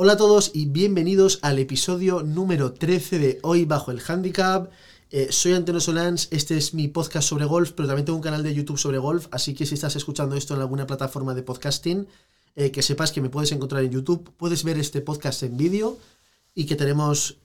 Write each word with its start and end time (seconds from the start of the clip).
Hola 0.00 0.12
a 0.12 0.16
todos 0.16 0.52
y 0.54 0.66
bienvenidos 0.66 1.40
al 1.42 1.58
episodio 1.58 2.22
número 2.22 2.72
13 2.72 3.18
de 3.18 3.40
Hoy 3.42 3.64
Bajo 3.64 3.90
el 3.90 4.00
Handicap. 4.06 4.70
Eh, 5.10 5.26
soy 5.32 5.54
Antonio 5.54 5.80
Solans, 5.80 6.28
este 6.30 6.56
es 6.56 6.72
mi 6.72 6.86
podcast 6.86 7.28
sobre 7.28 7.46
golf, 7.46 7.72
pero 7.72 7.88
también 7.88 8.04
tengo 8.06 8.16
un 8.16 8.22
canal 8.22 8.44
de 8.44 8.54
YouTube 8.54 8.78
sobre 8.78 8.98
golf, 8.98 9.26
así 9.32 9.54
que 9.54 9.66
si 9.66 9.74
estás 9.74 9.96
escuchando 9.96 10.36
esto 10.36 10.54
en 10.54 10.60
alguna 10.60 10.86
plataforma 10.86 11.34
de 11.34 11.42
podcasting, 11.42 12.06
eh, 12.54 12.70
que 12.70 12.80
sepas 12.80 13.10
que 13.10 13.20
me 13.20 13.28
puedes 13.28 13.50
encontrar 13.50 13.82
en 13.82 13.90
YouTube, 13.90 14.32
puedes 14.36 14.62
ver 14.62 14.78
este 14.78 15.00
podcast 15.00 15.42
en 15.42 15.56
vídeo 15.56 15.98
y 16.54 16.66
que 16.66 16.76
tenemos 16.76 17.38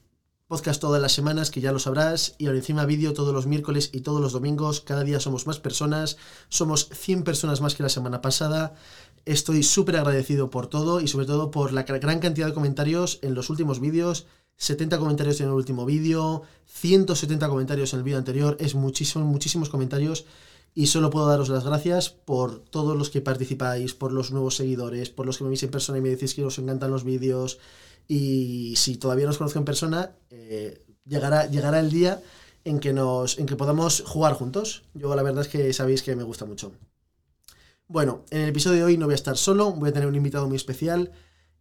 podcast 0.46 0.80
todas 0.80 1.02
las 1.02 1.10
semanas, 1.10 1.50
que 1.50 1.60
ya 1.60 1.72
lo 1.72 1.80
sabrás, 1.80 2.36
y 2.38 2.46
ahora 2.46 2.58
encima 2.58 2.86
vídeo 2.86 3.14
todos 3.14 3.34
los 3.34 3.46
miércoles 3.46 3.90
y 3.92 4.02
todos 4.02 4.20
los 4.20 4.32
domingos, 4.32 4.80
cada 4.80 5.02
día 5.02 5.18
somos 5.18 5.48
más 5.48 5.58
personas, 5.58 6.18
somos 6.50 6.88
100 6.92 7.24
personas 7.24 7.60
más 7.60 7.74
que 7.74 7.82
la 7.82 7.88
semana 7.88 8.20
pasada. 8.20 8.76
Estoy 9.26 9.62
súper 9.62 9.96
agradecido 9.96 10.50
por 10.50 10.66
todo 10.66 11.00
y 11.00 11.08
sobre 11.08 11.26
todo 11.26 11.50
por 11.50 11.72
la 11.72 11.84
gran 11.84 12.18
cantidad 12.18 12.48
de 12.48 12.54
comentarios 12.54 13.18
en 13.22 13.34
los 13.34 13.48
últimos 13.48 13.80
vídeos. 13.80 14.26
70 14.56 14.98
comentarios 14.98 15.40
en 15.40 15.46
el 15.46 15.52
último 15.52 15.84
vídeo, 15.86 16.42
170 16.66 17.48
comentarios 17.48 17.92
en 17.92 17.98
el 17.98 18.04
vídeo 18.04 18.18
anterior, 18.18 18.56
es 18.60 18.74
muchísimos, 18.74 19.26
muchísimos 19.26 19.68
comentarios 19.68 20.26
y 20.74 20.86
solo 20.86 21.10
puedo 21.10 21.26
daros 21.26 21.48
las 21.48 21.64
gracias 21.64 22.10
por 22.10 22.60
todos 22.60 22.96
los 22.96 23.10
que 23.10 23.20
participáis, 23.20 23.94
por 23.94 24.12
los 24.12 24.30
nuevos 24.30 24.56
seguidores, 24.56 25.10
por 25.10 25.26
los 25.26 25.38
que 25.38 25.44
me 25.44 25.50
veis 25.50 25.62
en 25.62 25.70
persona 25.70 25.98
y 25.98 26.02
me 26.02 26.10
decís 26.10 26.34
que 26.34 26.44
os 26.44 26.58
encantan 26.58 26.90
los 26.90 27.04
vídeos 27.04 27.58
y 28.06 28.74
si 28.76 28.96
todavía 28.96 29.24
no 29.24 29.30
os 29.30 29.38
conozco 29.38 29.58
en 29.58 29.64
persona, 29.64 30.12
eh, 30.30 30.84
llegará, 31.04 31.46
llegará 31.46 31.80
el 31.80 31.90
día 31.90 32.22
en 32.64 32.78
que, 32.78 32.92
nos, 32.92 33.38
en 33.38 33.46
que 33.46 33.56
podamos 33.56 34.02
jugar 34.06 34.34
juntos. 34.34 34.84
Yo 34.94 35.14
la 35.14 35.22
verdad 35.22 35.42
es 35.42 35.48
que 35.48 35.72
sabéis 35.72 36.02
que 36.02 36.14
me 36.14 36.22
gusta 36.22 36.44
mucho. 36.44 36.72
Bueno, 37.94 38.24
en 38.30 38.40
el 38.40 38.48
episodio 38.48 38.78
de 38.78 38.84
hoy 38.86 38.98
no 38.98 39.06
voy 39.06 39.12
a 39.12 39.14
estar 39.14 39.36
solo, 39.36 39.70
voy 39.70 39.90
a 39.90 39.92
tener 39.92 40.08
un 40.08 40.16
invitado 40.16 40.48
muy 40.48 40.56
especial 40.56 41.12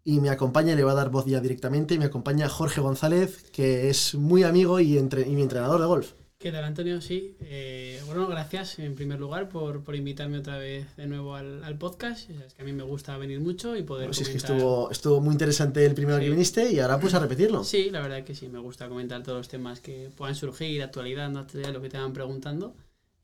y 0.04 0.20
me 0.20 0.32
acompaña, 0.32 0.74
le 0.74 0.84
va 0.84 0.94
a 0.94 0.96
dar 0.96 1.12
voz 1.12 1.28
ya 1.28 1.40
directamente, 1.40 2.00
me 2.00 2.06
acompaña 2.06 2.50
Jorge 2.50 2.82
González, 2.82 3.44
que 3.52 3.88
es 3.92 4.16
muy 4.16 4.42
amigo 4.42 4.80
y, 4.80 4.98
entre, 4.98 5.28
y 5.28 5.36
mi 5.36 5.44
entrenador 5.44 5.80
de 5.80 5.86
golf. 5.86 6.14
¿Qué 6.40 6.52
tal, 6.52 6.64
Antonio? 6.64 7.02
Sí. 7.02 7.38
Eh, 7.42 8.02
bueno, 8.08 8.26
gracias 8.26 8.80
en 8.80 8.96
primer 8.96 9.20
lugar 9.20 9.48
por, 9.48 9.84
por, 9.84 9.96
invitarme 9.96 10.40
otra 10.40 10.58
vez 10.58 10.88
de 10.96 11.06
nuevo 11.06 11.36
al, 11.36 11.64
al 11.64 11.78
podcast. 11.78 12.28
Es 12.32 12.56
que 12.56 12.64
a 12.64 12.66
mí 12.66 12.74
me 12.74 12.82
gusta 12.82 13.16
venir 13.16 13.40
mucho 13.40 13.76
y 13.76 13.84
poder. 13.84 14.08
Bueno, 14.08 14.16
sí, 14.16 14.24
es 14.24 14.30
que 14.30 14.38
estuvo, 14.38 14.90
estuvo 14.90 15.22
muy 15.22 15.34
interesante 15.34 15.86
el 15.86 15.94
primero 15.94 16.18
sí. 16.18 16.24
que 16.24 16.32
viniste 16.32 16.72
y 16.72 16.80
ahora 16.80 17.00
pues 17.00 17.14
a 17.14 17.20
repetirlo. 17.20 17.64
Sí, 17.64 17.92
la 17.92 18.02
verdad 18.02 18.24
que 18.24 18.34
sí. 18.34 18.50
Me 18.50 18.58
gusta 18.58 18.90
comentar 18.90 19.22
todos 19.22 19.38
los 19.38 19.50
temas 19.50 19.82
que 19.82 20.10
puedan 20.18 20.34
surgir, 20.34 20.82
actualidad, 20.82 21.30
no 21.30 21.42
actualidad, 21.42 21.74
lo 21.74 21.82
que 21.82 21.90
te 21.90 22.00
van 22.00 22.12
preguntando. 22.12 22.74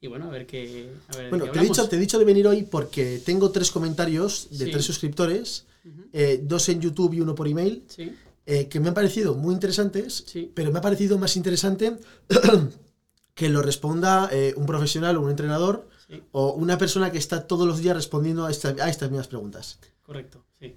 Y 0.01 0.07
bueno, 0.07 0.25
a 0.25 0.29
ver 0.29 0.45
qué. 0.45 0.89
A 1.09 1.17
ver 1.17 1.29
bueno, 1.29 1.45
qué 1.45 1.51
te 1.51 1.59
he, 1.59 1.63
dicho, 1.63 1.89
te 1.89 1.95
he 1.95 1.99
dicho 1.99 2.17
de 2.19 2.25
venir 2.25 2.47
hoy 2.47 2.63
porque 2.63 3.21
tengo 3.25 3.51
tres 3.51 3.69
comentarios 3.71 4.47
de 4.51 4.65
Sí. 4.65 4.71
tres 4.71 4.85
suscriptores, 4.85 5.65
eh, 6.13 6.39
dos 6.43 6.69
en 6.69 6.79
YouTube 6.81 7.13
y 7.13 7.21
uno 7.21 7.35
por 7.35 7.47
email, 7.47 7.83
Sí, 7.87 8.11
eh, 8.45 8.67
que 8.67 8.79
me 8.79 8.87
han 8.89 8.93
parecido 8.93 9.35
muy 9.35 9.53
interesantes, 9.53 10.23
sí. 10.25 10.51
pero 10.53 10.71
me 10.71 10.79
ha 10.79 10.81
parecido 10.81 11.17
más 11.17 11.35
interesante 11.35 11.97
que 13.33 13.49
lo 13.49 13.61
responda 13.61 14.29
eh, 14.31 14.53
un 14.57 14.65
profesional 14.65 15.17
o 15.17 15.21
un 15.21 15.29
entrenador 15.29 15.87
Sí, 16.07 16.23
o 16.31 16.53
una 16.53 16.77
persona 16.79 17.11
que 17.11 17.19
está 17.19 17.45
todos 17.45 17.67
los 17.67 17.79
días 17.79 17.95
respondiendo 17.95 18.45
a, 18.45 18.51
esta- 18.51 18.75
a 18.83 18.89
estas 18.89 19.09
mismas 19.11 19.27
preguntas. 19.27 19.79
correcto. 20.01 20.43
Sí. 20.59 20.75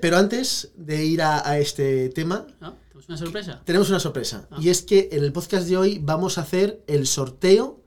Pero 0.00 0.16
antes 0.16 0.70
de 0.76 1.04
ir 1.04 1.22
a, 1.22 1.48
a 1.48 1.58
este 1.58 2.08
tema, 2.10 2.46
¿No? 2.60 2.74
¿Tenemos 2.88 3.08
una 3.08 3.16
sorpresa? 3.18 3.62
tenemos 3.64 3.88
una 3.90 4.00
sorpresa. 4.00 4.48
Ah. 4.50 4.58
Y 4.60 4.68
es 4.70 4.82
que 4.82 5.08
en 5.12 5.22
el 5.24 5.32
podcast 5.32 5.68
de 5.68 5.76
hoy 5.76 5.98
vamos 6.02 6.38
a 6.38 6.42
hacer 6.42 6.82
el 6.86 7.06
sorteo 7.06 7.80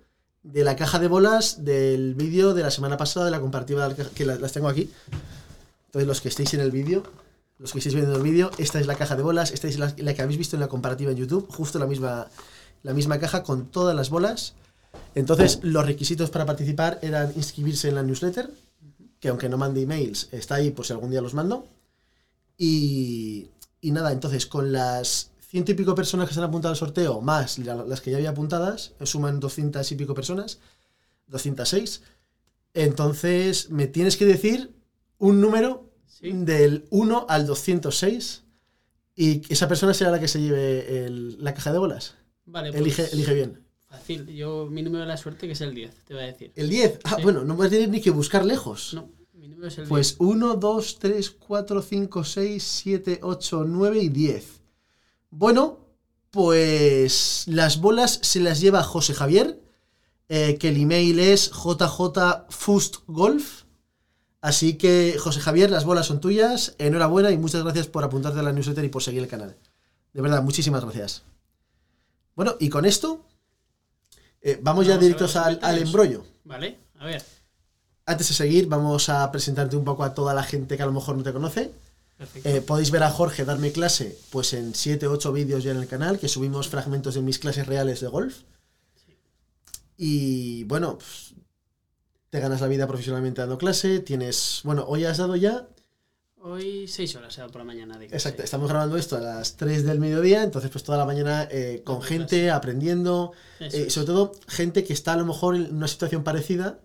de 0.51 0.63
la 0.63 0.75
caja 0.75 0.99
de 0.99 1.07
bolas 1.07 1.63
del 1.63 2.15
vídeo 2.15 2.53
de 2.53 2.63
la 2.63 2.71
semana 2.71 2.97
pasada 2.97 3.25
de 3.25 3.31
la 3.31 3.39
comparativa 3.39 3.93
que 4.15 4.25
la- 4.25 4.35
las 4.37 4.51
tengo 4.51 4.67
aquí. 4.67 4.89
Entonces, 5.87 6.07
los 6.07 6.21
que 6.21 6.29
estéis 6.29 6.53
en 6.53 6.59
el 6.61 6.71
vídeo, 6.71 7.03
los 7.57 7.71
que 7.71 7.79
estéis 7.79 7.95
viendo 7.95 8.15
el 8.15 8.21
vídeo, 8.23 8.51
esta 8.57 8.79
es 8.79 8.87
la 8.87 8.95
caja 8.95 9.15
de 9.15 9.21
bolas, 9.23 9.51
esta 9.51 9.67
es 9.67 9.77
la, 9.79 9.93
que 9.93 10.21
habéis 10.21 10.37
visto 10.37 10.55
en 10.55 10.59
la 10.61 10.67
comparativa 10.67 11.11
en 11.11 11.17
YouTube, 11.17 11.47
justo 11.51 11.77
la 11.79 11.85
misma, 11.87 12.27
la 12.83 12.93
misma 12.93 13.19
caja 13.19 13.43
con 13.43 13.65
todas 13.67 13.95
las 13.95 14.09
bolas. 14.09 14.53
Entonces, 15.15 15.59
los 15.61 15.85
requisitos 15.85 16.29
para 16.29 16.45
participar 16.45 16.99
eran 17.01 17.31
inscribirse 17.35 17.89
en 17.89 17.95
la 17.95 18.03
newsletter, 18.03 18.49
que 19.19 19.29
aunque 19.29 19.49
no 19.49 19.57
mande 19.57 19.81
emails, 19.81 20.29
está 20.31 20.55
ahí 20.55 20.71
por 20.71 20.85
si 20.85 20.93
algún 20.93 21.11
día 21.11 21.21
los 21.21 21.33
mando. 21.33 21.67
Y, 22.57 23.49
y 23.81 23.91
nada, 23.91 24.11
entonces 24.11 24.45
con 24.45 24.71
las 24.71 25.29
ciento 25.49 25.71
y 25.71 25.75
pico 25.75 25.95
personas 25.95 26.27
que 26.27 26.33
se 26.35 26.39
han 26.39 26.45
apuntado 26.45 26.71
al 26.71 26.77
sorteo, 26.77 27.21
más 27.21 27.57
la- 27.59 27.83
las 27.83 28.01
que 28.01 28.11
ya 28.11 28.17
había 28.17 28.29
apuntadas, 28.29 28.93
suman 29.03 29.39
200 29.39 29.91
y 29.91 29.95
pico 29.95 30.13
personas, 30.13 30.59
206. 31.27 32.03
Entonces, 32.73 33.69
me 33.71 33.87
tienes 33.87 34.15
que 34.15 34.25
decir 34.25 34.71
un 35.17 35.41
número 35.41 35.89
Sí. 36.07 36.31
del 36.33 36.85
1 36.91 37.25
al 37.29 37.47
206 37.47 38.43
y 39.15 39.41
esa 39.51 39.67
persona 39.67 39.93
será 39.93 40.11
la 40.11 40.19
que 40.19 40.27
se 40.27 40.39
lleve 40.39 41.05
el- 41.05 41.43
la 41.43 41.53
caja 41.53 41.73
de 41.73 41.79
bolas. 41.79 42.15
Vale, 42.45 42.69
pues. 42.71 42.81
Elige, 42.81 43.09
elige 43.13 43.33
bien. 43.33 43.63
Fácil. 43.87 44.27
Yo, 44.27 44.67
mi 44.69 44.83
número 44.83 45.01
de 45.01 45.07
la 45.07 45.17
suerte, 45.17 45.47
que 45.47 45.53
es 45.53 45.61
el 45.61 45.73
10, 45.73 45.95
te 46.05 46.13
voy 46.13 46.23
a 46.23 46.27
decir. 46.27 46.51
El 46.55 46.69
10. 46.69 46.99
Ah, 47.05 47.15
Sí. 47.17 47.23
bueno, 47.23 47.43
no 47.43 47.55
vas 47.57 47.67
a 47.67 47.69
tener 47.71 47.89
ni 47.89 48.01
que 48.01 48.11
buscar 48.11 48.45
lejos. 48.45 48.93
No, 48.93 49.09
mi 49.33 49.47
número 49.47 49.67
es 49.67 49.77
el 49.79 49.87
Pues 49.87 50.15
1, 50.19 50.55
2, 50.55 50.99
3, 50.99 51.31
4, 51.31 51.81
5, 51.81 52.23
6, 52.23 52.61
7, 52.63 53.19
8, 53.23 53.63
9 53.65 53.99
y 53.99 54.09
10. 54.09 54.58
Bueno, 55.29 55.79
pues 56.31 57.43
las 57.47 57.79
bolas 57.81 58.19
se 58.21 58.39
las 58.39 58.59
lleva 58.59 58.83
José 58.83 59.13
Javier, 59.13 59.61
eh, 60.27 60.57
que 60.57 60.69
el 60.69 60.77
email 60.77 61.19
es 61.19 61.51
jjfustgolf. 61.51 62.83
Así 64.41 64.75
que, 64.75 65.17
José 65.19 65.41
Javier, 65.41 65.69
las 65.69 65.83
bolas 65.85 66.05
son 66.05 66.21
tuyas. 66.21 66.75
Enhorabuena 66.77 67.29
y 67.31 67.37
muchas 67.37 67.63
gracias 67.63 67.87
por 67.87 68.03
apuntarte 68.03 68.39
a 68.39 68.43
la 68.43 68.53
newsletter 68.53 68.85
y 68.85 68.89
por 68.89 69.03
seguir 69.03 69.21
el 69.21 69.27
canal. 69.27 69.57
De 70.13 70.21
verdad, 70.21 70.41
muchísimas 70.43 70.81
gracias. 70.83 71.23
Bueno, 72.35 72.55
y 72.59 72.69
con 72.69 72.85
esto, 72.85 73.25
eh, 74.41 74.57
vamos, 74.61 74.85
ya 74.85 74.93
Vamos 74.93 75.03
directos 75.03 75.35
al, 75.35 75.59
al 75.61 75.77
embrollo. 75.79 76.25
Vale, 76.45 76.79
a 76.99 77.05
ver. 77.05 77.21
Antes 78.05 78.29
de 78.29 78.33
seguir, 78.33 78.67
vamos 78.67 79.09
a 79.09 79.29
presentarte 79.31 79.75
un 79.75 79.83
poco 79.83 80.03
a 80.03 80.13
toda 80.13 80.33
la 80.33 80.43
gente 80.43 80.77
que 80.77 80.83
a 80.83 80.85
lo 80.85 80.93
mejor 80.93 81.17
no 81.17 81.23
te 81.23 81.33
conoce. 81.33 81.73
Eh, 82.43 82.61
podéis 82.61 82.91
ver 82.91 83.03
a 83.03 83.11
Jorge 83.11 83.45
darme 83.45 83.71
clase 83.71 84.17
pues 84.29 84.53
en 84.53 84.75
7 84.75 85.07
o 85.07 85.11
8 85.13 85.31
vídeos 85.31 85.63
ya 85.63 85.71
en 85.71 85.77
el 85.77 85.87
canal, 85.87 86.19
que 86.19 86.27
subimos 86.27 86.67
fragmentos 86.67 87.15
de 87.15 87.21
mis 87.21 87.39
clases 87.39 87.65
reales 87.65 88.01
de 88.01 88.07
golf. 88.07 88.39
Y 89.95 90.63
bueno, 90.65 90.97
pues, 90.97 91.33
te 92.29 92.39
ganas 92.39 92.61
la 92.61 92.67
vida 92.67 92.87
profesionalmente 92.87 93.41
dando 93.41 93.57
clase, 93.57 93.99
tienes... 93.99 94.61
Bueno, 94.63 94.85
hoy 94.87 95.05
has 95.05 95.17
dado 95.17 95.35
ya... 95.35 95.67
Hoy 96.41 96.87
6 96.87 97.15
horas 97.17 97.37
por 97.51 97.57
la 97.57 97.65
mañana. 97.65 97.97
De 97.97 98.07
clase. 98.07 98.15
Exacto, 98.15 98.43
estamos 98.43 98.69
grabando 98.69 98.95
esto 98.95 99.17
a 99.17 99.19
las 99.19 99.57
3 99.57 99.83
del 99.83 99.99
mediodía, 99.99 100.43
entonces 100.43 100.71
pues 100.71 100.83
toda 100.85 100.97
la 100.97 101.05
mañana 101.05 101.47
eh, 101.51 101.81
con 101.83 102.01
gente, 102.01 102.43
clase. 102.43 102.51
aprendiendo, 102.51 103.33
eh, 103.59 103.89
sobre 103.89 104.07
todo 104.07 104.31
gente 104.47 104.85
que 104.85 104.93
está 104.93 105.13
a 105.13 105.17
lo 105.17 105.25
mejor 105.25 105.55
en 105.55 105.75
una 105.75 105.87
situación 105.87 106.23
parecida 106.23 106.79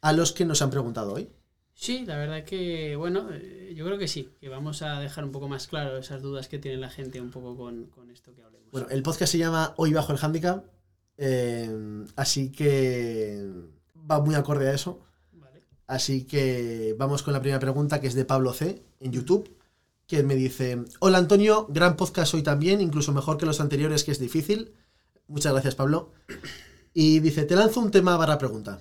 a 0.00 0.12
los 0.12 0.32
que 0.32 0.44
nos 0.44 0.60
han 0.62 0.70
preguntado 0.70 1.12
hoy. 1.12 1.28
Sí, 1.78 2.06
la 2.06 2.16
verdad 2.16 2.42
que, 2.42 2.96
bueno, 2.96 3.28
eh, 3.30 3.74
yo 3.76 3.84
creo 3.84 3.98
que 3.98 4.08
sí, 4.08 4.30
que 4.40 4.48
vamos 4.48 4.80
a 4.80 4.98
dejar 4.98 5.24
un 5.24 5.30
poco 5.30 5.46
más 5.46 5.66
claro 5.66 5.98
esas 5.98 6.22
dudas 6.22 6.48
que 6.48 6.58
tiene 6.58 6.78
la 6.78 6.88
gente 6.88 7.20
un 7.20 7.30
poco 7.30 7.54
con, 7.54 7.84
con 7.88 8.10
esto 8.10 8.34
que 8.34 8.42
hablemos. 8.42 8.70
Bueno, 8.72 8.88
el 8.88 9.02
podcast 9.02 9.30
se 9.30 9.38
llama 9.38 9.74
Hoy 9.76 9.92
bajo 9.92 10.10
el 10.10 10.18
handicap, 10.18 10.64
eh, 11.18 11.70
así 12.16 12.50
que 12.50 13.46
va 14.10 14.20
muy 14.22 14.34
acorde 14.34 14.70
a 14.70 14.72
eso. 14.72 15.00
Vale. 15.32 15.62
Así 15.86 16.24
que 16.24 16.96
vamos 16.98 17.22
con 17.22 17.34
la 17.34 17.40
primera 17.40 17.60
pregunta, 17.60 18.00
que 18.00 18.06
es 18.06 18.14
de 18.14 18.24
Pablo 18.24 18.54
C. 18.54 18.82
en 19.00 19.12
YouTube, 19.12 19.54
que 20.06 20.22
me 20.22 20.34
dice, 20.34 20.82
hola 21.00 21.18
Antonio, 21.18 21.66
gran 21.68 21.96
podcast 21.96 22.32
hoy 22.32 22.42
también, 22.42 22.80
incluso 22.80 23.12
mejor 23.12 23.36
que 23.36 23.44
los 23.44 23.60
anteriores, 23.60 24.02
que 24.02 24.12
es 24.12 24.18
difícil. 24.18 24.72
Muchas 25.28 25.52
gracias, 25.52 25.74
Pablo. 25.74 26.10
Y 26.94 27.20
dice, 27.20 27.44
te 27.44 27.54
lanzo 27.54 27.80
un 27.80 27.90
tema 27.90 28.16
barra 28.16 28.38
pregunta. 28.38 28.80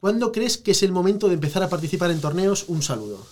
¿Cuándo 0.00 0.30
crees 0.30 0.58
que 0.58 0.70
es 0.70 0.82
el 0.82 0.92
momento 0.92 1.28
de 1.28 1.34
empezar 1.34 1.62
a 1.62 1.68
participar 1.68 2.10
en 2.10 2.20
torneos? 2.20 2.68
Un 2.68 2.82
saludo. 2.82 3.26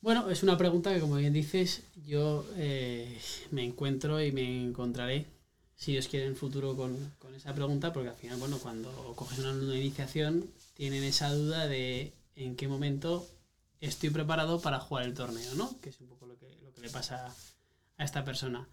Bueno, 0.00 0.30
es 0.30 0.44
una 0.44 0.56
pregunta 0.56 0.94
que, 0.94 1.00
como 1.00 1.16
bien 1.16 1.32
dices, 1.32 1.82
yo 2.06 2.46
eh, 2.56 3.18
me 3.50 3.64
encuentro 3.64 4.22
y 4.22 4.30
me 4.30 4.62
encontraré, 4.64 5.26
si 5.74 5.92
Dios 5.92 6.06
quiere, 6.06 6.26
en 6.26 6.32
el 6.32 6.38
futuro 6.38 6.76
con, 6.76 6.96
esa 7.36 7.54
pregunta, 7.54 7.92
porque 7.92 8.10
al 8.10 8.14
final, 8.14 8.38
bueno, 8.38 8.58
cuando 8.58 8.90
coges 9.16 9.40
una 9.40 9.76
iniciación, 9.76 10.48
tienen 10.74 11.02
esa 11.02 11.32
duda 11.32 11.66
de 11.66 12.12
en 12.36 12.54
qué 12.54 12.68
momento 12.68 13.26
estoy 13.80 14.10
preparado 14.10 14.60
para 14.60 14.78
jugar 14.78 15.04
el 15.04 15.14
torneo, 15.14 15.54
¿no? 15.56 15.78
Que 15.80 15.90
es 15.90 16.00
un 16.00 16.06
poco 16.06 16.26
lo 16.26 16.38
que, 16.38 16.56
lo 16.62 16.72
que 16.72 16.80
le 16.80 16.90
pasa 16.90 17.34
a 17.96 18.04
esta 18.04 18.24
persona. 18.24 18.68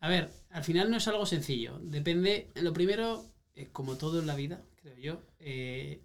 A 0.00 0.08
ver, 0.08 0.30
al 0.50 0.64
final 0.64 0.90
no 0.90 0.96
es 0.96 1.08
algo 1.08 1.26
sencillo. 1.26 1.78
Depende, 1.82 2.50
lo 2.54 2.72
primero, 2.72 3.26
eh, 3.56 3.68
como 3.72 3.96
todo 3.96 4.20
en 4.20 4.26
la 4.26 4.34
vida, 4.36 4.62
creo 4.80 4.96
yo, 4.96 5.22
eh, 5.40 6.00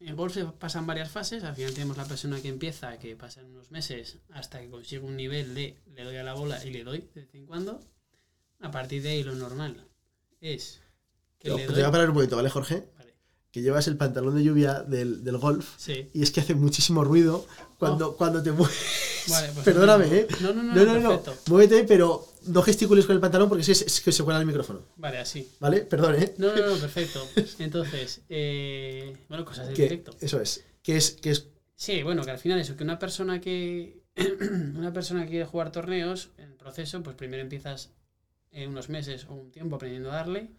en 0.00 0.16
golf 0.16 0.36
pasan 0.58 0.86
varias 0.86 1.10
fases. 1.10 1.44
Al 1.44 1.54
final 1.54 1.74
tenemos 1.74 1.96
la 1.96 2.04
persona 2.06 2.40
que 2.40 2.48
empieza, 2.48 2.98
que 2.98 3.16
pasan 3.16 3.46
unos 3.46 3.70
meses 3.70 4.18
hasta 4.30 4.60
que 4.60 4.70
consigue 4.70 5.02
un 5.04 5.16
nivel 5.16 5.54
de 5.54 5.76
le 5.94 6.04
doy 6.04 6.16
a 6.16 6.22
la 6.22 6.34
bola 6.34 6.64
y 6.64 6.70
le 6.70 6.84
doy 6.84 7.08
de 7.14 7.20
vez 7.22 7.34
en 7.34 7.46
cuando. 7.46 7.80
A 8.60 8.70
partir 8.70 9.02
de 9.02 9.10
ahí 9.10 9.22
lo 9.22 9.34
normal 9.34 9.86
es 10.40 10.80
que 11.38 11.48
Te 11.50 11.54
le 11.56 11.60
te 11.62 11.66
doy. 11.66 11.74
voy 11.76 11.84
a 11.84 11.90
parar 11.90 12.08
un 12.08 12.14
poquito, 12.14 12.36
¿vale, 12.36 12.50
Jorge? 12.50 12.88
Vale. 12.98 13.14
que 13.52 13.62
llevas 13.62 13.88
el 13.88 13.96
pantalón 13.96 14.36
de 14.36 14.44
lluvia 14.44 14.82
del, 14.82 15.22
del 15.24 15.36
golf 15.38 15.74
Sí. 15.76 16.08
y 16.14 16.22
es 16.22 16.30
que 16.30 16.40
hace 16.40 16.54
muchísimo 16.54 17.02
ruido 17.04 17.46
cuando, 17.78 18.16
cuando 18.16 18.42
te 18.42 18.52
mueves. 18.52 19.26
Vale, 19.28 19.50
pues 19.52 19.64
Perdóname, 19.66 20.06
¿eh? 20.06 20.28
No, 20.40 20.52
no, 20.54 20.62
no, 20.62 20.74
No, 20.74 20.84
no, 20.84 21.00
no. 21.00 21.08
perfecto. 21.22 21.50
Muévete, 21.50 21.84
pero 21.84 22.26
no 22.46 22.62
gesticules 22.62 23.06
con 23.06 23.14
el 23.14 23.20
pantalón 23.20 23.48
porque 23.48 23.64
si 23.64 23.72
es, 23.72 23.82
es 23.82 24.00
que 24.00 24.12
se 24.12 24.22
cuela 24.24 24.40
el 24.40 24.46
micrófono. 24.46 24.86
Vale, 24.96 25.18
así. 25.18 25.48
¿Vale? 25.60 25.80
Perdón, 25.82 26.16
¿eh? 26.22 26.34
No, 26.38 26.54
no, 26.54 26.66
no, 26.66 26.76
perfecto. 26.80 27.26
Entonces, 27.58 28.22
eh, 28.28 29.16
bueno, 29.28 29.44
cosas 29.44 29.66
del 29.66 29.76
Que, 29.76 29.82
directo. 29.82 30.16
eso 30.20 30.40
es. 30.40 30.64
Que 30.82 30.96
es, 30.96 31.12
que 31.12 31.30
es 31.30 31.48
Sí, 31.74 32.02
bueno, 32.02 32.22
que 32.24 32.30
al 32.30 32.38
final 32.38 32.58
eso, 32.60 32.76
que 32.76 32.84
una 32.84 32.98
persona 32.98 33.40
que 33.40 34.02
una 34.76 34.92
persona 34.92 35.22
que 35.24 35.30
quiere 35.30 35.44
jugar 35.46 35.72
torneos, 35.72 36.30
en 36.36 36.56
proceso, 36.56 37.02
pues 37.02 37.16
primero 37.16 37.42
empiezas 37.42 37.92
en 38.50 38.70
unos 38.70 38.88
meses 38.88 39.24
o 39.26 39.34
un 39.34 39.50
tiempo 39.50 39.76
aprendiendo 39.76 40.10
a 40.10 40.16
darle. 40.16 40.50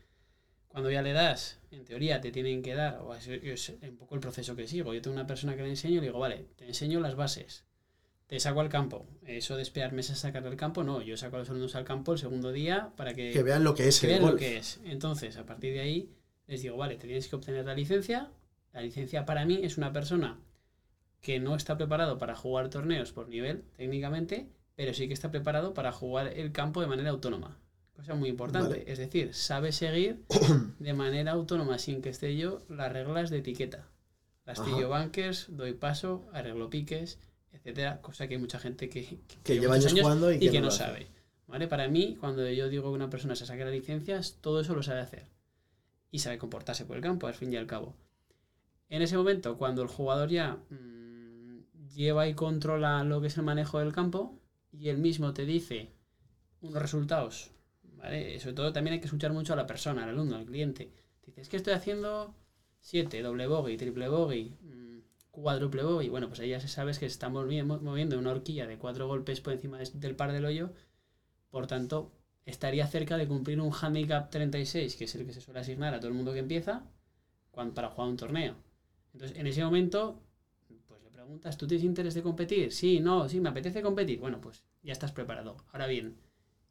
Cuando 0.68 0.90
ya 0.90 1.02
le 1.02 1.12
das, 1.12 1.60
en 1.70 1.84
teoría 1.84 2.22
te 2.22 2.32
tienen 2.32 2.64
que 2.64 2.74
dar, 2.74 3.00
o 3.02 3.14
es, 3.14 3.28
es 3.28 3.74
un 3.84 3.98
poco 3.98 4.16
el 4.16 4.22
proceso 4.22 4.56
que 4.56 4.68
sigo. 4.68 4.94
Yo 4.94 5.02
tengo 5.02 5.14
una 5.16 5.28
persona 5.28 5.56
que 5.56 5.64
le 5.64 5.70
enseño 5.70 5.96
y 5.96 6.00
le 6.00 6.08
digo, 6.08 6.18
vale, 6.20 6.48
te 6.56 6.66
enseño 6.66 7.02
las 7.02 7.16
bases, 7.16 7.66
te 8.32 8.40
saco 8.40 8.62
al 8.62 8.70
campo. 8.70 9.06
Eso 9.26 9.58
de 9.58 9.62
esperar 9.62 9.92
meses 9.92 10.14
a 10.14 10.16
sacar 10.16 10.48
al 10.48 10.56
campo, 10.56 10.86
no, 10.86 11.02
yo 11.02 11.18
saco 11.18 11.36
a 11.36 11.40
los 11.40 11.50
alumnos 11.50 11.76
al 11.76 11.84
campo 11.84 12.14
el 12.14 12.18
segundo 12.18 12.54
día 12.54 12.94
para 12.96 13.14
que, 13.14 13.34
que 13.34 13.44
vean 13.44 13.66
lo 13.66 13.76
que 13.76 13.90
es 13.90 14.00
que 14.00 14.08
el 14.08 14.22
vean 14.22 14.32
lo 14.32 14.38
que 14.38 14.56
es. 14.56 14.80
Entonces, 14.86 15.36
a 15.36 15.46
partir 15.46 15.74
de 15.74 15.82
ahí, 15.82 16.14
les 16.48 16.62
digo, 16.62 16.78
vale, 16.78 16.96
te 16.96 17.08
tienes 17.08 17.28
que 17.28 17.36
obtener 17.36 17.66
la 17.66 17.74
licencia. 17.74 18.32
La 18.72 18.82
licencia 18.82 19.26
para 19.26 19.44
mí 19.44 19.60
es 19.64 19.78
una 19.78 19.92
persona 19.92 20.40
que 21.20 21.42
no 21.42 21.58
está 21.58 21.76
preparado 21.76 22.18
para 22.18 22.34
jugar 22.34 22.70
torneos 22.70 23.12
por 23.12 23.28
nivel 23.28 23.66
técnicamente, 23.76 24.48
pero 24.78 24.94
sí 24.94 25.10
que 25.10 25.14
está 25.14 25.30
preparado 25.30 25.74
para 25.74 25.92
jugar 25.92 26.28
el 26.28 26.54
campo 26.54 26.80
de 26.80 26.88
manera 26.88 27.10
autónoma. 27.10 27.60
Cosa 27.98 28.16
muy 28.16 28.30
importante. 28.30 28.80
Vale. 28.80 28.84
Es 28.88 28.98
decir, 28.98 29.34
sabe 29.34 29.74
seguir 29.74 30.24
de 30.80 30.94
manera 30.94 31.34
autónoma, 31.34 31.80
sin 31.80 32.02
que 32.02 32.08
esté 32.08 32.38
yo, 32.38 32.60
las 32.70 32.94
reglas 32.94 33.30
de 33.30 33.40
etiqueta. 33.40 33.90
Castillo 34.46 34.94
Ajá. 34.94 35.04
bunkers, 35.04 35.48
doy 35.50 35.74
paso, 35.74 36.30
arreglo 36.32 36.70
piques, 36.70 37.20
etcétera. 37.54 38.02
Cosa 38.02 38.28
que 38.28 38.36
hay 38.36 38.40
mucha 38.40 38.60
gente 38.60 38.90
que, 38.90 39.20
Que 39.44 39.60
lleva 39.60 39.76
años 39.76 39.94
jugando 39.94 40.32
y 40.32 40.40
que, 40.40 40.62
no, 40.62 40.72
sabe. 40.72 41.08
¿Vale? 41.48 41.68
Para 41.68 41.88
mí, 41.88 42.18
cuando 42.20 42.50
yo 42.50 42.70
digo 42.70 42.90
que 42.90 42.96
una 42.96 43.10
persona 43.10 43.36
se 43.36 43.46
saque 43.46 43.66
las 43.66 43.74
licencias, 43.74 44.38
todo 44.42 44.62
eso 44.62 44.74
lo 44.76 44.84
sabe 44.84 45.02
hacer. 45.02 45.26
Y 46.12 46.20
sabe 46.20 46.38
comportarse 46.38 46.86
por 46.86 46.98
el 46.98 47.04
campo, 47.04 47.28
al 47.28 47.34
fin 47.34 47.52
y 47.54 47.58
al 47.58 47.68
cabo. 47.68 47.96
En 48.90 49.02
ese 49.02 49.18
momento, 49.18 49.58
cuando 49.58 49.82
el 49.82 49.88
jugador 49.88 50.30
ya 50.30 50.58
mm, 50.70 51.88
lleva 51.94 52.28
y 52.28 52.34
controla 52.34 53.04
lo 53.04 53.22
que 53.22 53.28
es 53.28 53.38
el 53.38 53.44
manejo 53.44 53.80
del 53.80 53.94
campo, 53.94 54.40
y 54.72 54.90
él 54.90 54.98
mismo 54.98 55.34
te 55.34 55.46
dice 55.46 55.92
unos 56.62 56.82
resultados, 56.82 57.52
¿vale? 57.84 58.40
Sobre 58.40 58.54
todo 58.54 58.74
también 58.74 58.96
hay 58.96 59.00
que 59.00 59.06
escuchar 59.06 59.34
mucho 59.34 59.54
a 59.54 59.56
la 59.56 59.68
persona, 59.68 60.04
al 60.04 60.10
alumno, 60.10 60.36
al 60.36 60.46
cliente. 60.46 60.92
Dice, 61.26 61.42
es 61.42 61.50
que 61.50 61.58
estoy 61.58 61.74
haciendo 61.74 62.36
7, 62.82 63.22
doble 63.22 63.48
bogey, 63.48 63.78
triple 63.78 64.08
bogey, 64.08 64.58
cuádruple 65.32 65.84
bogey. 65.84 66.10
Bueno, 66.10 66.28
pues 66.28 66.40
ahí 66.42 66.50
ya 66.50 66.60
se 66.60 66.68
sabes 66.68 67.00
que 67.00 67.06
está 67.06 67.30
moviendo, 67.30 67.80
una 68.20 68.32
horquilla 68.32 68.68
de 68.68 68.78
cuatro 68.78 69.08
golpes 69.08 69.42
por 69.42 69.54
encima 69.54 69.80
del 69.80 70.16
par 70.16 70.32
del 70.32 70.46
hoyo. 70.46 70.74
Por 71.50 71.68
tanto, 71.68 72.12
estaría 72.46 72.88
cerca 72.88 73.18
de 73.18 73.28
cumplir 73.28 73.60
un 73.60 73.74
handicap 73.74 74.30
36, 74.30 74.96
que 74.96 75.06
es 75.06 75.16
el 75.16 75.26
que 75.26 75.34
se 75.34 75.42
suele 75.42 75.62
asignar 75.62 75.94
a 75.94 76.00
todo 76.00 76.10
el 76.10 76.14
mundo 76.14 76.34
que 76.34 76.40
empieza 76.40 76.84
para 77.52 77.90
jugar 77.90 78.10
un 78.10 78.18
torneo. 78.18 78.56
Entonces, 79.14 79.38
en 79.38 79.48
ese 79.48 79.64
momento, 79.64 80.22
pues 80.88 81.02
le 81.04 81.10
preguntas, 81.10 81.58
¿tú 81.58 81.68
tienes 81.68 81.86
interés 81.86 82.14
de 82.14 82.24
competir? 82.24 82.72
Sí, 82.72 83.00
no, 83.00 83.28
sí, 83.28 83.40
me 83.40 83.50
apetece 83.50 83.82
competir. 83.82 84.20
Bueno, 84.20 84.40
pues 84.40 84.64
ya 84.84 84.94
estás 84.94 85.12
preparado. 85.12 85.58
Ahora 85.72 85.88
bien, 85.88 86.18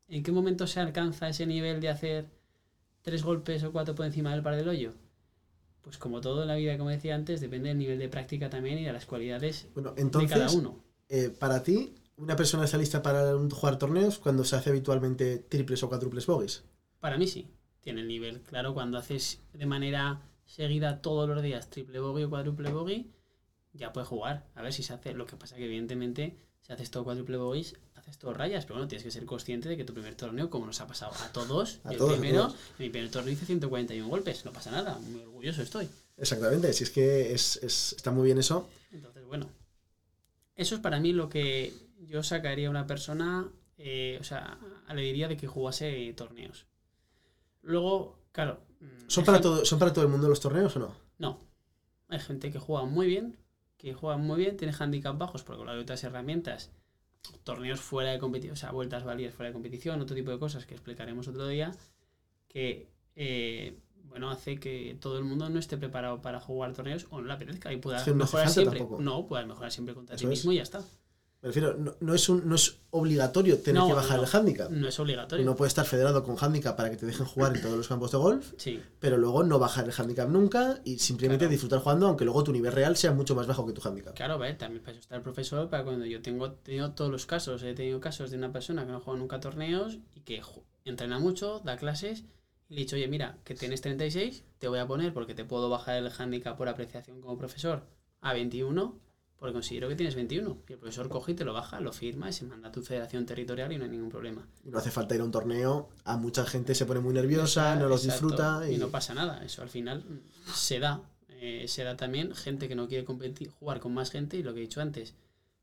¿en 0.08 0.22
qué 0.22 0.32
momento 0.32 0.66
se 0.66 0.80
alcanza 0.80 1.28
ese 1.28 1.46
nivel 1.46 1.80
de 1.80 1.90
hacer 1.90 2.30
tres 3.02 3.22
golpes 3.22 3.62
o 3.64 3.72
cuatro 3.72 3.94
por 3.94 4.06
encima 4.06 4.32
del 4.32 4.42
par 4.42 4.56
del 4.56 4.68
hoyo? 4.68 4.94
Pues 5.82 5.96
como 5.98 6.20
todo 6.20 6.42
en 6.42 6.48
la 6.48 6.56
vida, 6.56 6.76
como 6.76 6.90
decía 6.90 7.14
antes, 7.14 7.40
depende 7.40 7.70
del 7.70 7.78
nivel 7.78 7.98
de 7.98 8.08
práctica 8.08 8.50
también 8.50 8.78
y 8.78 8.84
de 8.84 8.92
las 8.92 9.06
cualidades 9.06 9.68
Bueno, 9.74 9.90
de 9.90 9.96
cada 9.96 10.02
entonces, 10.02 10.54
uno. 10.54 10.84
eh, 11.08 11.30
para 11.30 11.62
ti, 11.62 11.94
una 12.16 12.36
persona 12.36 12.64
está 12.64 12.76
lista 12.76 13.02
para 13.02 13.32
jugar 13.50 13.78
torneos 13.78 14.18
cuando 14.18 14.44
se 14.44 14.56
hace 14.56 14.70
habitualmente 14.70 15.38
triples 15.38 15.82
o 15.82 15.88
cuádruples 15.88 16.26
bogies. 16.26 16.64
Para 17.00 17.16
mí 17.16 17.26
sí, 17.26 17.48
tiene 17.80 18.02
el 18.02 18.08
nivel. 18.08 18.42
Claro, 18.42 18.74
cuando 18.74 18.98
haces 18.98 19.40
de 19.54 19.64
manera 19.66 20.20
seguida 20.44 21.00
todos 21.00 21.28
los 21.28 21.42
días 21.42 21.70
triple 21.70 21.98
bogey 21.98 22.24
o 22.24 22.30
cuádruple 22.30 22.70
bogey, 22.70 23.10
ya 23.72 23.92
puedes 23.92 24.08
jugar. 24.08 24.46
A 24.54 24.62
ver 24.62 24.72
si 24.72 24.82
se 24.82 24.92
hace. 24.92 25.14
Lo 25.14 25.24
que 25.26 25.36
pasa 25.36 25.56
que 25.56 25.64
evidentemente, 25.64 26.36
si 26.60 26.72
haces 26.72 26.90
todo 26.90 27.04
cuádruple 27.04 27.38
bogeys, 27.38 27.74
haces 28.10 28.18
todo 28.18 28.34
rayas. 28.34 28.64
Pero 28.64 28.74
bueno, 28.76 28.88
tienes 28.88 29.04
que 29.04 29.10
ser 29.10 29.24
consciente 29.24 29.68
de 29.68 29.76
que 29.76 29.84
tu 29.84 29.94
primer 29.94 30.14
torneo, 30.14 30.50
como 30.50 30.66
nos 30.66 30.80
ha 30.80 30.86
pasado 30.86 31.12
a 31.24 31.32
todos, 31.32 31.80
A 31.84 31.92
el 31.92 31.98
primero, 31.98 32.48
todos. 32.48 32.54
en 32.78 32.84
mi 32.84 32.90
primer 32.90 33.10
torneo 33.10 33.32
hice 33.32 33.46
141 33.46 34.08
golpes. 34.08 34.44
No 34.44 34.52
pasa 34.52 34.70
nada, 34.70 34.98
muy 34.98 35.20
orgulloso 35.22 35.62
estoy. 35.62 35.88
Exactamente, 36.16 36.72
si 36.72 36.84
es 36.84 36.90
que 36.90 37.32
es, 37.32 37.56
es- 37.62 37.94
está 37.94 38.10
muy 38.10 38.26
bien 38.26 38.38
eso. 38.38 38.68
Entonces, 38.92 39.24
bueno, 39.26 39.48
eso 40.56 40.74
es 40.74 40.80
para 40.80 41.00
mí 41.00 41.12
lo 41.12 41.28
que 41.30 41.72
yo 42.06 42.22
sacaría 42.22 42.68
a 42.68 42.70
una 42.70 42.86
persona, 42.86 43.48
eh, 43.78 44.18
o 44.20 44.24
sea, 44.24 44.58
le 44.94 45.00
diría 45.02 45.28
de 45.28 45.36
que 45.38 45.46
jugase 45.46 46.12
torneos. 46.16 46.66
Luego, 47.62 48.18
claro. 48.32 48.60
mm, 48.80 48.86
¿Son 49.08 49.24
para, 49.24 49.40
todo, 49.40 49.64
¿Son 49.64 49.78
para 49.78 49.92
todo 49.92 50.04
el 50.04 50.10
mundo 50.10 50.28
los 50.28 50.40
torneos 50.40 50.74
o 50.76 50.80
no? 50.80 50.94
No. 51.18 51.38
Hay 52.08 52.18
gente 52.20 52.50
que 52.50 52.58
juega 52.58 52.84
muy 52.84 53.06
bien, 53.06 53.36
que 53.78 53.94
juega 53.94 54.16
muy 54.16 54.38
bien, 54.38 54.56
tiene 54.56 54.74
handicap 54.78 55.16
bajos, 55.16 55.42
porque 55.44 55.70
hay 55.70 55.78
otras 55.78 56.02
herramientas, 56.04 56.70
torneos 57.44 57.80
fuera 57.80 58.12
de 58.12 58.18
competición, 58.18 58.52
o 58.54 58.56
sea, 58.56 58.70
vueltas 58.72 59.04
válidas 59.04 59.34
fuera 59.34 59.48
de 59.48 59.52
competición, 59.52 60.00
otro 60.00 60.14
tipo 60.16 60.30
de 60.30 60.38
cosas 60.38 60.66
que 60.66 60.74
explicaremos 60.74 61.28
otro 61.28 61.46
día, 61.46 61.72
que, 62.48 62.88
eh, 63.16 63.78
bueno, 64.04 64.30
hace 64.30 64.58
que 64.58 64.96
todo 65.00 65.18
el 65.18 65.24
mundo 65.24 65.48
no 65.48 65.58
esté 65.58 65.76
preparado 65.76 66.20
para 66.20 66.40
jugar 66.40 66.72
torneos 66.74 67.06
o 67.10 67.20
no 67.20 67.26
le 67.26 67.32
apetezca 67.32 67.72
y 67.72 67.76
pueda 67.76 68.04
mejorar 68.14 68.48
siempre. 68.48 68.78
tampoco. 68.78 69.02
No, 69.02 69.26
puedas 69.26 69.46
mejorar 69.46 69.70
siempre 69.70 69.94
contra 69.94 70.16
Eso 70.16 70.26
ti 70.26 70.32
es. 70.32 70.38
mismo 70.40 70.52
y 70.52 70.56
ya 70.56 70.62
está. 70.62 70.84
Me 71.42 71.46
refiero, 71.48 71.74
no, 71.74 71.94
no 72.00 72.14
es, 72.14 72.28
un, 72.28 72.46
no 72.46 72.54
es 72.54 72.76
obligatorio 72.90 73.58
tener 73.60 73.80
No, 73.80 73.86
que 73.88 73.94
bajar 73.94 74.18
no. 74.18 74.24
el 74.24 74.28
handicap. 74.30 74.70
No 74.70 74.86
es 74.88 75.00
obligatorio. 75.00 75.42
Uno 75.42 75.56
puede 75.56 75.68
estar 75.68 75.86
federado 75.86 76.22
con 76.22 76.36
handicap 76.38 76.76
para 76.76 76.90
que 76.90 76.98
te 76.98 77.06
dejen 77.06 77.24
jugar 77.24 77.56
en 77.56 77.62
todos 77.62 77.76
los 77.78 77.88
campos 77.88 78.12
de 78.12 78.18
golf, 78.18 78.52
Sí, 78.58 78.82
pero 78.98 79.16
luego 79.16 79.42
no 79.42 79.58
bajar 79.58 79.86
el 79.86 79.92
handicap 79.96 80.28
nunca 80.28 80.80
y 80.84 80.98
simplemente 80.98 81.44
Claro. 81.46 81.52
disfrutar 81.52 81.78
jugando, 81.80 82.08
aunque 82.08 82.24
luego 82.26 82.44
tu 82.44 82.52
nivel 82.52 82.72
real 82.72 82.94
sea 82.96 83.12
mucho 83.12 83.34
más 83.34 83.46
bajo 83.46 83.66
que 83.66 83.72
tu 83.72 83.80
handicap. 83.88 84.14
claro, 84.14 84.38
¿vale? 84.38 84.52
también 84.54 84.82
para 84.82 84.92
eso 84.92 85.00
está 85.00 85.16
el 85.16 85.22
profesor, 85.22 85.70
para 85.70 85.82
cuando 85.82 86.04
yo 86.04 86.20
tengo 86.20 86.52
tenido 86.52 86.92
todos 86.92 87.10
los 87.10 87.24
casos, 87.24 87.62
he 87.62 87.72
tenido 87.72 88.00
casos 88.00 88.30
de 88.30 88.36
una 88.36 88.52
persona 88.52 88.84
que 88.84 88.92
no 88.92 89.00
juega 89.00 89.18
nunca 89.18 89.40
torneos 89.40 89.96
y 90.14 90.20
que 90.20 90.42
entrena 90.84 91.18
mucho, 91.18 91.60
da 91.64 91.78
clases, 91.78 92.24
y 92.68 92.74
le 92.74 92.80
he 92.82 92.84
dicho, 92.84 92.96
oye, 92.96 93.08
mira, 93.08 93.38
que 93.44 93.54
tienes 93.54 93.80
36, 93.80 94.44
te 94.58 94.68
voy 94.68 94.78
a 94.78 94.86
poner 94.86 95.14
porque 95.14 95.34
te 95.34 95.44
puedo 95.46 95.70
bajar 95.70 95.96
el 95.96 96.10
handicap 96.18 96.56
por 96.58 96.68
apreciación 96.68 97.22
como 97.22 97.38
profesor 97.38 97.82
a 98.20 98.34
21, 98.34 98.98
porque 99.40 99.54
considero 99.54 99.88
que 99.88 99.96
tienes 99.96 100.14
21. 100.14 100.58
Y 100.68 100.72
el 100.74 100.78
profesor 100.78 101.08
coge 101.08 101.32
y 101.32 101.34
te 101.34 101.46
lo 101.46 101.54
baja, 101.54 101.80
lo 101.80 101.94
firma 101.94 102.28
y 102.28 102.32
se 102.34 102.44
manda 102.44 102.68
a 102.68 102.72
tu 102.72 102.82
federación 102.82 103.24
territorial 103.24 103.72
y 103.72 103.78
no 103.78 103.84
hay 103.84 103.90
ningún 103.90 104.10
problema. 104.10 104.46
No 104.64 104.78
hace 104.78 104.90
falta 104.90 105.14
ir 105.14 105.22
a 105.22 105.24
un 105.24 105.30
torneo, 105.30 105.88
a 106.04 106.18
mucha 106.18 106.44
gente 106.44 106.74
se 106.74 106.84
pone 106.84 107.00
muy 107.00 107.14
nerviosa, 107.14 107.74
no 107.74 107.88
los 107.88 108.04
Exacto, 108.04 108.26
disfruta 108.26 108.70
y, 108.70 108.74
y 108.74 108.78
no 108.78 108.90
pasa 108.90 109.14
nada. 109.14 109.42
Eso 109.42 109.62
al 109.62 109.70
final 109.70 110.04
se 110.54 110.78
da. 110.78 111.00
Eh, 111.30 111.66
se 111.68 111.84
da 111.84 111.96
también 111.96 112.34
gente 112.34 112.68
que 112.68 112.74
no 112.74 112.86
quiere 112.86 113.06
competir, 113.06 113.48
jugar 113.48 113.80
con 113.80 113.94
más 113.94 114.10
gente 114.10 114.36
y 114.36 114.42
lo 114.42 114.52
que 114.52 114.60
he 114.60 114.62
dicho 114.62 114.82
antes, 114.82 115.14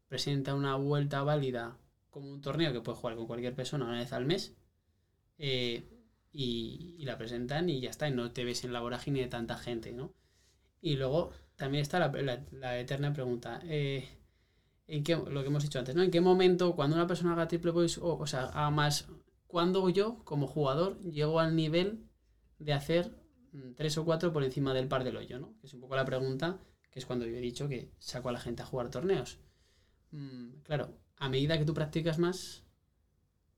presenta 0.08 0.56
una 0.56 0.76
vuelta 0.76 1.22
válida 1.22 1.78
como 2.10 2.32
un 2.32 2.42
torneo 2.42 2.74
que 2.74 2.82
puede 2.82 2.98
jugar 2.98 3.16
con 3.16 3.28
cualquier 3.28 3.54
persona 3.54 3.86
una 3.86 4.00
vez 4.00 4.12
al 4.12 4.26
mes 4.26 4.56
eh, 5.38 5.84
y, 6.32 6.96
y 6.98 7.06
la 7.06 7.20
presentan 7.20 7.70
y 7.70 7.80
ya 7.80 7.92
está, 7.92 8.10
y 8.10 8.12
no 8.12 8.32
te 8.32 8.44
ves 8.44 8.64
en 8.64 8.74
la 8.74 8.80
vorágine 8.80 9.20
de 9.20 9.28
tanta 9.28 9.56
gente, 9.56 9.94
¿no? 9.94 10.12
Y 10.82 10.96
luego 10.96 11.32
también 11.58 11.82
está 11.82 12.00
la, 12.00 12.80
eterna 12.80 13.12
pregunta. 13.12 13.60
eh, 13.64 14.08
¿en 14.88 15.04
qué, 15.04 15.16
lo 15.16 15.42
que 15.42 15.48
hemos 15.48 15.64
dicho 15.64 15.80
antes, 15.80 15.96
¿no? 15.96 16.04
¿En 16.04 16.12
qué 16.12 16.22
momento, 16.22 16.76
cuando 16.76 16.96
una 16.96 17.08
persona 17.08 17.34
haga 17.34 17.48
triple 17.48 17.72
o, 17.72 18.18
o 18.18 18.28
sea, 18.28 18.46
haga 18.46 18.70
más, 18.72 19.08
cuando 19.48 19.90
yo, 19.90 20.24
como 20.24 20.48
jugador, 20.48 21.02
llego 21.04 21.40
al 21.40 21.56
nivel 21.56 22.08
de 22.60 22.74
hacer 22.74 23.12
mm, 23.52 23.74
tres 23.76 23.98
o 23.98 24.06
cuatro 24.06 24.32
por 24.32 24.44
encima 24.44 24.74
del 24.74 24.88
par 24.88 25.04
del 25.04 25.18
hoyo, 25.18 25.40
¿no? 25.40 25.58
Que 25.60 25.68
es 25.68 25.74
un 25.74 25.82
poco 25.82 25.96
la 25.96 26.06
pregunta, 26.06 26.60
que 26.90 27.00
es 27.00 27.06
cuando 27.06 27.26
yo 27.26 27.36
he 27.36 27.42
dicho 27.42 27.68
que 27.68 27.92
saco 28.00 28.30
a 28.30 28.32
la 28.32 28.40
gente 28.40 28.64
a 28.64 28.66
jugar 28.66 28.90
torneos. 28.90 29.40
Mm, 30.12 30.62
claro, 30.64 30.98
a 31.18 31.30
medida 31.30 31.58
que 31.58 31.66
tú 31.66 31.74
practicas 31.74 32.18
más, 32.18 32.64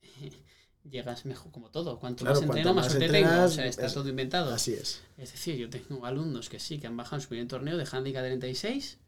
llegas 0.84 1.26
mejor, 1.26 1.52
como 1.52 1.70
todo. 1.72 2.00
Cuanto 2.00 2.24
Claro, 2.24 2.40
más 2.42 2.50
entreno, 2.50 2.74
más 2.74 2.86
suerte 2.92 3.10
tengo. 3.10 3.44
O 3.44 3.48
sea, 3.50 3.66
está 3.66 3.86
es- 3.88 3.94
todo 3.94 4.08
inventado. 4.10 4.54
así 4.54 4.74
es. 4.74 5.02
Es 5.18 5.32
decir, 5.32 5.56
yo 5.56 5.70
tengo 5.70 6.06
alumnos 6.06 6.50
que 6.50 6.60
sí, 6.60 6.80
que 6.80 6.88
han 6.88 6.96
bajado 6.98 7.18
en 7.18 7.22
su 7.22 7.30
primer 7.30 7.48
torneo 7.48 7.78
de 7.78 7.88
handicap 7.92 8.24
36 8.24 9.00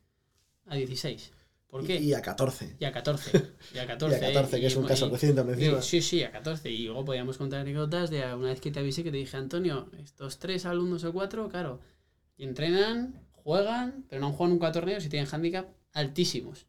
a 0.67 0.75
16. 0.75 1.31
¿Por 1.67 1.85
qué? 1.87 1.95
Y, 2.01 2.13
a 2.13 2.21
14. 2.21 2.75
Y 2.79 2.83
a 2.85 2.91
14. 2.91 3.53
Y 3.73 3.77
a 3.77 3.87
14. 3.87 4.15
Y 4.15 4.23
a 4.23 4.33
14, 4.33 4.59
que 4.59 4.67
es 4.67 4.75
un 4.75 4.83
y- 4.83 4.87
caso 4.87 5.09
reciente, 5.09 5.43
me 5.43 5.53
encima. 5.53 5.81
sí, 5.81 6.01
sí, 6.01 6.21
a 6.23 6.31
14. 6.31 6.69
Y 6.69 6.85
luego 6.85 7.05
podíamos 7.05 7.37
contar 7.37 7.61
anécdotas 7.61 8.09
de 8.09 8.19
una 8.35 8.49
vez 8.49 8.59
que 8.59 8.71
te 8.71 8.79
avisé 8.79 9.03
que 9.03 9.11
te 9.11 9.17
dije, 9.17 9.37
Antonio, 9.37 9.89
estos 9.97 10.37
tres 10.39 10.65
alumnos 10.65 11.03
o 11.05 11.13
cuatro, 11.13 11.47
claro, 11.47 11.79
entrenan, 12.37 13.25
juegan, 13.31 14.05
pero 14.09 14.19
no 14.21 14.27
han 14.27 14.33
jugado 14.33 14.53
nunca 14.53 14.71
torneos 14.71 15.05
y 15.05 15.09
tienen 15.09 15.29
handicap 15.33 15.67
altísimos. 15.93 16.65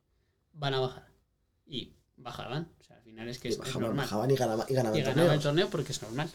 Van 0.53 0.75
a 0.75 0.81
bajar. 0.81 1.09
Y 1.67 1.95
bajaban. 2.17 2.69
Final 3.13 3.29
es 3.29 3.39
que 3.39 3.49
es, 3.49 3.55
es 3.55 3.61
bajaban, 3.61 3.83
normal. 3.83 4.05
bajaban 4.07 4.31
y 4.31 4.35
ganaban, 4.37 4.67
y 4.71 4.75
ganaban 4.75 4.99
y 4.99 5.03
ganaban 5.03 5.35
el 5.35 5.41
torneo 5.41 5.69
porque 5.71 5.93
es 5.93 6.01
normal. 6.03 6.31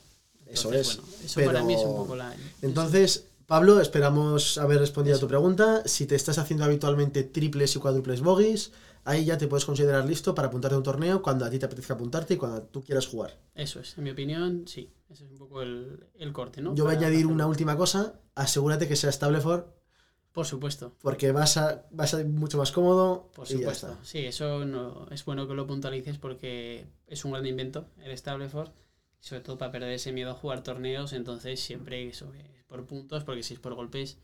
Eso 0.45 0.71
es. 0.73 0.97
Bueno, 0.97 1.11
eso 1.25 1.33
pero- 1.35 1.47
para 1.51 1.63
mí 1.63 1.73
es 1.73 1.81
un 1.81 1.95
poco 1.95 2.15
la. 2.15 2.35
Entonces, 2.61 3.25
Pablo, 3.47 3.81
esperamos 3.81 4.57
haber 4.59 4.79
respondido 4.79 5.15
Eso. 5.15 5.25
a 5.25 5.27
tu 5.27 5.29
pregunta. 5.29 5.81
Si 5.85 6.05
te 6.05 6.15
estás 6.15 6.37
haciendo 6.37 6.65
habitualmente 6.65 7.23
triples 7.23 7.75
y 7.75 7.79
cuádruples 7.79 8.21
bogies, 8.21 8.71
ahí 9.05 9.25
ya 9.25 9.37
te 9.37 9.47
puedes 9.47 9.65
considerar 9.65 10.05
listo 10.05 10.35
para 10.35 10.49
apuntarte 10.49 10.75
a 10.75 10.77
un 10.77 10.83
torneo 10.83 11.21
cuando 11.21 11.45
a 11.45 11.49
ti 11.49 11.57
te 11.57 11.65
apetezca 11.65 11.95
apuntarte 11.95 12.35
y 12.35 12.37
cuando 12.37 12.61
tú 12.61 12.83
quieras 12.83 13.07
jugar. 13.07 13.37
Eso 13.55 13.79
es, 13.79 13.97
en 13.97 14.03
mi 14.03 14.11
opinión, 14.11 14.65
sí. 14.67 14.91
Ese 15.09 15.23
es 15.25 15.31
un 15.31 15.37
poco 15.37 15.61
el, 15.63 16.05
el 16.19 16.31
corte, 16.33 16.61
¿no? 16.61 16.75
Yo 16.75 16.83
voy 16.83 16.93
a 16.93 16.97
añadir 16.97 17.25
una 17.25 17.47
última 17.47 17.75
cosa. 17.77 18.19
Asegúrate 18.35 18.87
que 18.87 18.95
sea 18.97 19.11
Stableford 19.11 19.63
Por 20.37 20.45
supuesto, 20.45 20.93
porque 21.01 21.31
vas 21.31 21.57
a, 21.57 21.87
vas 21.89 22.13
a 22.13 22.19
ir 22.19 22.27
mucho 22.27 22.59
más 22.59 22.71
cómodo 22.71 23.31
por 23.33 23.47
y 23.47 23.53
ya 23.53 23.57
supuesto. 23.57 23.87
está. 23.87 24.05
Sí, 24.05 24.19
eso 24.19 24.65
no, 24.65 25.07
es 25.09 25.25
bueno 25.25 25.47
que 25.47 25.55
lo 25.55 25.65
puntualices 25.65 26.19
porque 26.19 26.85
es 27.07 27.25
un 27.25 27.31
gran 27.31 27.47
invento, 27.47 27.87
el 28.03 28.15
Stableford. 28.15 28.69
Sobre 29.19 29.41
todo 29.41 29.57
para 29.57 29.71
perder 29.71 29.93
ese 29.93 30.11
miedo 30.11 30.29
a 30.29 30.35
jugar 30.35 30.61
torneos, 30.61 31.13
entonces 31.13 31.59
siempre 31.59 32.07
eso 32.07 32.31
es 32.35 32.63
por 32.67 32.85
puntos, 32.85 33.23
porque 33.23 33.41
si 33.41 33.55
es 33.55 33.59
por 33.59 33.73
golpes, 33.73 34.19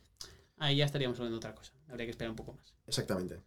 ahí 0.58 0.76
ya 0.76 0.86
estaríamos 0.86 1.18
hablando 1.18 1.38
de 1.38 1.38
otra 1.40 1.56
cosa. 1.56 1.74
Habría 1.90 2.06
que 2.06 2.12
esperar 2.12 2.30
un 2.30 2.36
poco 2.36 2.54
más. 2.54 2.76
Exactamente. 2.86 3.42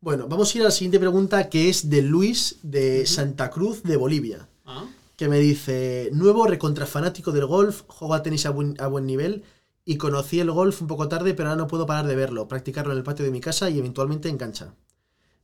Bueno, 0.00 0.26
vamos 0.26 0.52
a 0.52 0.58
ir 0.58 0.62
a 0.62 0.64
la 0.64 0.70
siguiente 0.72 0.98
pregunta 0.98 1.48
que 1.48 1.68
es 1.68 1.88
de 1.88 2.02
Luis 2.02 2.58
de. 2.64 3.06
Santa 3.06 3.48
Cruz 3.48 3.84
de 3.84 3.96
Bolivia. 3.96 4.48
Ah, 4.64 4.88
que 5.14 5.28
me 5.28 5.38
dice, 5.38 6.10
nuevo 6.12 6.48
recontrafanático 6.48 7.30
del 7.30 7.46
golf, 7.46 7.82
juego 7.86 8.14
a 8.14 8.24
tenis 8.24 8.44
a 8.44 8.50
buen, 8.50 8.74
a 8.80 8.88
buen 8.88 9.06
nivel 9.06 9.44
y 9.88 9.96
conocí 9.96 10.38
el 10.38 10.50
golf 10.50 10.82
un 10.82 10.86
poco 10.86 11.08
tarde, 11.08 11.32
pero 11.32 11.48
ahora 11.48 11.62
no 11.62 11.66
puedo 11.66 11.86
parar 11.86 12.06
de 12.06 12.14
verlo, 12.14 12.46
practicarlo 12.46 12.92
en 12.92 12.98
el 12.98 13.04
patio 13.04 13.24
de 13.24 13.30
mi 13.30 13.40
casa 13.40 13.70
y 13.70 13.78
eventualmente 13.78 14.28
en 14.28 14.36
cancha. 14.36 14.74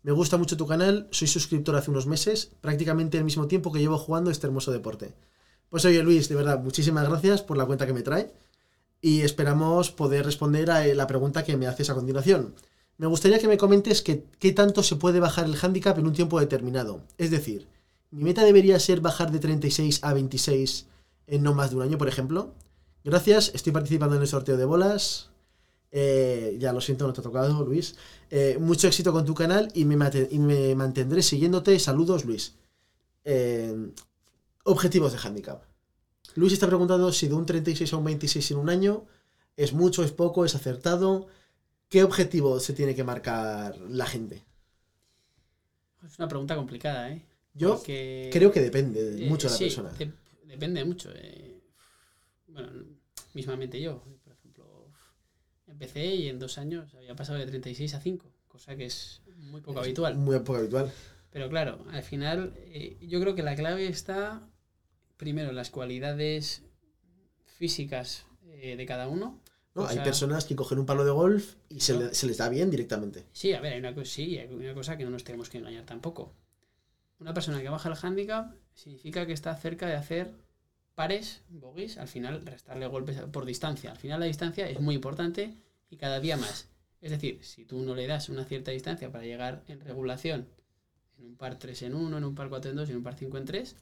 Me 0.02 0.12
gusta 0.12 0.36
mucho 0.36 0.58
tu 0.58 0.66
canal, 0.66 1.08
soy 1.12 1.28
suscriptor 1.28 1.76
hace 1.76 1.90
unos 1.90 2.06
meses, 2.06 2.50
prácticamente 2.60 3.16
el 3.16 3.24
mismo 3.24 3.46
tiempo 3.48 3.72
que 3.72 3.78
llevo 3.78 3.96
jugando 3.96 4.30
este 4.30 4.46
hermoso 4.46 4.70
deporte. 4.70 5.14
Pues 5.70 5.86
oye 5.86 6.02
Luis, 6.02 6.28
de 6.28 6.34
verdad, 6.34 6.60
muchísimas 6.62 7.08
gracias 7.08 7.40
por 7.40 7.56
la 7.56 7.64
cuenta 7.64 7.86
que 7.86 7.94
me 7.94 8.02
trae 8.02 8.34
y 9.00 9.22
esperamos 9.22 9.90
poder 9.90 10.26
responder 10.26 10.70
a 10.70 10.86
eh, 10.86 10.94
la 10.94 11.06
pregunta 11.06 11.42
que 11.42 11.56
me 11.56 11.66
haces 11.66 11.88
a 11.88 11.94
continuación. 11.94 12.54
Me 12.98 13.06
gustaría 13.06 13.38
que 13.38 13.48
me 13.48 13.56
comentes 13.56 14.02
qué 14.02 14.52
tanto 14.52 14.82
se 14.82 14.96
puede 14.96 15.20
bajar 15.20 15.46
el 15.46 15.56
handicap 15.56 15.98
en 15.98 16.06
un 16.06 16.12
tiempo 16.12 16.38
determinado. 16.38 17.00
Es 17.16 17.30
decir, 17.30 17.66
mi 18.10 18.24
meta 18.24 18.44
debería 18.44 18.78
ser 18.78 19.00
bajar 19.00 19.32
de 19.32 19.38
36 19.38 20.00
a 20.02 20.12
26 20.12 20.86
en 21.28 21.42
no 21.42 21.54
más 21.54 21.70
de 21.70 21.76
un 21.76 21.82
año, 21.82 21.96
por 21.96 22.08
ejemplo. 22.08 22.52
Gracias, 23.04 23.50
estoy 23.54 23.72
participando 23.72 24.16
en 24.16 24.22
el 24.22 24.28
sorteo 24.28 24.56
de 24.56 24.64
bolas. 24.64 25.30
Eh, 25.92 26.56
ya 26.58 26.72
lo 26.72 26.80
siento, 26.80 27.06
no 27.06 27.12
te 27.12 27.20
ha 27.20 27.22
tocado, 27.24 27.64
Luis. 27.64 27.94
Eh, 28.30 28.56
mucho 28.58 28.88
éxito 28.88 29.12
con 29.12 29.24
tu 29.24 29.34
canal 29.34 29.70
y 29.74 29.84
me, 29.84 29.96
mate- 29.96 30.28
y 30.30 30.38
me 30.38 30.74
mantendré 30.74 31.22
siguiéndote. 31.22 31.78
Saludos, 31.78 32.24
Luis. 32.24 32.54
Eh, 33.24 33.90
objetivos 34.64 35.12
de 35.12 35.18
handicap. 35.18 35.62
Luis 36.34 36.52
está 36.52 36.66
preguntando 36.66 37.12
si 37.12 37.28
de 37.28 37.34
un 37.34 37.46
36 37.46 37.92
a 37.92 37.96
un 37.98 38.04
26 38.04 38.50
en 38.52 38.56
un 38.58 38.70
año 38.70 39.04
es 39.56 39.72
mucho, 39.72 40.02
es 40.02 40.10
poco, 40.10 40.44
es 40.44 40.54
acertado. 40.54 41.28
¿Qué 41.88 42.02
objetivo 42.02 42.58
se 42.58 42.72
tiene 42.72 42.94
que 42.94 43.04
marcar 43.04 43.78
la 43.88 44.06
gente? 44.06 44.42
es 46.04 46.18
una 46.18 46.28
pregunta 46.28 46.54
complicada, 46.54 47.10
¿eh? 47.12 47.24
Yo 47.54 47.76
Porque- 47.76 48.28
creo 48.32 48.52
que 48.52 48.60
depende 48.60 49.24
Eh, 49.26 49.28
mucho 49.30 49.46
de 49.46 49.52
la 49.52 49.58
sí, 49.58 49.64
persona. 49.64 49.90
de- 49.92 50.12
depende 50.46 50.84
mucho. 50.84 51.10
eh. 51.14 51.53
Bueno, 52.54 52.70
mismamente 53.34 53.80
yo, 53.80 54.02
por 54.24 54.32
ejemplo, 54.32 54.88
empecé 55.66 56.06
y 56.14 56.28
en 56.28 56.38
dos 56.38 56.56
años 56.58 56.94
había 56.94 57.14
pasado 57.16 57.38
de 57.38 57.46
36 57.46 57.94
a 57.94 58.00
5, 58.00 58.32
cosa 58.48 58.76
que 58.76 58.86
es 58.86 59.22
muy 59.36 59.60
poco 59.60 59.80
Es 59.80 59.84
habitual. 59.86 60.16
Muy 60.16 60.38
poco 60.38 60.56
habitual. 60.58 60.90
Pero 61.30 61.48
claro, 61.50 61.84
al 61.90 62.02
final 62.04 62.54
eh, 62.58 62.96
yo 63.02 63.20
creo 63.20 63.34
que 63.34 63.42
la 63.42 63.56
clave 63.56 63.88
está 63.88 64.48
primero 65.16 65.50
en 65.50 65.56
las 65.56 65.70
cualidades 65.70 66.62
físicas 67.44 68.26
eh, 68.46 68.76
de 68.76 68.86
cada 68.86 69.08
uno. 69.08 69.40
¿no? 69.74 69.82
O 69.82 69.86
hay 69.86 69.98
personas 69.98 70.44
que 70.44 70.54
cogen 70.54 70.78
un 70.78 70.86
palo 70.86 71.04
de 71.04 71.10
golf 71.10 71.56
y 71.68 71.80
se, 71.80 71.94
No. 71.94 72.00
le- 72.00 72.14
se 72.14 72.26
les 72.28 72.36
da 72.38 72.48
bien 72.48 72.70
directamente. 72.70 73.26
Sí, 73.32 73.52
a 73.52 73.60
ver, 73.60 73.72
hay 73.72 73.80
una, 73.80 73.92
cosa, 73.94 74.10
sí, 74.10 74.38
hay 74.38 74.48
una 74.54 74.74
cosa 74.74 74.96
que 74.96 75.04
no 75.04 75.10
nos 75.10 75.24
tenemos 75.24 75.50
que 75.50 75.58
engañar 75.58 75.84
tampoco. 75.84 76.32
Una 77.18 77.34
persona 77.34 77.60
que 77.60 77.68
baja 77.68 77.88
el 77.88 77.96
handicap 78.00 78.54
significa 78.74 79.26
que 79.26 79.32
está 79.32 79.56
cerca 79.56 79.86
de 79.88 79.94
hacer 79.94 80.32
pares, 80.94 81.42
bogies, 81.48 81.98
al 81.98 82.08
final 82.08 82.44
restarle 82.44 82.86
golpes 82.86 83.20
por 83.32 83.44
distancia. 83.44 83.90
Al 83.90 83.98
final 83.98 84.20
la 84.20 84.26
distancia 84.26 84.68
es 84.68 84.80
muy 84.80 84.94
importante 84.94 85.54
y 85.90 85.96
cada 85.96 86.20
día 86.20 86.36
más. 86.36 86.68
Es 87.00 87.10
decir, 87.10 87.38
si 87.42 87.64
tú 87.64 87.82
no 87.82 87.94
le 87.94 88.06
das 88.06 88.28
una 88.28 88.44
cierta 88.44 88.70
distancia 88.70 89.10
para 89.10 89.24
llegar 89.24 89.62
en 89.68 89.80
regulación 89.80 90.48
en 91.18 91.26
un 91.26 91.36
par 91.36 91.58
3 91.58 91.82
en 91.82 91.94
1, 91.94 92.18
en 92.18 92.24
un 92.24 92.34
par 92.34 92.48
4 92.48 92.70
en 92.70 92.76
2 92.76 92.88
y 92.88 92.92
en 92.92 92.98
un 92.98 93.04
par 93.04 93.14
5 93.14 93.38
en 93.38 93.44
3, 93.44 93.74
mm, 93.74 93.76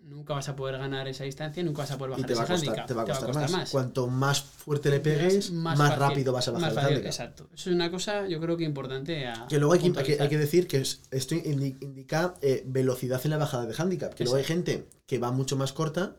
nunca 0.00 0.34
vas 0.34 0.48
a 0.48 0.56
poder 0.56 0.78
ganar 0.78 1.06
esa 1.08 1.24
distancia 1.24 1.60
y 1.60 1.64
nunca 1.64 1.82
vas 1.82 1.90
a 1.90 1.98
poder 1.98 2.18
Y 2.18 2.22
bajar 2.22 2.26
te 2.28 2.34
va, 2.34 2.42
a 2.42 2.46
costar, 2.46 2.56
handicap. 2.68 2.86
te 2.86 2.94
va 2.94 3.02
a 3.02 3.06
costar, 3.06 3.50
más. 3.50 3.70
Cuanto 3.70 4.06
más 4.08 4.42
fuerte 4.42 4.90
le 4.90 5.00
pegues, 5.00 5.50
más, 5.52 5.78
fácil, 5.78 5.98
rápido 5.98 6.32
vas 6.32 6.48
a 6.48 6.50
bajar 6.52 6.68
el 6.70 6.74
fácil, 6.74 6.88
handicap. 6.90 7.10
Exacto. 7.12 7.48
Eso 7.54 7.70
es 7.70 7.74
una 7.76 7.90
cosa, 7.90 8.26
yo 8.28 8.40
creo 8.40 8.56
que 8.56 8.64
importante 8.64 9.26
a. 9.26 9.46
Que 9.48 9.58
luego 9.58 9.74
hay 9.74 9.80
que, 9.80 10.18
hay 10.20 10.28
que- 10.28 10.38
decir 10.38 10.66
que 10.66 10.78
es- 10.78 11.02
esto 11.10 11.34
indi- 11.34 11.76
indica 11.80 12.34
eh, 12.42 12.62
velocidad 12.66 13.20
en 13.24 13.30
la 13.30 13.36
bajada 13.38 13.66
de 13.66 13.74
handicap. 13.76 14.14
Que 14.14 14.24
luego 14.24 14.36
hay 14.38 14.44
gente 14.44 14.88
que 15.06 15.18
va 15.18 15.30
mucho 15.32 15.56
más 15.56 15.72
corta, 15.72 16.16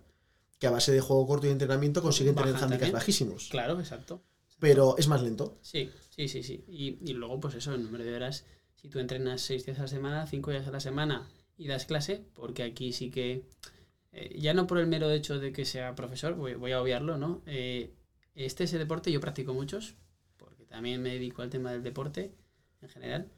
que 0.60 0.68
a 0.68 0.72
base 0.72 0.92
de 0.92 1.02
juego 1.02 1.26
corto 1.26 1.48
y 1.48 1.50
entrenamiento 1.50 2.02
consiguen 2.02 2.36
tener 2.36 2.50
handicaps 2.50 2.70
también. 2.72 2.92
bajísimos. 2.94 3.48
Claro, 3.50 3.80
exacto. 3.80 4.22
Pero 4.60 4.96
es 5.00 5.08
más 5.08 5.24
lento. 5.24 5.58
Sí, 5.62 5.90
sí, 6.12 6.28
sí, 6.28 6.44
sí. 6.44 6.64
Y, 6.68 7.00
y 7.10 7.14
luego, 7.14 7.40
pues 7.40 7.56
eso, 7.56 7.74
el 7.74 7.84
número 7.84 8.04
de 8.04 8.16
horas. 8.16 8.46
Si 8.76 8.90
tú 8.90 9.00
entrenas 9.00 9.42
seis 9.42 9.66
días 9.66 9.80
a 9.80 9.84
la 9.84 9.88
semana, 9.88 10.28
cinco 10.28 10.52
días 10.52 10.68
a 10.68 10.72
la 10.72 10.80
semana 10.80 11.28
y 11.64 11.68
das 11.68 11.86
clase, 11.86 12.24
porque 12.34 12.64
aquí 12.64 12.92
sí 12.94 13.10
que. 13.12 13.46
eh, 14.14 14.36
ya 14.40 14.54
no 14.54 14.68
por 14.68 14.78
el 14.80 14.88
mero 14.88 15.10
hecho 15.12 15.40
de 15.40 15.52
que 15.54 15.64
sea 15.66 15.96
profesor, 15.96 16.36
voy, 16.36 16.56
voy 16.56 16.72
a 16.72 16.82
obviarlo, 16.82 17.18
¿no? 17.18 17.42
Eh, 17.46 17.94
este 18.36 18.64
es 18.66 18.74
el 18.74 18.80
deporte, 18.80 19.12
yo 19.12 19.20
practico 19.20 19.54
muchos, 19.54 19.96
porque 20.38 20.66
también 20.66 21.02
me 21.02 21.10
dedico 21.14 21.42
al 21.42 21.50
tema 21.50 21.72
del 21.72 21.84
deporte 21.84 22.34
en 22.82 22.90
general. 22.90 23.30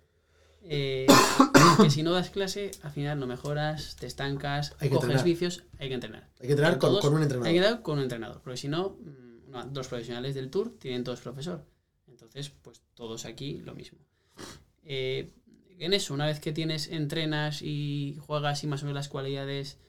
Eh, 0.65 1.06
que 1.82 1.89
si 1.89 2.03
no 2.03 2.12
das 2.13 2.30
clase, 2.30 2.72
al 2.84 2.92
final 2.92 3.20
no 3.20 3.27
mejoras, 3.27 3.96
te 3.98 4.08
estancas, 4.08 4.72
Hay 4.80 4.88
que 4.89 4.96
coges 4.96 5.10
entrenar. 5.10 5.25
vicios, 5.25 5.63
hay 5.80 5.89
que 5.89 5.96
entrenar. 5.96 6.30
Hay 6.39 6.48
que 6.48 6.53
entrenar 6.53 6.74
En 6.74 6.80
con, 6.80 6.89
todos 6.92 7.01
con 7.01 7.13
un 7.13 7.20
Hay 7.20 7.24
entrenador. 7.24 7.53
que 7.53 7.60
dar 7.62 7.82
con 7.82 7.98
un 7.98 8.03
entrenador, 8.03 8.42
porque 8.42 8.58
si 8.58 8.68
no, 8.70 8.98
mm, 9.01 9.51
no, 9.51 9.65
los 9.74 9.88
profesionales 9.89 10.34
del 10.36 10.50
tour 10.50 10.74
tienen 10.80 11.03
todos 11.03 11.20
profesor. 11.20 11.65
Entonces, 12.08 12.50
pues 12.62 12.82
todos 12.94 13.25
aquí 13.25 13.58
lo 13.65 13.74
mismo. 13.75 14.00
Eh, 14.86 15.32
en 15.80 15.94
eso, 15.94 16.13
una 16.13 16.25
vez 16.25 16.39
que 16.39 16.51
tienes, 16.51 16.88
entrenas 16.89 17.62
y 17.62 18.18
juegas 18.22 18.63
y 18.63 18.68
más 18.68 18.84
o 18.84 18.86
menos 18.86 18.96
las 18.96 19.10
cualidades, 19.10 19.80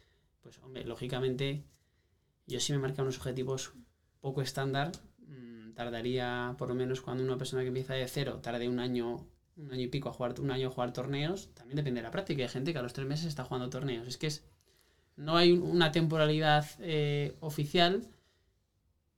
pues 0.42 0.58
hombre, 0.60 0.84
lógicamente, 0.84 1.64
yo 2.46 2.60
sí 2.60 2.72
me 2.72 2.78
marca 2.78 3.02
unos 3.02 3.18
objetivos 3.18 3.72
poco 4.20 4.42
estándar. 4.42 4.92
mm, 5.26 5.72
Tardaría, 5.74 6.54
por 6.58 6.68
lo 6.68 6.74
menos 6.74 7.00
cuando 7.00 7.22
una 7.24 7.38
persona 7.38 7.62
que 7.62 7.68
empieza 7.68 7.94
de 7.94 8.06
cero, 8.08 8.40
tarde 8.42 8.68
un 8.68 8.78
año, 8.78 9.26
un 9.56 9.72
año 9.72 9.82
y 9.82 9.88
pico 9.88 10.08
a 10.08 10.12
jugar, 10.12 10.38
un 10.40 10.50
año 10.50 10.68
a 10.68 10.70
jugar 10.70 10.92
torneos, 10.92 11.52
también 11.54 11.76
depende 11.76 12.00
de 12.00 12.04
la 12.04 12.10
práctica. 12.10 12.42
Hay 12.42 12.48
gente 12.48 12.72
que 12.72 12.78
a 12.78 12.82
los 12.82 12.92
tres 12.92 13.06
meses 13.06 13.26
está 13.26 13.44
jugando 13.44 13.70
torneos. 13.70 14.06
Es 14.08 14.18
que 14.18 14.28
es, 14.28 14.44
no 15.16 15.36
hay 15.36 15.52
una 15.52 15.92
temporalidad 15.92 16.66
eh, 16.80 17.36
oficial, 17.40 18.08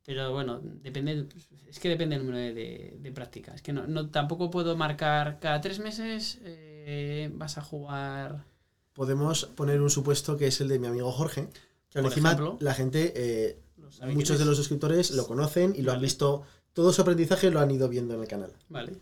pero 0.07 0.33
bueno, 0.33 0.61
depende, 0.63 1.27
es 1.69 1.79
que 1.81 1.89
depende 1.89 2.17
del 2.17 2.25
número 2.25 2.39
de, 2.43 2.55
de, 2.55 2.97
de 3.01 3.13
práctica. 3.13 3.53
Es 3.55 3.61
que 3.63 3.73
no, 3.73 3.87
no, 3.87 4.09
tampoco 4.11 4.51
puedo 4.51 4.77
marcar 4.77 5.39
cada 5.41 5.61
tres 5.61 5.79
meses 5.81 6.39
eh, 6.43 7.31
vas 7.35 7.59
a 7.59 7.63
jugar. 7.63 8.45
Podemos 8.93 9.45
poner 9.47 9.81
un 9.83 9.91
supuesto 9.91 10.37
que 10.37 10.47
es 10.47 10.61
el 10.61 10.69
de 10.69 10.79
mi 10.79 10.87
amigo 10.87 11.11
Jorge. 11.13 11.49
Que 11.91 12.01
Por 12.01 12.11
encima 12.11 12.33
ejemplo. 12.33 12.57
la 12.61 12.73
gente, 12.75 13.13
eh, 13.17 13.59
¿lo 13.77 13.91
sabe 13.91 14.15
muchos 14.15 14.39
de 14.39 14.45
los 14.45 14.57
suscriptores 14.57 15.11
lo 15.11 15.27
conocen 15.27 15.75
y 15.77 15.83
lo 15.83 15.93
han 15.93 16.01
visto. 16.01 16.45
Todo 16.73 16.93
su 16.93 17.03
aprendizaje 17.03 17.51
lo 17.51 17.61
han 17.61 17.71
ido 17.71 17.89
viendo 17.89 18.15
en 18.15 18.21
el 18.21 18.29
canal. 18.29 18.53
Vale, 18.69 18.93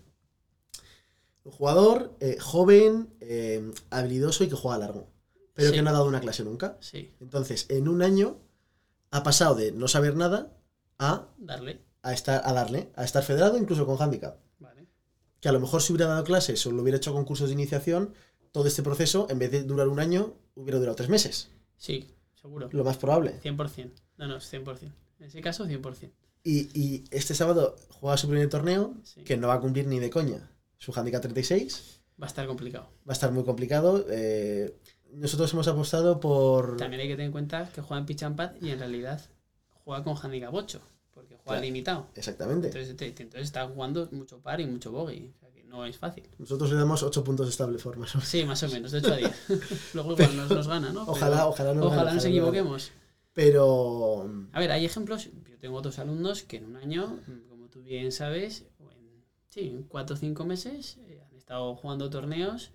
Un 1.45 1.53
jugador 1.53 2.17
eh, 2.21 2.39
joven, 2.41 3.13
eh, 3.21 3.71
habilidoso 3.91 4.45
y 4.45 4.49
que 4.49 4.55
juega 4.57 4.79
largo. 4.79 5.11
Pero 5.55 5.69
Sí. 5.71 5.75
que 5.77 5.83
no 5.83 5.91
ha 5.91 5.93
dado 5.93 6.07
una 6.07 6.21
clase 6.21 6.43
nunca. 6.45 6.77
sí, 6.81 7.13
Entonces, 7.21 7.67
en 7.69 7.89
un 7.89 8.03
año 8.03 8.39
ha 9.11 9.23
pasado 9.23 9.55
de 9.55 9.71
no 9.73 9.87
saber 9.89 10.17
nada 10.17 10.53
a, 11.13 11.29
darle. 11.39 11.81
a, 12.03 12.13
estar, 12.13 12.43
a 12.45 12.53
darle, 12.53 12.91
a 12.97 13.05
estar 13.05 13.23
federado 13.23 13.57
incluso 13.59 13.87
con 13.87 14.01
handicap. 14.01 14.37
Vale, 14.59 14.87
Que 15.41 15.49
a 15.49 15.53
lo 15.53 15.61
mejor 15.61 15.83
si 15.83 15.93
hubiera 15.93 16.11
dado 16.11 16.25
clases 16.25 16.65
o 16.67 16.71
lo 16.73 16.83
hubiera 16.83 16.97
hecho 16.99 17.13
con 17.13 17.25
cursos 17.25 17.49
de 17.49 17.55
iniciación, 17.55 18.15
todo 18.53 18.67
este 18.69 18.83
proceso, 18.83 19.27
en 19.31 19.39
vez 19.39 19.51
de 19.51 19.63
durar 19.65 19.89
un 19.89 20.01
año, 20.01 20.35
hubiera 20.55 20.79
durado 20.79 20.95
tres 20.97 21.09
meses. 21.09 21.51
sí, 21.77 22.11
seguro. 22.41 22.69
Lo 22.73 22.85
más 22.85 22.99
probable. 22.99 23.41
100%. 23.43 23.91
No, 24.19 24.27
no, 24.29 24.37
es 24.37 24.53
100%. 24.53 24.93
En 25.21 25.27
ese 25.27 25.41
caso, 25.41 25.67
100%. 25.67 26.11
Y, 26.45 26.69
y 26.79 27.05
este 27.11 27.35
sábado 27.35 27.75
juega 27.89 28.17
su 28.19 28.29
primer 28.29 28.49
torneo, 28.51 28.95
Sí. 29.03 29.25
que 29.25 29.37
no 29.39 29.49
va 29.49 29.55
a 29.55 29.61
cumplir 29.61 29.87
ni 29.87 29.99
de 29.99 30.11
coña. 30.11 30.51
Su 30.79 30.93
handicap 30.95 31.23
36 31.23 32.01
Va 32.23 32.27
a 32.27 32.29
estar 32.29 32.47
complicado. 32.47 32.85
va 33.09 33.11
a 33.11 33.13
estar 33.15 33.33
muy 33.33 33.45
complicado. 33.45 34.05
eh, 34.11 34.77
nosotros 35.15 35.53
hemos 35.55 35.67
apostado 35.69 36.21
por... 36.21 36.77
También 36.77 37.01
hay 37.01 37.09
que 37.09 37.15
tener 37.15 37.27
en 37.27 37.33
cuenta 37.33 37.71
que 37.75 37.81
juega 37.81 37.99
en 38.01 38.07
pitch 38.07 38.23
and 38.25 38.37
pad 38.37 38.51
y 38.61 38.71
en 38.71 38.79
realidad 38.81 39.21
juega 39.85 40.05
con 40.05 40.17
handicap 40.17 40.53
8, 40.53 40.81
Claro. 41.53 41.61
limitado. 41.63 42.07
Exactamente. 42.15 42.69
Entonces, 42.69 42.97
te- 42.97 43.07
entonces 43.23 43.43
jugando 43.69 44.09
mucho 44.13 44.41
par 44.41 44.61
y 44.61 44.67
mucho 44.67 44.91
bogey. 44.93 45.33
O 45.37 45.39
sea 45.41 45.51
que 45.51 45.65
no 45.65 45.85
es 45.85 45.99
fácil. 45.99 46.25
Nosotros 46.39 46.71
le 46.71 46.77
damos 46.77 47.03
8 47.03 47.23
puntos 47.25 47.47
de 47.47 47.51
estable 47.51 47.79
forma. 47.79 48.07
Sí, 48.23 48.45
más 48.45 48.63
o 48.63 48.69
menos, 48.69 48.93
de 48.93 48.99
8 48.99 49.13
a 49.13 49.17
10. 49.17 49.31
Luego 49.95 50.13
igual 50.13 50.37
nos, 50.37 50.51
nos 50.51 50.69
gana, 50.69 50.93
¿no? 50.93 51.03
Ojalá, 51.03 51.37
Pero 51.37 51.49
ojalá 51.49 51.75
no 51.75 51.81
ojalá 51.87 52.03
nos 52.05 52.13
ojalá 52.13 52.15
no 52.15 52.21
equivoquemos. 52.29 52.93
Pero... 53.33 54.31
A 54.53 54.61
ver, 54.61 54.71
hay 54.73 54.85
ejemplos, 54.85 55.25
yo 55.25 55.31
te 55.43 55.57
tengo 55.59 55.77
otros 55.77 55.99
alumnos 55.99 56.43
que 56.45 56.59
en 56.59 56.67
un 56.67 56.77
año, 56.77 57.19
como 57.49 57.69
tú 57.69 57.83
bien 57.83 58.13
sabes, 58.13 58.65
en, 58.79 59.25
sí, 59.49 59.69
en 59.69 59.83
cuatro 59.83 60.15
o 60.15 60.19
cinco 60.19 60.45
meses 60.45 60.99
eh, 61.09 61.21
han 61.29 61.37
estado 61.37 61.75
jugando 61.75 62.09
torneos 62.11 62.71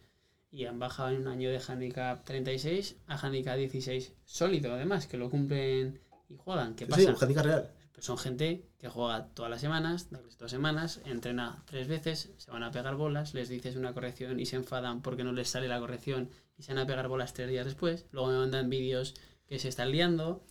y 0.51 0.65
han 0.65 0.77
bajado 0.79 1.09
en 1.11 1.21
un 1.21 1.27
año 1.27 1.49
de 1.49 1.61
handicap 1.65 2.25
36 2.25 2.97
a 3.07 3.15
handicap 3.17 3.57
16 3.57 4.13
sólido, 4.25 4.73
además, 4.73 5.07
que 5.07 5.17
lo 5.17 5.29
cumplen 5.29 6.01
y 6.27 6.35
juegan. 6.35 6.75
¿Qué 6.75 6.85
Sí, 6.85 6.91
pasa? 6.91 7.09
un 7.11 7.15
handicap 7.21 7.45
real. 7.45 7.71
Pues 7.99 8.05
son 8.05 8.17
gente 8.17 8.63
que 8.77 8.87
juega 8.87 9.25
todas 9.33 9.51
las 9.51 9.59
semanas, 9.59 10.07
todas 10.37 10.49
semanas, 10.49 11.01
entrena 11.03 11.65
tres 11.65 11.89
veces, 11.89 12.31
se 12.37 12.49
van 12.49 12.63
a 12.63 12.71
pegar 12.71 12.95
bolas, 12.95 13.33
les 13.33 13.49
dices 13.49 13.75
una 13.75 13.93
corrección 13.93 14.39
y 14.39 14.45
se 14.45 14.55
enfadan 14.55 15.01
porque 15.01 15.25
no 15.25 15.33
les 15.33 15.49
sale 15.49 15.67
la 15.67 15.81
corrección 15.81 16.29
y 16.57 16.63
se 16.63 16.73
van 16.73 16.83
a 16.83 16.87
pegar 16.87 17.09
bolas 17.09 17.33
tres 17.33 17.49
días 17.49 17.65
después. 17.65 18.05
Luego 18.13 18.29
me 18.29 18.37
mandan 18.37 18.69
vídeos 18.69 19.15
que 19.47 19.59
se 19.59 19.67
están 19.67 19.91
liando. 19.91 20.45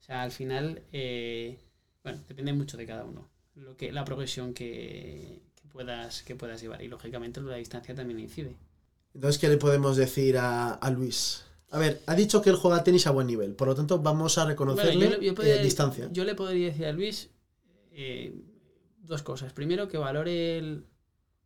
O 0.00 0.02
sea, 0.02 0.22
al 0.22 0.32
final, 0.32 0.82
eh, 0.90 1.60
bueno, 2.02 2.18
depende 2.26 2.52
mucho 2.52 2.76
de 2.76 2.86
cada 2.86 3.04
uno. 3.04 3.30
Lo 3.54 3.76
que, 3.76 3.92
la 3.92 4.04
progresión 4.04 4.52
que, 4.52 5.40
puedas, 5.70 6.24
que 6.24 6.34
puedas 6.34 6.60
llevar. 6.60 6.82
Y 6.82 6.88
lógicamente 6.88 7.40
la 7.40 7.58
distancia 7.58 7.94
también 7.94 8.18
incide. 8.18 8.56
Entonces, 9.14 9.40
¿qué 9.40 9.48
le 9.48 9.56
podemos 9.56 9.96
decir 9.96 10.36
a 10.36 10.90
Luis? 10.90 11.47
A 11.70 11.78
ver, 11.78 12.00
ha 12.06 12.14
dicho 12.14 12.40
que 12.40 12.50
él 12.50 12.56
juega 12.56 12.82
tenis 12.82 13.06
a 13.06 13.10
buen 13.10 13.26
nivel, 13.26 13.54
por 13.54 13.68
lo 13.68 13.74
tanto 13.74 13.98
vamos 14.00 14.38
a 14.38 14.46
reconocerle 14.46 14.94
Bueno, 14.96 15.10
yo 15.12 15.18
le- 15.20 15.26
yo 15.26 15.34
podría- 15.34 15.60
eh, 15.60 15.64
distancia. 15.64 16.08
Yo 16.12 16.24
le 16.24 16.34
podría 16.34 16.66
decir 16.68 16.86
a 16.86 16.92
Luis 16.92 17.30
eh, 17.92 18.34
dos 18.98 19.22
cosas. 19.22 19.52
Primero, 19.52 19.86
que 19.88 19.98
valore 19.98 20.56
el 20.58 20.86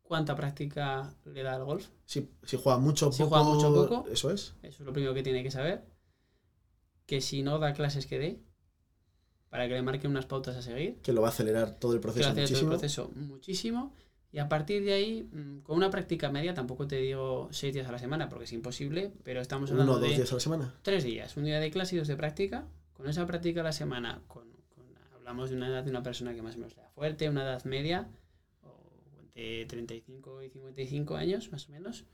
cuánta 0.03 0.37
práctica 0.37 1.15
le 1.25 1.43
da 1.43 1.55
al 1.55 1.65
golf. 1.65 1.89
Si, 2.05 2.29
si 2.45 2.57
juega 2.57 2.79
mucho 2.79 3.11
Si 3.11 3.23
poco, 3.23 3.37
juega 3.37 3.45
mucho 3.55 3.71
o 3.73 3.89
poco. 3.89 4.09
eso 4.11 4.31
es. 4.31 4.55
Eso 4.63 4.83
es 4.83 4.87
lo 4.87 4.93
primero 4.93 5.15
que 5.15 5.23
tiene 5.23 5.43
que 5.43 5.51
saber. 5.51 5.85
Que 7.07 7.21
si 7.21 7.43
no 7.43 7.59
da 7.59 7.73
clases 7.73 8.07
que 8.07 8.19
dé, 8.19 8.43
para 9.49 9.67
que 9.69 9.75
le 9.75 9.83
marquen 9.83 10.11
unas 10.11 10.27
pautas 10.27 10.57
a 10.57 10.63
seguir. 10.63 11.01
Que 11.03 11.13
lo 11.13 11.21
va 11.23 11.29
a 11.29 11.31
acelerar 11.31 11.79
todo 11.79 11.93
el 11.95 11.99
Que 11.99 12.03
proceso 12.03 12.29
hacer 12.31 12.49
todo 12.49 12.61
el 12.61 12.67
proceso 12.67 13.11
muchísimo. 13.17 13.95
Y 14.33 14.39
a 14.39 14.49
partir 14.49 14.83
de 14.85 14.95
ahí, 14.95 15.29
mm, 15.31 15.59
con 15.61 15.77
una 15.77 15.91
práctica 15.91 16.31
media, 16.31 16.55
tampoco 16.55 16.87
te 16.89 16.97
digo 16.97 17.49
seis 17.53 17.75
días 17.75 17.87
a 17.87 17.93
la 17.93 17.99
semana, 17.99 18.29
porque 18.31 18.45
es 18.45 18.53
imposible, 18.53 19.13
pero 19.25 19.41
estamos 19.43 19.71
hablando 19.71 19.93
dos 19.99 20.03
de 20.03 20.17
días 20.17 20.33
a 20.33 20.35
la 20.35 20.41
semana. 20.41 20.75
tres 20.83 21.05
días, 21.05 21.37
un 21.37 21.45
día 21.45 21.61
de 21.61 21.71
clase 21.71 21.97
y 21.97 21.99
dos 21.99 22.09
de 22.09 22.17
práctica. 22.17 22.67
Con 22.95 23.09
esa 23.09 23.27
práctica 23.27 23.61
a 23.61 23.65
la 23.65 23.73
semana, 23.73 24.23
con, 24.29 24.45
con- 24.75 24.87
hablamos 25.15 25.51
de 25.51 25.57
una 25.57 25.69
edad 25.69 25.85
de 25.85 25.91
una 25.91 26.03
persona 26.03 26.35
que 26.35 26.41
más 26.43 26.55
o 26.55 26.59
menos 26.59 26.73
sea 26.73 26.89
fuerte, 26.91 27.29
una 27.29 27.43
edad 27.43 27.63
media, 27.65 28.09
o 28.63 28.91
entre 29.21 29.67
35 29.67 30.43
y 30.45 30.49
55 30.51 31.17
años, 31.17 31.51
más 31.53 31.69
o 31.69 31.73
menos. 31.73 32.05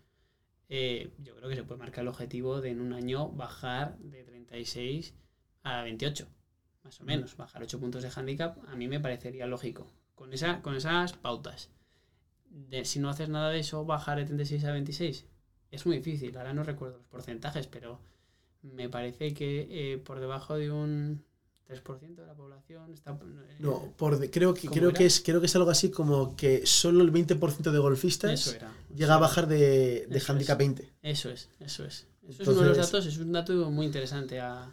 eh, 0.71 1.11
yo 1.19 1.35
creo 1.37 1.49
que 1.49 1.55
se 1.55 1.63
puede 1.65 1.79
marcar 1.79 2.03
el 2.03 2.09
objetivo 2.09 2.61
de 2.61 2.71
en 2.71 2.81
un 2.81 2.93
año 2.93 3.29
bajar 3.31 3.97
de 3.99 4.23
36 4.25 5.15
a 5.63 5.83
28, 5.83 6.27
más 6.83 7.01
o 7.01 7.05
menos. 7.05 7.37
Bajar 7.37 7.63
8 7.63 7.79
puntos 7.81 8.03
de 8.03 8.11
handicap, 8.15 8.59
a 8.69 8.75
mí 8.77 8.89
me 8.89 8.99
parecería 9.01 9.47
lógico. 9.47 9.87
Con, 10.15 10.33
esa, 10.33 10.63
con 10.63 10.75
esas 10.75 11.13
pautas. 11.15 11.71
De, 12.51 12.85
si 12.85 12.99
no 12.99 13.09
haces 13.11 13.29
nada 13.29 13.51
de 13.51 13.61
eso, 13.61 13.85
bajar 13.85 14.19
de 14.19 14.25
36 14.25 14.65
a 14.65 14.73
26 14.73 15.25
es 15.71 15.87
muy 15.87 15.99
difícil. 15.99 16.37
Ahora 16.37 16.53
no 16.55 16.63
recuerdo 16.65 16.99
los 16.99 17.07
porcentajes, 17.07 17.67
pero 17.67 18.01
me 18.63 18.89
parece 18.89 19.35
que 19.35 19.67
eh, 19.95 19.99
por 19.99 20.19
debajo 20.21 20.57
de 20.57 20.71
un 20.71 21.25
3% 21.69 22.15
de 22.23 22.27
la 22.27 22.35
población 22.35 22.93
está. 22.95 23.13
eh, 23.13 23.57
No, 23.61 23.93
por 23.97 24.19
de- 24.19 24.31
creo, 24.31 24.55
que, 24.55 24.63
¿Cómo 24.69 24.73
creo, 24.75 24.89
era? 24.91 24.99
que 24.99 25.07
es, 25.07 25.21
creo 25.21 25.41
que 25.41 25.47
es 25.47 25.55
algo 25.57 25.71
así 25.71 25.91
como 25.91 26.35
que 26.37 26.67
solo 26.67 27.03
el 27.05 27.13
20% 27.13 27.71
de 27.71 27.79
golfistas 27.79 28.55
era. 28.55 28.73
llega 28.95 29.15
a 29.15 29.19
bajar 29.19 29.47
de, 29.47 30.07
de 30.09 30.23
handicap 30.27 30.59
es. 30.61 30.67
20. 30.67 30.93
Eso 31.03 31.31
es, 31.31 31.51
eso 31.61 31.85
es. 31.85 32.07
Eso 32.27 32.43
es 32.43 32.49
uno 32.49 32.61
de 32.63 32.69
los 32.69 32.77
Entonces- 32.79 32.93
datos, 32.93 33.07
es 33.07 33.19
un 33.19 33.33
dato 33.33 33.71
muy 33.71 33.87
interesante 33.87 34.41
a, 34.41 34.71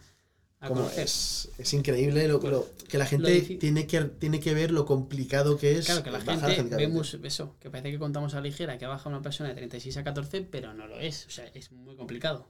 a 0.60 0.68
Como 0.68 0.82
conocer. 0.82 1.04
es, 1.04 1.50
es 1.58 1.74
increíble 1.74 2.26
lo, 2.28 2.38
lo- 2.40 2.66
que 2.88 2.96
la 2.98 3.06
gente 3.06 3.40
tiene, 3.60 3.86
que, 3.86 4.00
tiene 4.04 4.40
que 4.40 4.54
ver 4.54 4.70
lo 4.70 4.86
complicado 4.86 5.58
que 5.58 5.78
es 5.78 5.86
Claro, 5.86 6.02
que 6.02 6.10
la 6.10 6.18
gente 6.20 6.32
handicap 6.44 6.56
20. 6.56 6.76
vemos 6.76 7.14
eso, 7.22 7.56
que 7.60 7.70
parece 7.70 7.90
que 7.90 7.98
contamos 7.98 8.32
a 8.34 8.36
la 8.38 8.42
ligera 8.42 8.78
que 8.78 8.86
baja 8.86 9.08
una 9.08 9.20
persona 9.22 9.50
de 9.50 9.54
36 9.56 9.96
a 9.98 10.04
14, 10.04 10.40
pero 10.42 10.72
no 10.74 10.86
lo 10.86 10.98
es, 10.98 11.26
o 11.26 11.30
sea, 11.30 11.46
es 11.48 11.72
muy 11.72 11.94
complicado. 11.96 12.48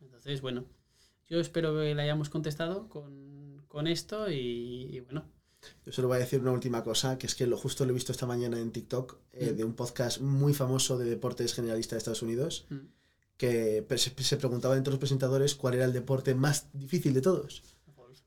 Entonces, 0.00 0.40
bueno, 0.40 0.64
yo 1.28 1.38
espero 1.40 1.74
que 1.74 1.94
le 1.94 2.02
hayamos 2.02 2.28
contestado 2.28 2.88
con, 2.88 3.62
con 3.68 3.86
esto 3.86 4.30
y, 4.30 4.88
y 4.92 5.00
bueno, 5.00 5.24
Yo 5.86 5.92
solo 5.92 6.08
voy 6.08 6.16
a 6.16 6.20
decir 6.20 6.40
una 6.40 6.50
última 6.52 6.82
cosa, 6.82 7.16
que 7.18 7.26
es 7.26 7.34
que 7.34 7.46
lo 7.46 7.56
justo 7.56 7.84
lo 7.84 7.90
he 7.92 7.94
visto 7.94 8.12
esta 8.12 8.26
mañana 8.26 8.58
en 8.58 8.72
TikTok, 8.72 9.16
eh, 9.32 9.52
Mm. 9.52 9.56
de 9.56 9.64
un 9.64 9.74
podcast 9.74 10.20
muy 10.20 10.52
famoso 10.54 10.98
de 10.98 11.06
deportes 11.08 11.54
generalista 11.54 11.94
de 11.94 11.98
Estados 11.98 12.22
Unidos, 12.22 12.66
mm, 12.68 12.76
que 13.36 13.84
se, 13.96 14.36
preguntaba 14.36 14.76
entre 14.76 14.92
los 14.92 14.98
presentadores 15.00 15.54
cuál 15.54 15.74
era 15.74 15.84
el 15.84 15.92
deporte 15.92 16.34
más 16.34 16.68
difícil 16.72 17.14
de 17.14 17.20
todos. 17.22 17.62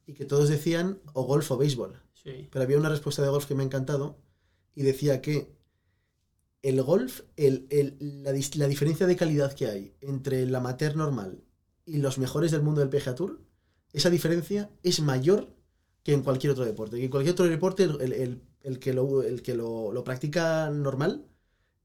Y 0.06 0.14
que 0.14 0.26
todos 0.26 0.50
decían 0.50 1.00
o 1.14 1.24
golf 1.24 1.52
o 1.52 1.58
béisbol. 1.58 2.02
sí, 2.14 2.48
Pero 2.52 2.64
había 2.64 2.78
una 2.78 2.90
respuesta 2.90 3.22
de 3.22 3.30
golf 3.30 3.46
que 3.46 3.56
me 3.56 3.64
ha 3.64 3.66
encantado 3.66 4.18
y 4.76 4.84
decía 4.84 5.22
que 5.22 5.52
el 6.62 6.82
golf, 6.82 7.22
el, 7.36 7.68
el- 7.70 7.98
la, 8.24 8.32
la 8.56 8.68
diferencia 8.68 9.08
de 9.08 9.16
calidad 9.16 9.54
que 9.54 9.68
hay 9.68 9.96
entre 10.02 10.44
el 10.44 10.54
amateur 10.56 10.96
normal 10.96 11.44
y 11.86 11.98
los 11.98 12.18
mejores 12.18 12.52
del 12.52 12.62
mundo 12.64 12.82
del 12.82 12.90
PGA 12.90 13.16
Tour, 13.16 13.40
esa 13.94 14.10
diferencia 14.10 14.70
es 14.84 15.00
mayor 15.02 15.56
que 16.04 16.14
en 16.14 16.22
cualquier 16.24 16.52
otro 16.52 16.66
deporte. 16.66 16.98
Que 16.98 17.06
en 17.06 17.12
cualquier 17.12 17.34
otro 17.34 17.48
deporte, 17.48 17.84
el- 17.84 18.42
el 18.64 18.80
que, 18.80 18.94
lo, 18.94 19.24
el 19.24 19.42
que 19.42 19.56
lo, 19.56 19.92
lo 19.94 20.04
practica 20.04 20.70
normal, 20.70 21.26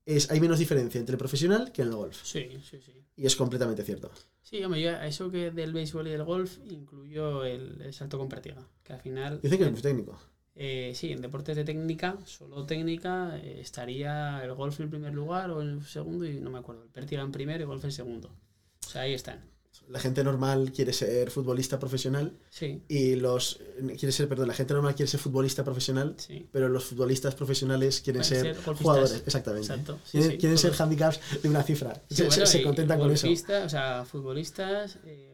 es, 0.06 0.30
hay 0.30 0.40
menos 0.40 0.58
diferencia 0.58 0.98
entre 0.98 1.14
el 1.14 1.18
profesional 1.18 1.72
que 1.72 1.82
en 1.82 1.88
el 1.88 1.94
golf. 1.94 2.20
sí, 2.22 2.48
sí, 2.68 2.80
sí. 2.80 2.92
Y 3.14 3.26
es 3.26 3.36
completamente 3.36 3.84
cierto. 3.84 4.10
Sí, 4.40 4.62
hombre, 4.64 4.80
yo 4.80 4.90
a 4.90 5.06
eso 5.06 5.30
que 5.30 5.50
del 5.50 5.72
béisbol 5.72 6.08
y 6.08 6.10
del 6.10 6.24
golf 6.24 6.58
incluyo 6.70 7.44
el, 7.44 7.80
el 7.80 7.92
salto 7.92 8.18
con 8.18 8.28
práctica, 8.28 8.66
que 8.82 8.92
al 8.94 9.00
final... 9.00 9.40
Dicen 9.40 9.58
que 9.58 9.64
es 9.64 9.72
muy 9.72 9.82
técnico. 9.82 10.18
Eh, 10.54 10.92
sí, 10.94 11.12
en 11.12 11.22
deportes 11.22 11.56
de 11.56 11.64
técnica, 11.64 12.18
solo 12.26 12.66
técnica, 12.66 13.38
eh, 13.38 13.60
estaría 13.60 14.42
el 14.44 14.52
golf 14.54 14.80
en 14.80 14.90
primer 14.90 15.14
lugar 15.14 15.50
o 15.50 15.62
en 15.62 15.68
el 15.68 15.84
segundo 15.84 16.26
y 16.26 16.40
no 16.40 16.50
me 16.50 16.58
acuerdo. 16.58 16.82
El 16.82 16.90
pértiga 16.90 17.22
en 17.22 17.32
primero 17.32 17.62
y 17.62 17.66
golf 17.66 17.84
en 17.84 17.92
segundo. 17.92 18.28
O 18.86 18.90
sea, 18.90 19.02
ahí 19.02 19.14
están. 19.14 19.51
La 19.88 20.00
gente 20.00 20.24
normal 20.24 20.72
quiere 20.72 20.92
ser 20.92 21.30
futbolista 21.30 21.78
profesional 21.78 22.32
Sí, 22.50 22.82
y 22.88 23.16
los 23.16 23.60
quiere 23.98 24.12
ser, 24.12 24.28
perdón, 24.28 24.48
la 24.48 24.54
gente 24.54 24.74
normal 24.74 24.94
quiere 24.94 25.10
ser 25.10 25.20
futbolista 25.20 25.64
profesional, 25.64 26.14
sí. 26.16 26.46
pero 26.50 26.68
los 26.68 26.84
futbolistas 26.84 27.34
profesionales 27.34 28.00
quieren 28.00 28.24
ser, 28.24 28.56
jugadores, 28.56 29.22
exactamente. 29.26 29.72
Exacto. 29.72 29.98
Sí, 30.04 30.38
quieren 30.38 30.58
ser 30.58 30.72
handicaps 30.78 31.20
de 31.42 31.48
una 31.48 31.62
cifra. 31.62 32.02
Se, 32.08 32.24
bueno, 32.24 32.64
contentan 32.64 32.98
con 32.98 33.10
eso. 33.10 33.28
O 33.28 33.68
sea, 33.68 34.04
futbolistas, 34.04 34.98
eh, 35.04 35.31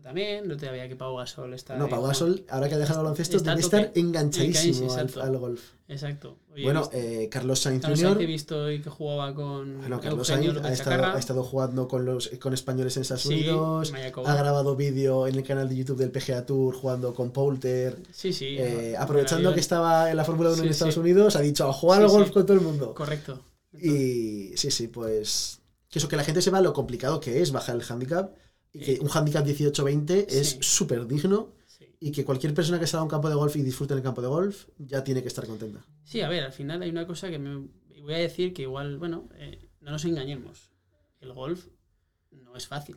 baloncesto 0.00 0.08
también. 0.08 0.48
No 0.48 0.56
te 0.56 0.68
había 0.68 0.88
que 0.88 0.96
Pau 0.96 1.16
Gasol 1.16 1.54
está. 1.54 1.76
No, 1.76 1.88
Pau. 1.88 2.02
Gasol, 2.02 2.44
ahora 2.48 2.68
que 2.68 2.74
ha 2.74 2.78
dejado 2.78 3.00
el 3.00 3.04
baloncesto, 3.04 3.38
debe 3.38 3.60
estar 3.60 3.92
enganchadísimo 3.94 4.92
al, 4.94 5.10
al 5.20 5.36
golf. 5.38 5.60
Exacto. 5.88 6.36
Oye, 6.52 6.62
bueno, 6.64 6.80
visto- 6.82 6.96
eh, 6.96 7.28
Carlos 7.30 7.58
Sainz 7.60 7.84
Jr. 7.84 8.22
He 8.22 8.26
visto 8.26 8.56
hoy 8.62 8.80
que 8.80 8.90
jugaba 8.90 9.34
con 9.34 9.78
Bueno, 9.78 10.00
Carlos 10.00 10.26
Sainz 10.28 10.46
ha 10.46 10.72
estado, 10.72 10.74
Chacarra. 10.76 11.14
ha 11.14 11.18
estado 11.18 11.42
jugando 11.42 11.88
con 11.88 12.04
los 12.04 12.28
con 12.40 12.54
españoles 12.54 12.96
en 12.96 13.02
Estados 13.02 13.22
Sí, 13.22 13.28
Unidos. 13.48 13.92
Ha 14.24 14.34
grabado 14.36 14.76
vídeo 14.76 15.26
en 15.26 15.34
el 15.36 15.42
canal 15.44 15.68
de 15.68 15.76
YouTube 15.76 15.98
del 15.98 16.10
PGA 16.12 16.46
Tour 16.46 16.74
jugando 16.76 17.12
con 17.14 17.30
Poulter. 17.32 17.96
Sí, 18.12 18.32
sí. 18.32 18.56
Eh, 18.58 18.94
no, 18.96 19.02
aprovechando 19.02 19.52
que 19.52 19.60
estaba 19.60 20.10
en 20.10 20.16
la 20.16 20.24
Fórmula 20.24 20.50
1 20.50 20.58
en 20.58 20.64
Sí, 20.64 20.70
Estados 20.70 20.94
sí. 20.94 21.00
Unidos, 21.00 21.34
ha 21.36 21.40
dicho 21.40 21.68
a 21.68 21.72
jugar 21.72 22.02
al 22.02 22.08
golf 22.08 22.30
con 22.30 22.46
todo 22.46 22.56
el 22.56 22.62
mundo. 22.62 22.94
Correcto. 22.94 23.40
Y 23.72 24.56
sí, 24.56 24.70
sí, 24.70 24.88
pues. 24.88 25.58
Que 25.88 25.98
eso, 25.98 26.06
que 26.08 26.16
la 26.16 26.22
gente 26.22 26.40
sepa 26.40 26.60
lo 26.60 26.72
complicado 26.72 27.18
que 27.18 27.42
es 27.42 27.50
bajar 27.50 27.74
el 27.74 27.82
handicap. 27.88 28.30
Y 28.72 28.78
que 28.80 28.94
Sí. 28.96 28.98
un 29.00 29.08
handicap 29.12 29.44
18-20 29.44 30.26
es 30.28 30.50
Sí. 30.50 30.58
súper 30.60 31.06
digno. 31.06 31.52
Sí. 31.66 31.86
Y 32.00 32.12
que 32.12 32.24
cualquier 32.24 32.54
persona 32.54 32.78
que 32.78 32.86
salga 32.86 33.00
a 33.02 33.04
un 33.04 33.10
campo 33.10 33.28
de 33.28 33.34
golf 33.34 33.56
y 33.56 33.62
disfrute 33.62 33.94
en 33.94 33.98
el 33.98 34.04
campo 34.04 34.22
de 34.22 34.28
golf 34.28 34.66
ya 34.78 35.02
tiene 35.04 35.22
que 35.22 35.28
estar 35.28 35.46
contenta. 35.46 35.84
Sí, 36.04 36.20
a 36.20 36.28
ver, 36.28 36.44
al 36.44 36.52
final 36.52 36.82
hay 36.82 36.90
una 36.90 37.06
cosa 37.06 37.30
que 37.30 37.38
me 37.38 37.68
voy 38.00 38.14
a 38.14 38.18
decir 38.18 38.52
que 38.54 38.62
igual, 38.62 38.98
bueno, 38.98 39.28
eh, 39.34 39.68
no 39.80 39.90
nos 39.90 40.04
engañemos. 40.04 40.70
El 41.20 41.32
golf 41.32 41.66
no 42.30 42.56
es 42.56 42.66
fácil. 42.68 42.96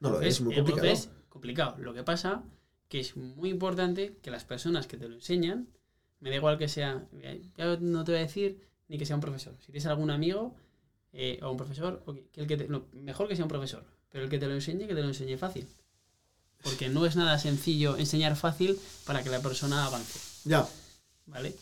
No 0.00 0.10
lo 0.10 0.20
es, 0.20 0.40
muy 0.40 0.54
el 0.54 0.60
golf 0.62 0.70
complicado. 0.72 0.92
es 0.94 1.10
complicado. 1.28 1.76
Lo 1.78 1.92
que 1.94 2.02
pasa 2.04 2.44
que 2.88 3.00
es 3.00 3.16
muy 3.16 3.50
importante 3.50 4.16
que 4.22 4.30
las 4.30 4.44
personas 4.44 4.86
que 4.86 4.96
te 4.96 5.08
lo 5.08 5.14
enseñan, 5.14 5.68
me 6.20 6.30
da 6.30 6.36
igual 6.36 6.56
que 6.58 6.68
sea, 6.68 7.06
ya 7.56 7.76
no 7.80 8.04
te 8.04 8.12
voy 8.12 8.18
a 8.20 8.22
decir 8.22 8.60
ni 8.88 8.96
que 8.98 9.04
sea 9.06 9.16
un 9.16 9.20
profesor. 9.20 9.54
Si 9.60 9.66
tienes 9.66 9.86
algún 9.86 10.10
amigo 10.10 10.54
eh, 11.12 11.38
o 11.42 11.50
un 11.50 11.56
profesor, 11.56 12.02
o 12.06 12.14
que, 12.14 12.28
que 12.28 12.40
el 12.42 12.46
que 12.46 12.56
te- 12.56 12.68
no, 12.68 12.86
mejor 12.92 13.28
que 13.28 13.36
sea 13.36 13.44
un 13.44 13.48
profesor, 13.50 13.84
pero 14.10 14.24
el 14.24 14.30
que 14.30 14.38
te 14.38 14.46
lo 14.46 14.54
enseñe, 14.54 14.86
que 14.86 14.94
te 14.94 15.02
lo 15.02 15.08
enseñe 15.08 15.36
fácil. 15.36 15.66
Porque 16.62 16.88
no 16.88 17.06
es 17.06 17.14
nada 17.16 17.38
sencillo 17.38 17.96
enseñar 17.96 18.34
fácil 18.36 18.78
para 19.06 19.22
que 19.22 19.30
la 19.30 19.40
persona 19.40 19.86
avance, 19.86 20.18
Ya, 20.44 20.68
¿vale? 21.26 21.54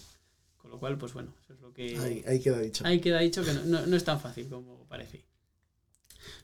Con 0.56 0.70
lo 0.70 0.78
cual, 0.78 0.96
pues 0.96 1.12
bueno, 1.12 1.32
eso 1.44 1.52
es 1.52 1.60
lo 1.60 1.72
que... 1.74 1.98
ahí, 1.98 2.24
ahí 2.26 2.40
queda 2.40 2.58
dicho. 2.60 2.84
Ahí 2.86 3.00
queda 3.00 3.20
dicho 3.20 3.44
que 3.44 3.52
no, 3.52 3.62
no- 3.64 3.86
no 3.86 3.96
es 3.96 4.04
tan 4.04 4.20
fácil 4.20 4.48
como 4.48 4.84
parece. 4.88 5.24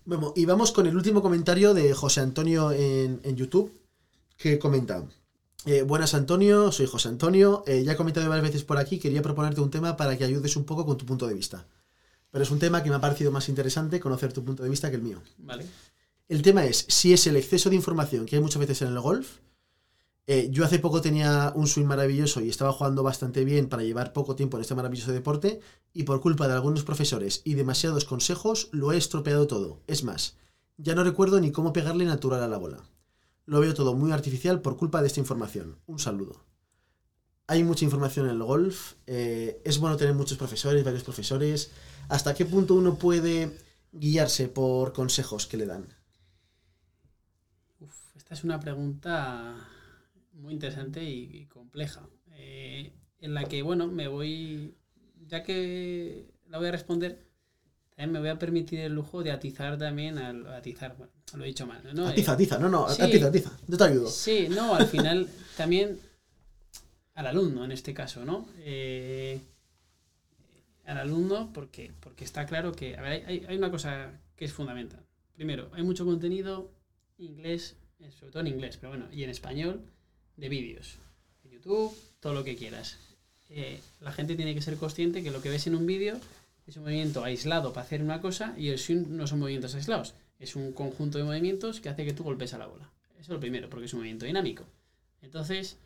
Bueno, 0.04 0.32
y 0.36 0.44
vamos 0.44 0.70
con 0.72 0.86
el 0.86 0.96
último 0.96 1.22
comentario 1.22 1.74
de 1.74 1.92
José 1.94 2.20
Antonio 2.20 2.72
en, 2.72 3.20
en 3.24 3.36
YouTube, 3.36 3.72
que 4.36 4.58
comenta. 4.58 5.04
eh, 5.64 5.82
buenas 5.82 6.14
Antonio, 6.14 6.70
soy 6.72 6.86
José 6.86 7.08
Antonio. 7.08 7.64
eh, 7.66 7.82
ya 7.84 7.92
he 7.92 7.96
comentado 7.96 8.28
varias 8.28 8.46
veces 8.48 8.64
por 8.64 8.78
aquí, 8.78 8.98
quería 8.98 9.22
proponerte 9.22 9.60
un 9.60 9.70
tema 9.70 9.96
para 9.96 10.16
que 10.18 10.24
ayudes 10.24 10.56
un 10.56 10.64
poco 10.64 10.84
con 10.84 10.98
tu 10.98 11.06
punto 11.06 11.26
de 11.26 11.34
vista. 11.34 11.66
Pero 12.30 12.44
es 12.44 12.50
un 12.50 12.58
tema 12.58 12.82
que 12.82 12.90
me 12.90 12.96
ha 12.96 13.00
parecido 13.00 13.30
más 13.32 13.48
interesante 13.48 13.98
conocer 14.00 14.32
tu 14.32 14.44
punto 14.44 14.62
de 14.62 14.68
vista 14.70 14.90
que 14.90 14.96
el 14.96 15.02
mío. 15.02 15.20
¿Vale? 15.38 15.66
El 16.28 16.42
tema 16.42 16.64
es 16.64 16.85
si 16.88 17.12
es 17.12 17.26
el 17.28 17.37
exceso 17.37 17.70
de 17.70 17.76
información 17.76 18.26
que 18.26 18.35
hay 18.37 18.42
muchas 18.42 18.58
veces 18.58 18.82
en 18.82 18.88
el 18.88 19.00
golf 19.00 19.38
Eh, 20.26 20.48
yo 20.52 20.64
hace 20.64 20.78
poco 20.78 21.00
tenía 21.00 21.52
un 21.56 21.66
swing 21.66 21.87
maravilloso 21.87 22.40
y 22.40 22.48
estaba 22.48 22.72
jugando 22.72 23.02
bastante 23.02 23.44
bien 23.44 23.68
para 23.68 23.82
llevar 23.82 24.12
poco 24.12 24.37
tiempo 24.37 24.56
en 24.56 24.62
este 24.62 24.74
maravilloso 24.76 25.12
deporte 25.12 25.61
y 25.92 26.04
por 26.04 26.20
culpa 26.20 26.46
de 26.46 26.54
algunos 26.54 26.85
profesores 26.85 27.42
y 27.44 27.54
demasiados 27.54 28.04
consejos 28.04 28.68
lo 28.72 28.92
he 28.92 28.96
estropeado 28.96 29.46
todo. 29.48 29.82
Es 29.88 30.04
más, 30.04 30.37
ya 30.76 30.94
no 30.94 31.02
recuerdo 31.04 31.40
ni 31.40 31.50
cómo 31.50 31.72
pegarle 31.72 32.04
natural 32.04 32.42
a 32.42 32.48
la 32.48 32.58
bola. 32.58 32.85
Lo 33.46 33.61
veo 33.61 33.74
todo 33.74 33.94
muy 33.94 34.12
artificial 34.12 34.61
por 34.62 34.76
culpa 34.76 35.00
de 35.00 35.08
esta 35.08 35.20
información. 35.20 35.78
Un 35.87 35.98
saludo. 35.98 36.44
Hay 37.46 37.64
mucha 37.64 37.85
información 37.85 38.26
en 38.26 38.32
el 38.37 38.42
golf. 38.42 38.94
eh, 39.06 39.61
es 39.64 39.78
bueno 39.78 39.96
tener 39.96 40.14
muchos 40.14 40.38
profesores, 40.38 40.85
varios 40.85 41.04
profesores. 41.04 41.70
¿Hasta 42.08 42.35
qué 42.35 42.44
punto 42.46 42.74
uno 42.74 42.96
puede 42.96 43.58
guiarse 43.92 44.48
por 44.48 44.92
consejos 44.92 45.46
que 45.46 45.56
le 45.56 45.66
dan? 45.66 46.01
Esta 48.33 48.40
es 48.40 48.45
una 48.45 48.61
pregunta 48.61 49.55
muy 50.33 50.55
interesante 50.55 51.05
y, 51.05 51.29
y 51.37 51.45
compleja. 51.49 52.09
eh, 52.31 52.90
en 53.21 53.35
la 53.35 53.45
que, 53.45 53.61
bueno, 53.61 53.88
me 53.88 54.09
voy. 54.09 54.75
Ya 55.29 55.42
que 55.42 56.33
la 56.49 56.57
voy 56.57 56.68
a 56.68 56.71
responder, 56.73 57.27
también 57.90 58.12
me 58.12 58.21
voy 58.21 58.31
a 58.31 58.38
permitir 58.38 58.81
el 58.81 58.95
lujo 58.95 59.23
de 59.23 59.33
atizar 59.33 59.77
también 59.77 60.16
al. 60.16 60.47
Atizar, 60.47 60.97
bueno, 60.97 61.12
lo 61.37 61.45
he 61.45 61.49
dicho 61.49 61.66
mal, 61.66 61.83
¿no? 61.92 62.09
Eh, 62.09 62.12
Atiza, 62.12 62.33
atiza, 62.33 62.59
no, 62.59 62.71
no, 62.71 62.88
sí. 62.88 63.03
atiza, 63.03 63.27
atiza. 63.27 63.51
Yo 63.68 63.77
te 63.77 63.85
ayudo. 63.85 64.09
Sí, 64.09 64.49
no, 64.49 64.75
al 64.77 64.87
final 64.87 65.29
también 65.59 66.01
al 67.12 67.27
alumno 67.27 67.66
en 67.66 67.73
este 67.73 67.92
caso, 67.92 68.25
¿no? 68.25 68.49
Eh, 68.61 69.42
al 70.87 70.97
alumno 70.97 71.51
porque, 71.53 71.92
porque 72.01 72.25
está 72.25 72.47
claro 72.47 72.73
que, 72.73 72.97
a 72.97 73.03
ver, 73.03 73.27
hay, 73.27 73.45
hay 73.47 73.57
una 73.59 73.71
cosa 73.71 74.11
que 74.37 74.47
es 74.47 74.55
fundamental. 74.55 75.05
Primero, 75.35 75.68
hay 75.75 75.83
mucho 75.83 76.07
contenido 76.07 76.73
inglés, 77.18 77.77
sobre 78.10 78.32
todo 78.32 78.40
en 78.40 78.48
inglés, 78.48 78.76
pero 78.80 78.90
bueno, 78.90 79.06
y 79.12 79.22
en 79.22 79.30
español, 79.30 79.82
de 80.36 80.48
vídeos. 80.48 80.98
En 81.44 81.52
YouTube, 81.52 81.96
todo 82.20 82.34
lo 82.34 82.44
que 82.44 82.56
quieras. 82.56 82.98
Eh, 83.48 83.80
la 84.00 84.12
gente 84.12 84.34
tiene 84.34 84.54
que 84.54 84.62
ser 84.62 84.76
consciente 84.76 85.22
que 85.22 85.30
lo 85.30 85.42
que 85.42 85.50
ves 85.50 85.66
en 85.66 85.74
un 85.74 85.86
vídeo 85.86 86.18
es 86.66 86.76
un 86.76 86.84
movimiento 86.84 87.22
aislado 87.24 87.72
para 87.72 87.84
hacer 87.84 88.02
una 88.02 88.20
cosa 88.20 88.54
y 88.56 88.68
el 88.68 88.78
swing 88.78 89.04
no 89.08 89.26
son 89.26 89.40
movimientos 89.40 89.74
aislados. 89.74 90.14
Es 90.38 90.56
un 90.56 90.72
conjunto 90.72 91.18
de 91.18 91.24
movimientos 91.24 91.80
que 91.80 91.88
hace 91.88 92.04
que 92.04 92.12
tú 92.12 92.24
golpes 92.24 92.54
a 92.54 92.58
la 92.58 92.66
bola. 92.66 92.90
Eso 93.12 93.20
es 93.20 93.28
lo 93.28 93.40
primero, 93.40 93.68
porque 93.68 93.86
es 93.86 93.92
un 93.92 94.00
movimiento 94.00 94.26
dinámico. 94.26 94.64
Entonces, 95.20 95.76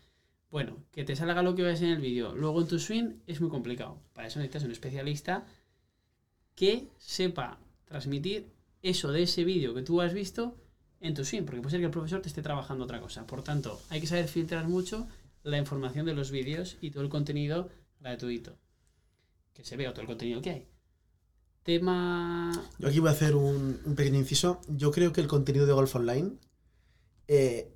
bueno, 0.51 0.77
que 0.93 1.05
te 1.05 1.17
salga 1.17 1.43
lo 1.43 1.55
que 1.55 1.63
ves 1.63 1.83
en 1.83 1.89
el 1.89 2.01
vídeo. 2.01 2.35
Luego 2.35 2.61
en 2.61 2.69
tu 2.69 2.79
swing 2.79 3.15
es 3.27 3.41
muy 3.41 3.51
complicado. 3.51 3.99
Para 4.15 4.29
eso 4.29 4.39
necesitas 4.39 4.65
un 4.65 4.71
especialista 4.71 5.45
que 6.55 6.87
sepa 6.99 7.59
transmitir 7.85 8.47
eso 8.83 9.13
de 9.13 9.25
ese 9.25 9.45
vídeo 9.45 9.75
que 9.75 9.83
tú 9.83 10.01
has 10.01 10.15
visto 10.15 10.57
en 11.01 11.15
tu 11.15 11.25
swing, 11.25 11.43
porque 11.45 11.61
puede 11.61 11.73
ser 11.73 11.81
que 11.81 11.87
el 11.87 11.93
profesor 11.93 12.21
te 12.23 12.29
esté 12.29 12.43
trabajando 12.43 12.85
otra 12.85 13.01
cosa. 13.01 13.27
Por 13.27 13.43
tanto, 13.43 13.81
hay 13.91 14.01
que 14.01 14.07
saber 14.07 14.29
filtrar 14.29 14.67
mucho 14.69 15.07
la 15.43 15.59
información 15.59 16.07
de 16.07 16.15
los 16.15 16.31
vídeos 16.31 16.77
y 16.81 16.91
todo 16.91 17.03
el 17.03 17.09
contenido 17.09 17.69
gratuito. 18.01 18.57
Que 19.53 19.65
se 19.65 19.77
vea 19.77 19.93
todo 19.93 20.03
el 20.03 20.07
contenido 20.09 20.43
que 20.43 20.51
hay. 20.51 20.67
Tema... 21.63 22.53
Yo 22.79 22.89
aquí 22.89 23.01
voy 23.01 23.09
a 23.09 23.13
hacer 23.13 23.35
un, 23.35 23.81
un 23.85 23.95
pequeño 23.95 24.19
inciso. 24.19 24.61
Yo 24.69 24.91
creo 24.91 25.13
que 25.13 25.21
el 25.21 25.27
contenido 25.27 25.67
de 25.67 25.73
Golf 25.73 25.95
Online 25.97 26.33
eh, 27.29 27.73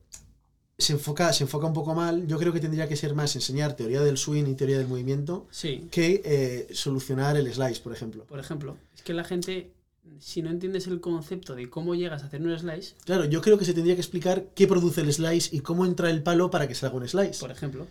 se, 0.79 0.93
enfoca, 0.93 1.33
se 1.33 1.45
enfoca 1.45 1.67
un 1.67 1.73
poco 1.73 1.95
mal. 1.95 2.27
Yo 2.27 2.39
creo 2.39 2.53
que 2.53 2.61
tendría 2.61 2.89
que 2.89 2.97
ser 2.97 3.15
más 3.15 3.35
enseñar 3.35 3.75
teoría 3.75 4.01
del 4.03 4.17
swing 4.17 4.45
y 4.47 4.55
teoría 4.55 4.79
del 4.79 4.89
movimiento 4.89 5.49
Sí, 5.51 5.89
que 5.91 6.23
eh, 6.25 6.69
solucionar 6.75 7.37
el 7.37 7.53
slice, 7.53 7.81
por 7.83 7.93
ejemplo. 7.93 8.25
por 8.27 8.39
ejemplo, 8.39 8.77
es 8.95 9.03
que 9.03 9.13
la 9.13 9.25
gente, 9.25 9.73
si 10.19 10.43
no 10.43 10.51
entiendes 10.51 10.87
el 10.87 11.01
concepto 11.01 11.55
de 11.55 11.69
cómo 11.71 11.95
llegas 11.95 12.23
a 12.23 12.27
hacer 12.27 12.43
un 12.43 12.57
slice, 12.59 12.95
Claro, 13.05 13.25
yo 13.25 13.41
creo 13.41 13.59
que 13.59 13.65
se 13.65 13.75
tendría 13.75 13.95
que 13.95 14.01
explicar 14.01 14.47
qué 14.55 14.67
produce 14.67 15.01
el 15.01 15.13
slice 15.13 15.55
y 15.55 15.61
cómo 15.61 15.87
entra 15.87 16.11
el 16.11 16.23
palo 16.23 16.51
para 16.51 16.67
que 16.69 16.75
salga 16.75 16.97
un 16.97 17.09
slice. 17.09 17.41
por 17.41 17.51
ejemplo, 17.51 17.87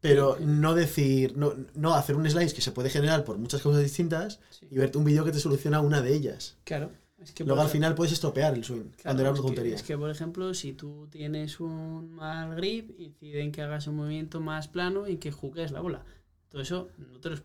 Pero 0.00 0.36
no 0.40 0.74
decir, 0.74 1.36
no, 1.36 1.54
no 1.74 1.94
hacer 1.94 2.16
un 2.16 2.28
slice 2.28 2.54
que 2.54 2.60
se 2.60 2.72
puede 2.72 2.90
generar 2.90 3.24
por 3.24 3.38
muchas 3.38 3.62
cosas 3.62 3.82
distintas 3.82 4.40
sí, 4.50 4.66
y 4.70 4.76
verte 4.76 4.98
un 4.98 5.04
vídeo 5.04 5.24
que 5.24 5.30
te 5.32 5.38
soluciona 5.40 5.80
una 5.80 6.00
de 6.02 6.14
ellas. 6.14 6.56
claro. 6.64 6.90
Es 7.22 7.30
que 7.30 7.44
Luego 7.44 7.62
al 7.62 7.68
final 7.68 7.94
puedes 7.94 8.12
estropear 8.12 8.52
el 8.54 8.64
swing 8.64 8.80
Claro, 9.00 9.16
cuando 9.16 9.22
es 9.22 9.30
que- 9.40 9.42
tontería. 9.46 9.74
Es 9.76 9.82
que, 9.84 9.96
por 9.96 10.10
ejemplo, 10.10 10.52
si 10.54 10.72
tú 10.72 11.06
tienes 11.08 11.60
un 11.60 12.10
mal 12.10 12.56
grip, 12.56 12.98
incide 12.98 13.42
en 13.42 13.52
que 13.52 13.62
hagas 13.62 13.86
un 13.86 13.94
movimiento 13.94 14.40
más 14.40 14.66
plano 14.66 15.06
y 15.06 15.18
que 15.18 15.30
jugues 15.30 15.70
la 15.70 15.78
bola. 15.80 16.04
Todo 16.48 16.62
eso, 16.62 16.88
no 16.98 17.20
te 17.20 17.30
lo 17.30 17.36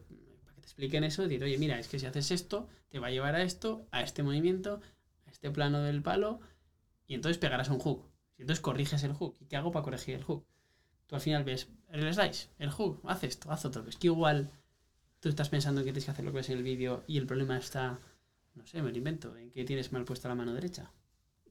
expliquen 0.67 1.05
eso, 1.05 1.23
decir, 1.23 1.41
oye, 1.43 1.57
mira, 1.57 1.79
es 1.79 1.87
que 1.87 1.97
si 1.97 2.05
haces 2.05 2.29
esto, 2.29 2.67
te 2.89 2.99
va 2.99 3.07
a 3.07 3.11
llevar 3.11 3.35
a 3.35 3.41
esto, 3.41 3.87
a 3.91 4.01
este 4.03 4.21
movimiento, 4.21 4.81
a 5.25 5.31
este 5.31 5.49
plano 5.49 5.81
del 5.81 6.01
palo, 6.01 6.41
y 7.07 7.15
entonces 7.15 7.37
pegarás 7.37 7.69
un 7.69 7.79
hook. 7.79 8.05
Y 8.37 8.41
entonces 8.41 8.61
corriges 8.61 9.01
el 9.03 9.13
hook. 9.13 9.37
¿Y 9.39 9.45
qué 9.45 9.55
hago 9.55 9.71
para 9.71 9.83
corregir 9.83 10.15
el 10.15 10.23
hook? 10.23 10.45
Tú 11.07 11.15
al 11.15 11.21
final 11.21 11.45
ves 11.45 11.69
el 11.89 12.13
slice, 12.13 12.49
el 12.59 12.69
hook, 12.69 13.01
haz 13.05 13.23
esto, 13.23 13.49
haz 13.49 13.63
otro. 13.63 13.87
Es 13.87 13.95
que 13.95 14.07
igual 14.07 14.51
tú 15.21 15.29
estás 15.29 15.47
pensando 15.47 15.81
que 15.81 15.85
tienes 15.85 16.03
que 16.03 16.11
hacer 16.11 16.25
lo 16.25 16.31
que 16.31 16.37
ves 16.37 16.49
en 16.49 16.57
el 16.57 16.63
vídeo 16.63 17.05
y 17.07 17.17
el 17.17 17.25
problema 17.25 17.57
está, 17.57 18.01
no 18.53 18.65
sé, 18.67 18.81
me 18.81 18.91
lo 18.91 18.97
invento, 18.97 19.37
en 19.37 19.51
que 19.51 19.63
tienes 19.63 19.93
mal 19.93 20.03
puesta 20.03 20.27
la 20.27 20.35
mano 20.35 20.53
derecha. 20.53 20.91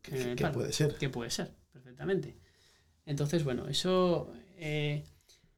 Que 0.03 0.37
puede 0.53 0.73
ser. 0.75 0.95
Que 0.97 1.09
puede 1.09 1.31
ser, 1.31 1.55
perfectamente. 1.73 2.37
Entonces, 3.07 3.45
bueno, 3.45 3.67
eso, 3.67 4.31
eh, 4.59 5.05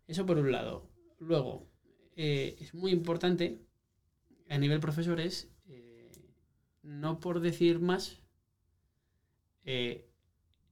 eso 0.07 0.25
por 0.25 0.39
un 0.39 0.53
lado. 0.53 0.89
Luego, 1.19 1.67
eh, 2.21 2.57
es 2.59 2.75
muy 2.75 2.91
importante 2.91 3.61
a 4.49 4.59
nivel 4.59 4.81
profesores, 4.81 5.49
eh, 5.69 6.11
no 6.83 7.21
por 7.21 7.39
decir 7.39 7.79
más, 7.79 8.19
eh, 9.65 10.05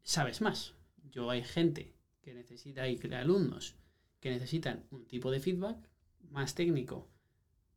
sabes 0.03 0.41
más. 0.41 0.75
Yo 1.09 1.31
hay 1.31 1.45
gente 1.45 1.95
que 2.21 2.35
necesita, 2.35 2.83
hay 2.83 3.01
alumnos 3.13 3.77
que 4.19 4.31
necesitan 4.31 4.87
un 4.91 5.07
tipo 5.07 5.31
de 5.31 5.39
feedback 5.39 5.79
más 6.31 6.57
técnico, 6.57 7.09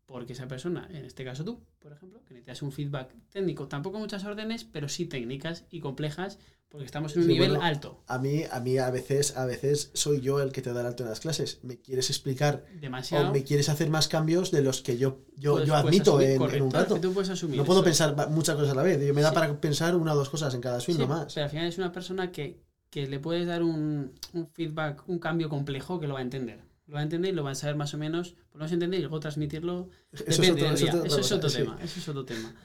porque 0.10 0.34
esa 0.34 0.48
persona, 0.48 0.88
en 0.92 1.06
este 1.06 1.24
caso 1.24 1.46
tú, 1.46 1.62
por 1.78 1.92
ejemplo, 1.94 2.20
que 2.26 2.34
necesitas 2.34 2.64
un 2.64 2.72
feedback 2.72 3.14
técnico, 3.30 3.68
tampoco 3.68 4.00
muchas 4.00 4.26
órdenes, 4.26 4.64
pero 4.64 4.90
sí 4.90 5.06
técnicas 5.06 5.66
y 5.70 5.82
complejas, 5.82 6.40
porque 6.68 6.86
estamos 6.88 7.14
en 7.16 7.20
un 7.22 7.28
Sí, 7.28 7.34
nivel 7.34 7.50
bueno, 7.52 7.64
alto, 7.64 8.04
A 8.08 8.18
mí, 8.18 8.44
a 8.52 8.60
mí 8.60 8.80
a 8.80 8.90
veces, 8.90 9.38
a 9.38 9.46
veces 9.46 9.92
soy 9.94 10.20
yo 10.22 10.42
el 10.42 10.52
que 10.52 10.64
te 10.64 10.74
da 10.74 10.82
el 10.82 10.88
alto 10.88 11.04
en 11.04 11.10
las 11.10 11.20
clases. 11.20 11.60
Me 11.62 11.78
quieres 11.80 12.10
explicar 12.10 12.66
demasiado. 12.82 13.30
o 13.30 13.34
me 13.34 13.44
quieres 13.44 13.70
hacer 13.70 13.90
más 13.92 14.08
cambios 14.08 14.50
de 14.52 14.64
los 14.64 14.82
que 14.82 14.98
yo, 14.98 15.20
yo, 15.38 15.54
puedes- 15.54 15.68
yo 15.68 15.76
admito 15.76 16.18
asumir, 16.18 16.30
en, 16.56 16.62
un 16.64 16.68
es 16.70 16.74
rato. 16.74 16.96
que 16.96 17.02
tú 17.02 17.14
puedes 17.14 17.30
asumir 17.30 17.58
No 17.58 17.64
puedo 17.66 17.80
eso. 17.82 17.86
pensar 17.86 18.30
muchas 18.32 18.56
cosas 18.56 18.72
a 18.72 18.76
la 18.76 18.84
vez. 18.84 19.00
Yo 19.06 19.14
me 19.14 19.22
da 19.22 19.30
Sí. 19.30 19.36
para 19.36 19.62
pensar 19.62 19.96
una 19.96 20.14
o 20.14 20.16
dos 20.16 20.30
cosas 20.30 20.54
en 20.56 20.62
cada 20.62 20.80
swing, 20.80 20.96
Sí, 20.96 21.02
no 21.02 21.08
más. 21.08 21.34
Pero 21.36 21.44
al 21.46 21.50
final 21.52 21.68
es 21.68 21.78
una 21.78 21.92
persona 21.92 22.32
que, 22.32 22.60
que 22.90 23.06
le 23.08 23.20
puedes 23.20 23.46
dar 23.48 23.62
un, 23.64 24.14
un 24.34 24.48
feedback, 24.50 25.04
un 25.08 25.20
cambio 25.20 25.50
complejo 25.50 26.00
que 26.00 26.08
lo 26.08 26.14
va 26.16 26.20
a 26.20 26.24
entender. 26.24 26.62
Lo 26.90 26.96
va 26.96 27.02
a 27.02 27.04
entender 27.04 27.32
y 27.32 27.36
lo 27.36 27.44
va 27.44 27.52
a 27.52 27.56
saber 27.56 27.76
más 27.76 27.94
o 27.94 28.00
menos, 28.00 28.32
por 28.32 28.56
lo 28.56 28.60
menos 28.62 28.72
entender 28.72 29.00
y 29.00 29.04
luego 29.04 29.20
transmitirlo. 29.20 29.92
Eso 30.12 30.42
Depende 30.42 30.62
es 30.62 30.84
otro, 30.84 31.06
eso 31.06 31.06
es 31.06 31.06
Eso 31.06 31.20
es 31.20 31.32
otro 31.32 31.50
sí. 31.50 31.58
tema. 31.60 31.78
Eso 31.84 32.00
es 32.00 32.10
otro 32.10 32.26
tema. 32.26 32.56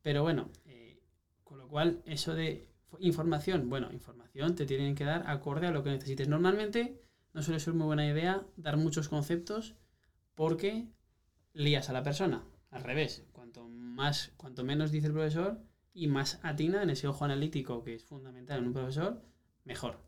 Pero 0.00 0.22
bueno, 0.22 0.48
eh, 0.64 0.98
con 1.44 1.58
lo 1.58 1.68
cual, 1.68 2.00
eso 2.06 2.34
de 2.34 2.70
información, 3.00 3.68
bueno, 3.68 3.92
información 3.92 4.54
te 4.54 4.64
tienen 4.64 4.94
que 4.94 5.04
dar 5.04 5.28
acorde 5.28 5.66
a 5.66 5.72
lo 5.72 5.82
que 5.82 5.90
necesites. 5.90 6.26
Normalmente 6.26 7.02
no 7.34 7.42
suele 7.42 7.60
ser 7.60 7.74
muy 7.74 7.84
buena 7.84 8.06
idea 8.06 8.46
dar 8.56 8.78
muchos 8.78 9.10
conceptos 9.10 9.74
porque 10.34 10.88
lías 11.52 11.90
a 11.90 11.92
la 11.92 12.02
persona. 12.02 12.44
Al 12.70 12.82
revés, 12.82 13.26
cuanto 13.32 13.68
más, 13.68 14.32
cuanto 14.38 14.64
menos 14.64 14.90
dice 14.90 15.08
el 15.08 15.12
profesor 15.12 15.60
y 15.92 16.06
más 16.06 16.40
atina 16.42 16.82
en 16.82 16.88
ese 16.88 17.08
ojo 17.08 17.26
analítico 17.26 17.84
que 17.84 17.96
es 17.96 18.04
fundamental 18.04 18.60
en 18.60 18.68
un 18.68 18.72
profesor, 18.72 19.22
mejor. 19.64 20.00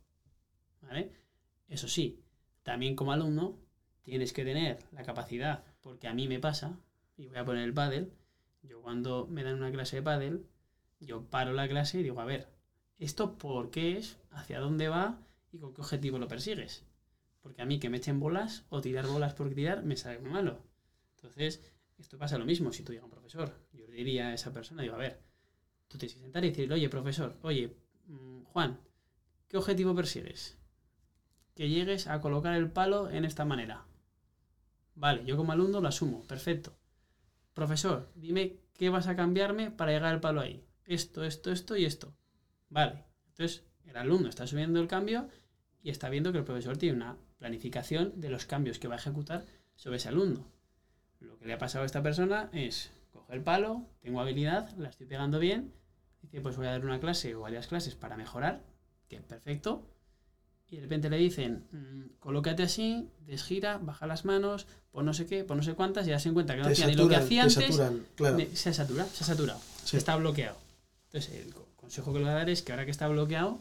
¿Vale? 0.81 1.13
Eso 1.69 1.87
sí, 1.87 2.23
también 2.69 2.97
como 2.97 3.13
alumno 3.13 3.59
tienes 4.03 4.35
que 4.35 4.45
tener 4.45 4.79
la 4.93 5.03
capacidad, 5.03 5.65
porque 5.81 6.07
a 6.07 6.13
mí 6.13 6.29
me 6.29 6.39
pasa, 6.39 6.79
y 7.17 7.27
voy 7.27 7.39
a 7.39 7.45
poner 7.47 7.65
el 7.65 7.73
pádel, 7.73 8.13
yo 8.63 8.83
cuando 8.83 9.27
me 9.27 9.43
dan 9.43 9.55
una 9.55 9.73
clase 9.73 9.97
de 9.97 10.03
pádel, 10.03 10.45
yo 11.01 11.25
paro 11.31 11.55
la 11.55 11.67
clase 11.67 12.01
y 12.01 12.03
digo, 12.03 12.21
a 12.21 12.27
ver, 12.27 12.47
¿esto 12.99 13.39
por 13.39 13.71
qué 13.71 13.97
es? 13.97 14.19
¿Hacia 14.33 14.61
dónde 14.61 14.89
va? 14.91 15.19
¿Y 15.51 15.57
con 15.57 15.73
qué 15.73 15.81
objetivo 15.81 16.19
lo 16.19 16.29
persigues? 16.29 16.85
Porque 17.41 17.63
a 17.63 17.65
mí 17.65 17.79
que 17.79 17.89
me 17.89 17.97
echen 17.97 18.21
bolas 18.21 18.67
o 18.69 18.83
tirar 18.83 19.07
bolas 19.07 19.33
por 19.33 19.49
tirar 19.49 19.83
me 19.83 19.97
sale 19.97 20.19
muy 20.19 20.29
malo. 20.29 20.63
Entonces, 21.17 21.63
esto 21.97 22.19
pasa 22.19 22.37
lo 22.37 22.45
mismo 22.45 22.71
si 22.71 22.83
tú 22.83 22.93
llegas 22.93 23.05
a 23.05 23.07
un 23.07 23.13
profesor. 23.13 23.55
Yo 23.73 23.87
le 23.87 23.95
diría 23.95 24.29
a 24.29 24.35
esa 24.35 24.53
persona, 24.53 24.83
digo, 24.83 24.95
a 24.95 24.99
ver, 24.99 25.23
tú 25.89 25.97
tienes 25.97 26.17
que 26.17 26.21
sentar 26.21 26.45
y 26.45 26.51
decirle, 26.51 26.75
oye, 26.75 26.91
profesor, 26.91 27.39
oye, 27.41 27.75
mm, 28.09 28.43
Juan, 28.43 28.79
¿qué 29.49 29.57
objetivo 29.57 29.95
persigues? 29.95 30.58
Que 31.59 31.69
llegues 31.69 32.07
a 32.07 32.21
colocar 32.21 32.55
el 32.55 32.71
palo 32.71 33.11
en 33.11 33.25
esta 33.25 33.45
manera. 33.45 33.85
Vale, 34.95 35.25
yo 35.25 35.37
como 35.37 35.51
alumno 35.51 35.81
lo 35.81 35.89
asumo, 35.89 36.23
perfecto. 36.23 36.79
Profesor, 37.53 38.13
dime 38.15 38.61
qué 38.75 38.91
vas 38.91 39.09
a 39.09 39.17
cambiarme 39.17 39.73
para 39.73 39.91
llegar 39.91 40.15
al 40.15 40.21
palo 40.21 40.41
ahí. 40.41 40.65
Esto, 40.85 41.25
esto, 41.25 41.51
esto 41.51 41.77
y 41.77 41.85
esto. 41.85 42.15
Vale, 42.69 43.03
entonces 43.27 43.65
el 43.87 43.97
alumno 43.97 44.29
está 44.29 44.47
subiendo 44.47 44.79
el 44.79 44.87
cambio 44.87 45.29
y 45.83 45.91
está 45.91 46.09
viendo 46.09 46.31
que 46.31 46.39
el 46.39 46.45
profesor 46.45 46.77
tiene 46.77 46.99
una 46.99 47.17
planificación 47.39 48.21
de 48.21 48.31
los 48.31 48.47
cambios 48.47 48.79
que 48.79 48.87
va 48.87 48.95
a 48.95 48.99
ejecutar 48.99 49.45
sobre 49.75 49.97
ese 49.97 50.11
alumno. 50.11 50.47
Lo 51.19 51.41
que 51.41 51.47
le 51.47 51.55
ha 51.55 51.59
pasado 51.59 51.83
a 51.83 51.87
esta 51.87 52.05
persona 52.05 52.51
es, 52.53 52.93
coge 53.11 53.35
el 53.35 53.43
palo, 53.43 53.85
tengo 53.99 54.21
habilidad, 54.21 54.71
la 54.77 54.91
estoy 54.91 55.09
pegando 55.09 55.41
bien, 55.41 55.75
dice, 56.23 56.41
pues 56.41 56.57
voy 56.57 56.69
a 56.69 56.71
dar 56.71 56.85
una 56.85 57.01
clase 57.01 57.35
o 57.35 57.41
varias 57.41 57.67
clases 57.67 57.97
para 57.97 58.17
mejorar, 58.17 58.63
que 59.09 59.21
perfecto, 59.21 59.85
y 60.71 60.77
de 60.77 60.83
repente 60.83 61.09
le 61.11 61.17
dicen, 61.17 61.65
mm, 61.73 62.19
colócate 62.19 62.63
así, 62.63 63.09
desgira, 63.21 63.79
baja 63.79 64.07
las 64.07 64.25
manos, 64.25 64.67
pon 64.91 65.07
no 65.07 65.15
sé 65.15 65.27
qué, 65.27 65.45
pon 65.45 65.57
no 65.59 65.63
sé 65.63 65.75
cuántas, 65.75 66.07
y 66.07 66.11
ya 66.11 66.19
se 66.19 66.29
encuentra 66.29 66.57
que 66.57 66.63
no 66.63 66.69
hacía 66.69 66.87
ni 66.87 66.95
lo 66.95 67.09
que 67.09 67.17
hacía 67.17 67.47
te 67.47 67.55
antes, 67.55 67.77
saturan, 67.77 68.07
claro. 68.17 68.39
se 68.55 68.69
ha 68.71 68.73
saturado, 68.75 69.09
se 69.13 69.25
ha 69.25 69.27
saturado, 69.27 69.61
Sí. 69.85 69.97
está 69.97 70.17
bloqueado. 70.17 70.57
Entonces, 71.07 71.33
el 71.47 71.55
co- 71.55 71.69
consejo 71.77 72.13
que 72.13 72.19
le 72.19 72.25
voy 72.27 72.33
a 72.33 72.37
dar 72.37 72.51
es 72.51 72.63
que 72.63 72.73
ahora 72.73 72.85
que 72.85 72.91
está 72.91 73.09
bloqueado, 73.09 73.59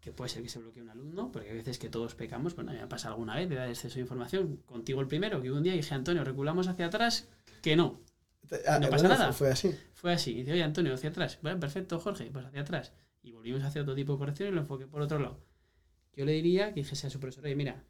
que 0.00 0.12
puede 0.12 0.28
ser 0.28 0.42
que 0.42 0.48
se 0.50 0.58
bloquee 0.58 0.82
un 0.82 0.90
alumno, 0.90 1.30
porque 1.32 1.48
hay 1.50 1.56
veces 1.56 1.78
que 1.78 1.88
todos 1.88 2.14
pecamos, 2.14 2.54
bueno, 2.54 2.70
a 2.70 2.74
mí 2.74 2.78
me 2.78 2.84
ha 2.84 2.88
pasado 2.88 3.14
alguna 3.14 3.36
vez 3.36 3.48
de 3.48 3.54
dar 3.54 3.68
exceso 3.68 3.94
de 3.94 4.00
información, 4.02 4.56
contigo 4.66 5.00
el 5.00 5.06
primero, 5.06 5.40
que 5.40 5.50
un 5.50 5.62
día 5.62 5.72
dije, 5.72 5.94
Antonio, 5.94 6.24
reculamos 6.24 6.68
hacia 6.68 6.86
atrás, 6.86 7.26
que 7.62 7.76
no, 7.76 8.00
Ah, 8.66 8.78
no 8.78 8.90
pasa 8.90 9.04
bueno, 9.08 9.08
nada. 9.08 9.32
Fue, 9.32 9.46
fue 9.46 9.50
así. 9.52 9.74
fue 9.94 10.12
así. 10.12 10.32
Y 10.32 10.34
dice, 10.40 10.52
oye, 10.52 10.62
Antonio, 10.62 10.92
hacia 10.92 11.08
atrás. 11.08 11.38
Bueno, 11.40 11.58
perfecto, 11.58 11.98
Jorge, 11.98 12.28
pues 12.30 12.44
hacia 12.44 12.60
atrás. 12.60 12.92
Y 13.24 13.32
volvimos 13.32 13.64
a 13.64 13.66
hacer 13.66 13.82
otro 13.82 13.96
tipo 13.96 14.12
de 14.12 14.18
corrección 14.18 14.50
y 14.50 14.52
lo 14.52 14.60
enfoqué 14.60 14.86
por 14.86 15.02
otro 15.02 15.18
lado. 15.18 15.40
Yo 16.14 16.24
le 16.24 16.32
diría 16.32 16.68
que 16.68 16.82
dijese 16.82 17.08
a 17.08 17.10
su 17.10 17.18
profesor, 17.18 17.44
oye, 17.44 17.56
mira, 17.56 17.82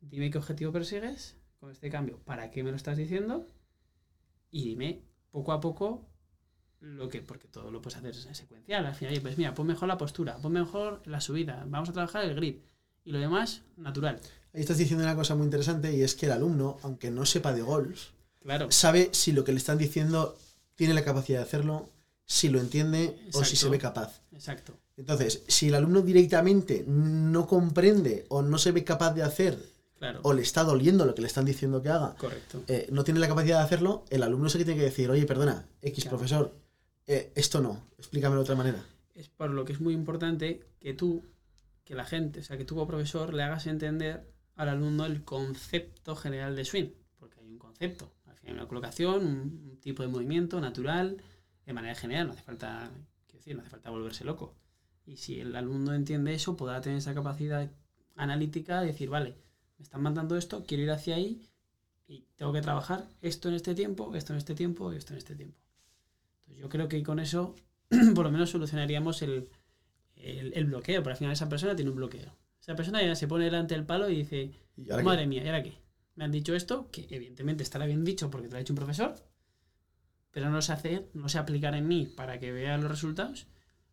dime 0.00 0.30
qué 0.30 0.38
objetivo 0.38 0.72
persigues 0.72 1.36
con 1.60 1.70
este 1.70 1.90
cambio, 1.90 2.18
para 2.24 2.50
qué 2.50 2.64
me 2.64 2.70
lo 2.70 2.76
estás 2.76 2.96
diciendo 2.96 3.46
y 4.50 4.64
dime 4.64 5.02
poco 5.30 5.52
a 5.52 5.60
poco 5.60 6.08
lo 6.80 7.08
que, 7.08 7.22
porque 7.22 7.46
todo 7.46 7.70
lo 7.70 7.80
puedes 7.80 7.98
hacer 7.98 8.14
secuencial. 8.34 8.84
Al 8.86 8.94
final, 8.94 9.20
pues 9.20 9.38
mira, 9.38 9.54
pon 9.54 9.66
mejor 9.66 9.86
la 9.86 9.98
postura, 9.98 10.38
pon 10.38 10.52
mejor 10.52 11.02
la 11.06 11.20
subida, 11.20 11.64
vamos 11.68 11.90
a 11.90 11.92
trabajar 11.92 12.24
el 12.24 12.34
grip 12.34 12.64
y 13.04 13.12
lo 13.12 13.18
demás, 13.18 13.62
natural. 13.76 14.18
Ahí 14.52 14.60
estás 14.60 14.78
diciendo 14.78 15.04
una 15.04 15.14
cosa 15.14 15.34
muy 15.34 15.44
interesante 15.44 15.94
y 15.94 16.02
es 16.02 16.14
que 16.14 16.26
el 16.26 16.32
alumno, 16.32 16.78
aunque 16.82 17.10
no 17.10 17.24
sepa 17.26 17.52
de 17.52 17.62
golf, 17.62 18.10
Claro, 18.40 18.70
sabe 18.72 19.10
si 19.12 19.32
lo 19.32 19.44
que 19.44 19.52
le 19.52 19.58
están 19.58 19.78
diciendo 19.78 20.36
tiene 20.74 20.94
la 20.94 21.04
capacidad 21.04 21.38
de 21.38 21.44
hacerlo, 21.44 21.90
si 22.32 22.48
lo 22.48 22.60
entiende 22.60 23.14
o 23.34 23.44
si 23.44 23.54
Exacto. 23.54 23.56
se 23.56 23.68
ve 23.68 23.78
capaz. 23.78 24.20
exacto. 24.32 24.72
Entonces, 24.96 25.42
si 25.48 25.68
el 25.68 25.74
alumno 25.74 26.00
directamente 26.00 26.84
no 26.86 27.46
comprende 27.46 28.24
o 28.30 28.40
no 28.42 28.56
se 28.58 28.72
ve 28.72 28.84
capaz 28.84 29.12
de 29.14 29.22
hacer 29.22 29.58
Claro, 29.98 30.20
o 30.22 30.32
le 30.32 30.40
está 30.42 30.64
doliendo 30.64 31.04
lo 31.04 31.14
que 31.14 31.20
le 31.20 31.26
están 31.28 31.44
diciendo 31.44 31.82
que 31.82 31.90
haga, 31.90 32.14
correcto. 32.16 32.62
eh, 32.68 32.88
no 32.90 33.04
tiene 33.04 33.20
la 33.20 33.28
capacidad 33.28 33.58
de 33.58 33.64
hacerlo, 33.64 34.04
el 34.10 34.22
alumno 34.22 34.46
es 34.48 34.54
el 34.54 34.60
que 34.60 34.64
tiene 34.64 34.80
que 34.80 34.86
decir, 34.86 35.10
oye, 35.10 35.26
perdona, 35.26 35.66
X 35.82 36.04
Claro. 36.04 36.16
profesor, 36.16 36.54
eh, 37.06 37.30
esto 37.34 37.60
no, 37.60 37.84
explícamelo 37.98 38.40
de 38.40 38.44
otra 38.44 38.56
manera. 38.56 38.84
es 39.14 39.28
por 39.28 39.50
lo 39.50 39.64
que 39.66 39.74
es 39.74 39.80
muy 39.80 39.92
importante 39.94 40.60
que 40.80 40.94
tú, 40.94 41.22
que 41.84 41.94
la 41.94 42.04
gente, 42.04 42.40
o 42.40 42.42
sea, 42.44 42.56
que 42.56 42.64
tú 42.64 42.74
como 42.74 42.86
profesor 42.88 43.32
le 43.34 43.42
hagas 43.42 43.66
entender 43.66 44.26
al 44.56 44.70
alumno 44.70 45.04
el 45.04 45.22
concepto 45.22 46.16
general 46.16 46.56
de 46.56 46.64
swing, 46.64 46.88
porque 47.18 47.38
hay 47.40 47.46
un 47.46 47.58
concepto, 47.58 48.10
al 48.26 48.34
final 48.36 48.54
hay 48.54 48.58
una 48.60 48.68
colocación, 48.68 49.26
un 49.26 49.78
tipo 49.80 50.02
de 50.02 50.08
movimiento 50.08 50.60
natural, 50.60 51.18
de 51.66 51.72
manera 51.72 51.94
general, 51.94 52.26
no 52.26 52.32
hace 52.32 52.42
falta, 52.42 52.90
quiero 53.26 53.38
decir, 53.38 53.54
no 53.56 53.62
hace 53.62 53.70
falta 53.70 53.90
volverse 53.90 54.24
loco. 54.24 54.54
Y 55.04 55.16
si 55.16 55.40
el 55.40 55.54
alumno 55.56 55.94
entiende 55.94 56.34
eso, 56.34 56.56
podrá 56.56 56.80
tener 56.80 56.98
esa 56.98 57.14
capacidad 57.14 57.70
analítica 58.16 58.80
de 58.80 58.88
decir, 58.88 59.08
vale, 59.08 59.36
me 59.78 59.82
están 59.82 60.02
mandando 60.02 60.36
esto, 60.36 60.64
quiero 60.66 60.84
ir 60.84 60.90
hacia 60.90 61.16
ahí 61.16 61.42
y 62.06 62.26
tengo 62.36 62.52
que 62.52 62.60
trabajar 62.60 63.08
esto 63.20 63.48
en 63.48 63.54
este 63.54 63.74
tiempo, 63.74 64.14
esto 64.14 64.32
en 64.32 64.38
este 64.38 64.54
tiempo 64.54 64.92
y 64.92 64.96
esto 64.96 65.12
en 65.12 65.18
este 65.18 65.34
tiempo. 65.34 65.58
Entonces 66.40 66.62
yo 66.62 66.68
creo 66.68 66.88
que 66.88 67.02
con 67.02 67.18
eso 67.18 67.56
por 68.14 68.24
lo 68.24 68.30
menos 68.30 68.50
solucionaríamos 68.50 69.22
el, 69.22 69.48
el, 70.16 70.52
el 70.54 70.64
bloqueo, 70.66 71.02
pero 71.02 71.12
al 71.12 71.18
final 71.18 71.32
esa 71.32 71.48
persona 71.48 71.74
tiene 71.74 71.90
un 71.90 71.96
bloqueo. 71.96 72.36
Esa 72.60 72.76
persona 72.76 73.02
ya 73.02 73.16
se 73.16 73.26
pone 73.26 73.46
delante 73.46 73.74
del 73.74 73.84
palo 73.84 74.08
y 74.08 74.16
dice, 74.16 74.52
Y 74.76 74.84
madre 75.02 75.26
mía, 75.26 75.42
¿y 75.42 75.48
ahora 75.48 75.62
qué? 75.62 75.78
Me 76.14 76.24
han 76.24 76.30
dicho 76.30 76.54
esto, 76.54 76.90
que 76.92 77.06
evidentemente 77.10 77.62
estará 77.62 77.86
bien 77.86 78.04
dicho 78.04 78.30
porque 78.30 78.46
te 78.46 78.52
lo 78.52 78.56
ha 78.58 78.60
dicho 78.60 78.72
un 78.72 78.76
profesor, 78.76 79.14
pero 80.32 80.50
no 80.50 80.60
sé 80.62 80.72
hacer, 80.72 81.08
no 81.14 81.28
sé 81.28 81.38
aplicar 81.38 81.74
en 81.74 81.86
mí 81.86 82.06
para 82.06 82.40
que 82.40 82.50
vea 82.50 82.76
los 82.78 82.90
resultados, 82.90 83.46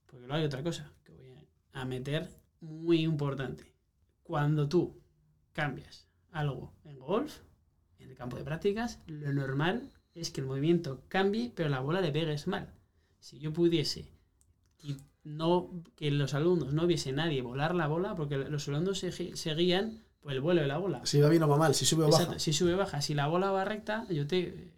porque 0.06 0.26
luego 0.26 0.40
hay 0.40 0.46
otra 0.46 0.64
cosa 0.64 0.92
que 1.04 1.14
voy 1.14 1.48
a, 1.74 1.86
meter 1.86 2.30
muy 2.62 3.02
importante. 3.02 3.74
Cuando 4.24 4.68
tú 4.68 5.02
cambias 5.54 6.08
algo 6.32 6.74
en 6.86 7.00
golf, 7.00 7.40
en 8.00 8.10
el 8.10 8.16
campo 8.16 8.38
de 8.38 8.44
prácticas, 8.44 9.00
lo 9.06 9.34
normal 9.34 9.92
es 10.16 10.32
que 10.32 10.42
el 10.42 10.48
movimiento 10.48 11.04
cambie, 11.10 11.52
pero 11.56 11.70
la 11.70 11.82
bola 11.82 12.02
le 12.02 12.12
pegues 12.12 12.48
mal. 12.48 12.74
Si 13.20 13.40
yo 13.40 13.54
pudiese 13.54 14.10
y 14.82 14.98
no 15.24 15.70
que 15.96 16.10
los 16.10 16.34
alumnos 16.34 16.74
no 16.74 16.88
viese 16.88 17.12
nadie 17.12 17.42
volar 17.42 17.76
la 17.76 17.88
bola, 17.88 18.16
porque 18.16 18.38
los 18.38 18.68
alumnos 18.68 19.00
se, 19.00 19.12
se 19.12 19.56
guían 19.56 20.04
por 20.22 20.32
el 20.32 20.42
vuelo 20.42 20.62
de 20.62 20.68
la 20.68 20.78
bola. 20.78 21.06
si 21.06 21.20
va 21.20 21.30
bien 21.30 21.44
o 21.44 21.48
va 21.48 21.58
mal, 21.58 21.76
si 21.76 21.86
sube 21.86 22.04
o 22.04 22.10
baja. 22.10 22.40
Si 22.40 22.54
sube 22.54 22.76
baja, 22.76 23.02
si 23.02 23.14
la 23.14 23.28
bola 23.28 23.52
va 23.52 23.66
recta, 23.66 24.06
yo 24.10 24.28
te. 24.28 24.72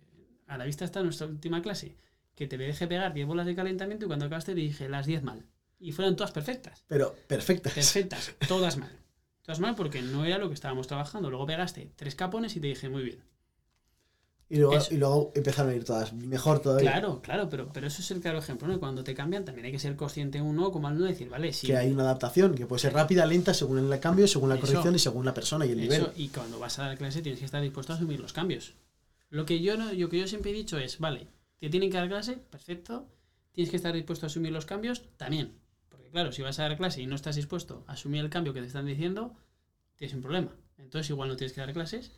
A 0.52 0.58
la 0.58 0.66
vista 0.66 0.84
está 0.84 1.02
nuestra 1.02 1.28
última 1.28 1.62
clase, 1.62 1.96
que 2.36 2.46
te 2.46 2.58
deje 2.58 2.86
pegar 2.86 3.14
10 3.14 3.26
bolas 3.26 3.46
de 3.46 3.56
calentamiento 3.56 4.04
y 4.04 4.08
cuando 4.10 4.26
acabaste 4.26 4.54
te 4.54 4.60
dije 4.60 4.90
las 4.90 5.06
10 5.06 5.24
mal. 5.24 5.46
Y 5.80 5.94
fueron 5.94 6.18
todas 6.18 6.32
perfectas. 6.34 6.84
Pero 6.90 7.16
perfectas. 7.26 7.72
Perfectas, 7.74 8.34
todas 8.50 8.76
mal. 8.76 8.92
Todas 9.44 9.62
mal 9.62 9.76
porque 9.76 10.02
no 10.02 10.26
era 10.26 10.38
lo 10.40 10.50
que 10.50 10.54
estábamos 10.54 10.88
trabajando. 10.88 11.30
Luego 11.30 11.46
pegaste 11.46 11.94
tres 11.96 12.16
capones 12.16 12.54
y 12.58 12.60
te 12.60 12.68
dije 12.68 12.90
muy 12.90 13.02
bien. 13.04 13.24
Y 14.50 14.58
luego, 14.58 14.84
y 14.92 14.98
luego 14.98 15.32
empezaron 15.36 15.72
a 15.72 15.76
ir 15.76 15.86
todas 15.86 16.12
mejor 16.12 16.60
todavía. 16.60 16.92
Claro, 16.92 17.22
claro, 17.22 17.48
pero, 17.50 17.72
pero 17.72 17.88
eso 17.88 18.02
es 18.02 18.12
el 18.12 18.20
claro 18.20 18.40
ejemplo. 18.40 18.68
¿no? 18.68 18.78
Cuando 18.78 19.06
te 19.06 19.16
cambian 19.16 19.46
también 19.46 19.68
hay 19.68 19.72
que 19.72 19.80
ser 19.80 19.96
consciente 19.96 20.42
uno 20.42 20.70
como 20.74 20.90
alumno 20.90 21.06
decir, 21.06 21.30
vale, 21.30 21.54
sí. 21.54 21.68
Que 21.68 21.78
hay 21.78 21.90
una 21.94 22.04
adaptación 22.04 22.56
que 22.56 22.66
puede 22.66 22.82
ser 22.82 22.92
rápida, 22.92 23.26
lenta, 23.26 23.54
según 23.54 23.78
el 23.90 24.00
cambio, 24.02 24.28
según 24.28 24.50
la 24.50 24.56
Eso. 24.56 24.66
corrección 24.68 24.96
y 24.96 25.00
según 25.00 25.24
la 25.24 25.34
persona 25.34 25.66
y 25.66 25.72
el 25.72 25.80
nivel. 25.80 26.02
Eso, 26.02 26.12
y 26.18 26.28
cuando 26.28 26.60
vas 26.60 26.78
a 26.80 26.88
dar 26.88 26.98
clase 26.98 27.22
tienes 27.22 27.40
que 27.40 27.46
estar 27.46 27.62
dispuesto 27.62 27.94
a 27.94 27.96
asumir 27.96 28.20
los 28.20 28.34
cambios. 28.34 28.74
Lo 29.32 29.46
que 29.48 29.60
yo 29.62 29.76
no, 29.78 29.91
lo 29.91 30.10
que 30.10 30.20
yo 30.20 30.28
siempre 30.28 30.52
he 30.52 30.54
dicho 30.54 30.78
es, 30.78 31.00
vale, 31.00 31.28
te 31.58 31.70
tienen 31.70 31.89
que 31.89 31.98
dar 31.98 32.08
clase, 32.08 32.34
perfecto. 32.38 33.08
Tienes 33.54 33.72
que 33.72 33.78
estar 33.78 33.94
dispuesto 33.94 34.26
a 34.26 34.28
asumir 34.28 34.52
los 34.52 34.65
cambios, 34.67 35.02
también. 35.17 35.58
Porque 35.89 36.10
claro, 36.12 36.32
si 36.32 36.41
vas 36.44 36.60
a 36.60 36.63
dar 36.63 36.78
clase 36.78 37.02
y 37.02 37.08
no 37.08 37.15
estás 37.15 37.36
dispuesto 37.36 37.84
a 37.88 37.94
asumir 37.94 38.22
el 38.24 38.30
cambio 38.30 38.54
que 38.54 38.62
te 38.62 38.67
están 38.67 38.86
diciendo, 38.86 39.36
tienes 39.96 40.15
un 40.15 40.22
problema. 40.22 40.56
Entonces 40.78 41.10
igual 41.10 41.30
no 41.30 41.36
tienes 41.36 41.54
que 41.54 41.62
dar 41.62 41.74
clases 41.74 42.12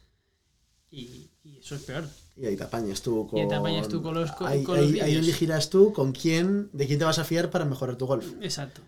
y, 0.91 1.30
y 1.43 1.58
eso 1.58 1.76
es 1.76 1.84
peor. 1.84 2.08
Y 2.36 2.45
ahí 2.45 2.56
te 2.56 2.63
apañas 2.63 3.02
tú 3.02 3.28
con. 3.28 3.39
Y 3.39 3.41
ahí 3.43 3.47
te 3.47 3.56
apañas 3.56 3.88
tú 3.88 4.02
con 4.02 4.13
los- 4.13 4.32
con- 4.34 4.47
ahí, 4.47 4.63
con 4.63 4.78
los 4.78 4.91
ahí- 5.02 5.15
elegirás 5.15 5.69
tú 5.69 5.91
con 5.91 6.12
quién, 6.12 6.69
de 6.71 6.86
quién 6.88 6.99
te 6.99 7.06
vas 7.06 7.17
a 7.19 7.23
fiar 7.23 7.49
para 7.49 7.65
mejorar 7.65 7.95
tu 7.95 8.06
golf. 8.06 8.32
Exacto. 8.41 8.82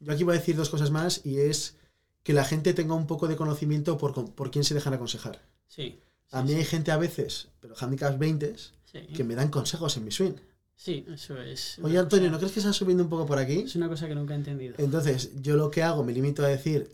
Yo 0.00 0.12
aquí 0.12 0.24
voy 0.24 0.34
a 0.36 0.38
decir 0.38 0.56
dos 0.56 0.70
cosas 0.70 0.90
más 0.90 1.24
y 1.24 1.38
es 1.38 1.76
que 2.22 2.32
la 2.32 2.44
gente 2.44 2.72
tenga 2.74 2.94
un 2.94 3.06
poco 3.06 3.28
de 3.28 3.36
conocimiento 3.36 3.98
por, 3.98 4.34
por 4.34 4.50
quién 4.50 4.64
se 4.64 4.74
dejan 4.74 4.94
aconsejar. 4.94 5.40
Sí. 5.68 6.00
A 6.32 6.42
mí 6.42 6.52
hay 6.54 6.64
gente 6.64 6.90
a 6.90 6.96
veces, 6.96 7.48
pero 7.60 7.74
handicaps 7.78 8.18
20, 8.18 8.56
sí. 8.56 8.98
que 9.14 9.24
me 9.24 9.34
dan 9.34 9.48
consejos 9.50 9.96
en 9.96 10.04
mi 10.04 10.10
swing. 10.10 10.32
Sí, 10.74 11.04
eso 11.08 11.40
es. 11.40 11.78
Oye, 11.82 11.98
Antonio, 11.98 12.24
cosa- 12.26 12.32
¿no 12.32 12.38
crees 12.38 12.52
que 12.52 12.58
estás 12.60 12.74
subiendo 12.74 13.04
un 13.04 13.10
poco 13.10 13.26
por 13.26 13.38
aquí? 13.38 13.60
Es 13.60 13.76
una 13.76 13.88
cosa 13.88 14.08
que 14.08 14.14
nunca 14.14 14.34
he 14.34 14.36
entendido. 14.36 14.74
Entonces, 14.78 15.30
yo 15.40 15.56
lo 15.56 15.70
que 15.70 15.82
hago, 15.82 16.02
me 16.02 16.12
limito 16.12 16.42
a 16.44 16.48
decir, 16.48 16.90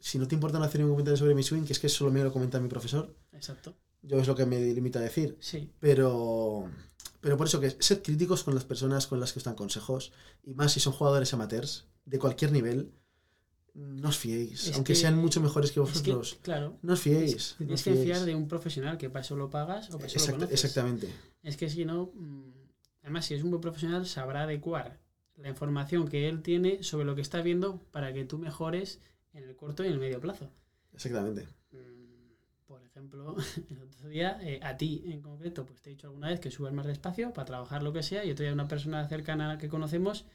si 0.00 0.18
no 0.18 0.26
te 0.26 0.34
importa 0.34 0.58
no 0.58 0.64
hacer 0.64 0.80
ningún 0.80 0.94
comentario 0.94 1.16
sobre 1.16 1.34
mi 1.34 1.42
swing, 1.42 1.62
que 1.64 1.72
es 1.72 1.78
que 1.78 1.88
solo 1.88 2.10
me 2.10 2.22
lo 2.24 2.32
comenta 2.32 2.58
mi 2.58 2.68
profesor, 2.68 3.14
Exacto. 3.32 3.76
yo 4.02 4.18
es 4.18 4.26
lo 4.26 4.34
que 4.34 4.46
me 4.46 4.58
limito 4.72 4.98
a 4.98 5.02
decir. 5.02 5.36
Sí. 5.40 5.70
Pero, 5.78 6.68
pero 7.20 7.36
por 7.36 7.46
eso 7.46 7.60
que 7.60 7.76
sed 7.78 8.02
críticos 8.02 8.42
con 8.42 8.54
las 8.54 8.64
personas 8.64 9.06
con 9.06 9.20
las 9.20 9.32
que 9.32 9.38
os 9.40 9.44
dan 9.44 9.54
consejos, 9.54 10.12
y 10.42 10.54
más 10.54 10.72
si 10.72 10.80
son 10.80 10.92
jugadores 10.94 11.32
amateurs, 11.34 11.86
de 12.06 12.18
cualquier 12.18 12.50
nivel, 12.52 12.90
no 13.78 14.08
os 14.08 14.18
fiéis, 14.18 14.68
Es 14.68 14.74
aunque 14.74 14.92
que- 14.94 14.98
sean 14.98 15.16
mucho 15.16 15.40
mejores 15.40 15.70
que 15.72 15.80
Es 15.80 16.02
que, 16.02 16.12
vosotros. 16.12 16.38
claro, 16.42 16.78
no 16.82 16.92
os 16.94 17.00
fiéis. 17.00 17.56
No 17.60 17.74
os 17.74 17.82
que 17.82 17.94
fiar 17.94 18.24
de 18.24 18.34
un 18.34 18.48
profesional 18.48 18.98
que 18.98 19.08
para 19.08 19.22
eso 19.24 19.36
lo 19.36 19.48
pagas 19.50 19.88
o 19.90 19.98
para 19.98 20.06
eso 20.06 20.18
lo 20.26 20.32
conoces. 20.34 20.52
exactamente. 20.64 21.08
Es 21.42 21.56
que 21.56 21.70
si 21.70 21.84
no, 21.84 22.10
mm, 22.14 22.52
además 23.02 23.26
si 23.26 23.34
es 23.34 23.42
un 23.42 23.50
buen 23.50 23.60
profesional 23.60 24.04
sabrá 24.06 24.42
adecuar 24.42 24.98
la 25.36 25.48
información 25.48 26.08
que 26.08 26.28
él 26.28 26.42
tiene 26.42 26.82
sobre 26.82 27.04
lo 27.04 27.14
que 27.14 27.20
está 27.22 27.40
viendo 27.42 27.78
para 27.92 28.12
que 28.12 28.24
tú 28.24 28.38
mejores 28.38 29.00
en 29.32 29.44
el 29.44 29.54
corto 29.54 29.84
y 29.84 29.86
en 29.86 29.92
el 29.92 29.98
medio 30.00 30.20
plazo. 30.20 30.50
Exactamente. 30.92 31.46
Mm, 31.70 32.08
Por 32.66 32.82
ejemplo, 32.82 33.36
el 33.70 33.80
otro 33.82 34.08
día, 34.08 34.38
eh, 34.42 34.58
a 34.62 34.76
ti 34.76 35.02
en 35.06 35.22
concreto, 35.22 35.64
pues 35.64 35.80
te 35.80 35.88
he 35.90 35.92
dicho 35.94 36.08
alguna 36.08 36.28
vez 36.28 36.40
que 36.40 36.50
subas 36.50 36.72
más 36.74 36.86
despacio 36.86 37.32
para 37.32 37.46
trabajar 37.46 37.82
lo 37.82 37.92
que 37.92 38.02
sea 38.02 38.24
y 38.24 38.30
otro 38.32 38.42
día 38.44 38.52
una 38.52 38.68
persona 38.68 39.06
cercana 39.08 39.56
que 39.58 39.68
conocemos 39.68 40.26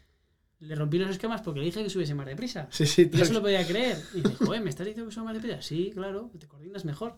le 0.63 0.75
rompí 0.75 0.97
los 0.97 1.09
esquemas 1.09 1.41
porque 1.41 1.59
le 1.59 1.65
dije 1.67 1.83
que 1.83 1.89
subiese 1.89 2.13
más 2.15 2.25
deprisa. 2.25 2.67
Sí, 2.71 2.85
sí, 2.85 3.09
Y 3.13 3.17
no 3.17 3.25
se 3.25 3.33
lo 3.33 3.41
podía 3.41 3.65
creer. 3.67 3.97
Y 4.13 4.21
dice, 4.21 4.35
joder, 4.45 4.61
¿me 4.61 4.69
estás 4.69 4.85
diciendo 4.85 5.09
que 5.09 5.13
subo 5.15 5.25
más 5.25 5.33
deprisa? 5.35 5.61
Sí, 5.61 5.91
claro, 5.93 6.31
te 6.39 6.47
coordinas 6.47 6.85
mejor. 6.85 7.15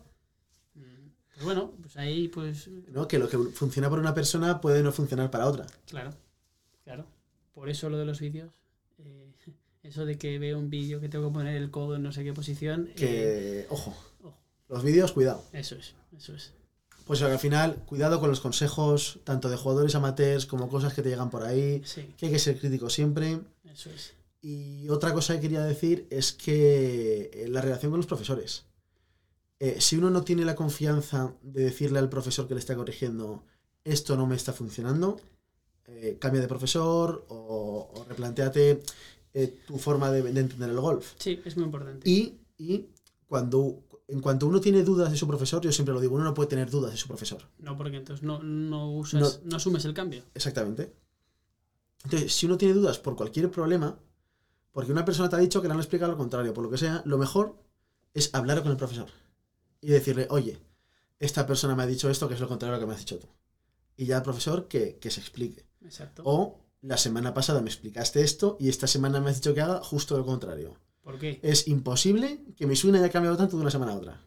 Mm, 0.74 1.08
Pues 1.34 1.44
bueno, 1.44 1.72
pues 1.80 1.96
ahí 1.96 2.28
pues 2.28 2.68
¿no? 2.68 3.06
que 3.08 3.18
lo 3.18 3.28
que 3.28 3.38
funciona 3.38 3.88
para 3.88 4.00
una 4.02 4.14
persona 4.14 4.60
puede 4.60 4.82
no 4.82 4.92
funcionar 4.92 5.30
para 5.30 5.46
otra. 5.46 5.66
Claro, 5.86 6.10
claro. 6.84 7.06
Por 7.54 7.68
eso 7.70 7.88
lo 7.88 7.96
de 7.98 8.04
los 8.04 8.20
vídeos. 8.20 8.52
eh, 8.98 9.32
eso 9.82 10.04
de 10.04 10.18
que 10.18 10.38
veo 10.38 10.58
un 10.58 10.68
vídeo 10.68 11.00
que 11.00 11.08
tengo 11.08 11.28
que 11.28 11.34
poner 11.34 11.56
el 11.56 11.70
codo 11.70 11.96
en 11.96 12.02
no 12.02 12.10
sé 12.12 12.24
qué 12.24 12.32
posición. 12.32 12.88
eh, 12.88 12.94
Que, 12.96 13.66
ojo, 13.70 13.96
ojo. 14.22 14.36
los 14.68 14.82
vídeos, 14.82 15.12
cuidado. 15.12 15.44
eso 15.52 15.76
es, 15.76 15.94
eso 16.16 16.34
es. 16.34 16.52
Pues 17.06 17.22
al 17.22 17.38
final, 17.38 17.76
cuidado 17.86 18.20
con 18.20 18.28
los 18.28 18.40
consejos, 18.40 19.20
tanto 19.24 19.48
de 19.48 19.56
jugadores 19.56 19.94
amateurs 19.94 20.44
como 20.44 20.68
cosas 20.68 20.92
que 20.92 21.02
te 21.02 21.08
llegan 21.08 21.30
por 21.30 21.44
ahí, 21.44 21.82
Sí, 21.84 22.12
que 22.18 22.26
hay 22.26 22.32
que 22.32 22.38
ser 22.38 22.58
crítico 22.58 22.90
siempre. 22.90 23.38
eso 23.72 23.90
es. 23.90 24.12
Y 24.42 24.88
otra 24.90 25.12
cosa 25.14 25.34
que 25.34 25.40
quería 25.40 25.62
decir 25.62 26.06
es 26.10 26.32
que 26.32 27.30
eh, 27.32 27.48
la 27.48 27.60
relación 27.60 27.90
con 27.92 27.98
los 28.00 28.06
profesores. 28.06 28.64
Eh, 29.58 29.76
si 29.80 29.96
uno 29.96 30.10
no 30.10 30.22
tiene 30.22 30.44
la 30.44 30.54
confianza 30.54 31.32
de 31.42 31.64
decirle 31.64 31.98
al 31.98 32.08
profesor 32.10 32.46
que 32.46 32.54
le 32.54 32.60
está 32.60 32.76
corrigiendo, 32.76 33.42
esto 33.84 34.16
no 34.16 34.26
me 34.26 34.36
está 34.36 34.52
funcionando, 34.52 35.18
eh, 35.86 36.16
cambia 36.20 36.40
de 36.42 36.48
profesor 36.48 37.24
o, 37.28 37.88
o 37.94 38.04
replanteate 38.04 38.82
eh, 39.32 39.54
tu 39.66 39.78
forma 39.78 40.10
de, 40.10 40.22
de 40.22 40.40
entender 40.40 40.70
el 40.70 40.80
golf. 40.80 41.12
Sí, 41.18 41.40
es 41.44 41.56
muy 41.56 41.64
importante. 41.66 42.08
Y, 42.08 42.34
y 42.58 42.86
cuando, 43.28 43.80
en 44.08 44.20
cuanto 44.20 44.46
uno 44.46 44.60
tiene 44.60 44.82
dudas 44.82 45.10
de 45.10 45.16
su 45.16 45.26
profesor, 45.26 45.62
yo 45.62 45.72
siempre 45.72 45.92
lo 45.94 46.00
digo, 46.00 46.14
uno 46.14 46.24
no 46.24 46.34
puede 46.34 46.48
tener 46.48 46.70
dudas 46.70 46.92
de 46.92 46.96
su 46.96 47.08
profesor. 47.08 47.42
No, 47.58 47.76
porque 47.76 47.96
entonces 47.96 48.22
no, 48.22 48.42
no 48.42 48.92
usas, 48.92 49.40
no, 49.44 49.56
asumes 49.56 49.84
el 49.84 49.94
cambio. 49.94 50.22
Exactamente. 50.34 50.92
Entonces, 52.04 52.32
si 52.32 52.46
uno 52.46 52.56
tiene 52.56 52.74
dudas 52.74 52.98
por 52.98 53.16
cualquier 53.16 53.50
problema, 53.50 53.98
porque 54.70 54.92
una 54.92 55.04
persona 55.04 55.28
te 55.28 55.36
ha 55.36 55.40
dicho 55.40 55.60
que 55.60 55.68
le 55.68 55.74
han 55.74 55.80
explicado 55.80 56.12
lo 56.12 56.18
contrario, 56.18 56.54
por 56.54 56.62
lo 56.62 56.70
que 56.70 56.78
sea, 56.78 57.02
lo 57.04 57.18
mejor 57.18 57.56
es 58.14 58.32
hablar 58.34 58.62
con 58.62 58.70
el 58.70 58.76
profesor 58.76 59.08
y 59.80 59.88
decirle, 59.88 60.28
oye, 60.30 60.60
esta 61.18 61.46
persona 61.46 61.74
me 61.74 61.82
ha 61.82 61.86
dicho 61.86 62.08
esto, 62.08 62.28
que 62.28 62.34
es 62.34 62.40
lo 62.40 62.48
contrario 62.48 62.74
a 62.74 62.78
lo 62.78 62.82
que 62.82 62.86
me 62.86 62.94
has 62.94 63.00
dicho 63.00 63.18
tú. 63.18 63.28
Y 63.96 64.06
ya 64.06 64.18
el 64.18 64.22
profesor 64.22 64.68
que, 64.68 64.98
que 64.98 65.10
se 65.10 65.20
explique. 65.20 65.66
Exacto. 65.82 66.22
O 66.24 66.60
la 66.82 66.96
semana 66.96 67.34
pasada 67.34 67.60
me 67.60 67.70
explicaste 67.70 68.20
esto 68.20 68.56
y 68.60 68.68
esta 68.68 68.86
semana 68.86 69.20
me 69.20 69.30
has 69.30 69.36
dicho 69.36 69.54
que 69.54 69.62
haga 69.62 69.82
justo 69.82 70.16
lo 70.16 70.24
contrario. 70.24 70.76
¿Por 71.06 71.20
qué? 71.20 71.38
Es 71.40 71.68
imposible 71.68 72.40
que 72.56 72.66
mi 72.66 72.74
swing 72.74 72.94
haya 72.94 73.10
cambiado 73.10 73.36
tanto 73.36 73.54
de 73.56 73.62
una 73.62 73.70
semana 73.70 73.92
a 73.92 73.94
otra. 73.94 74.20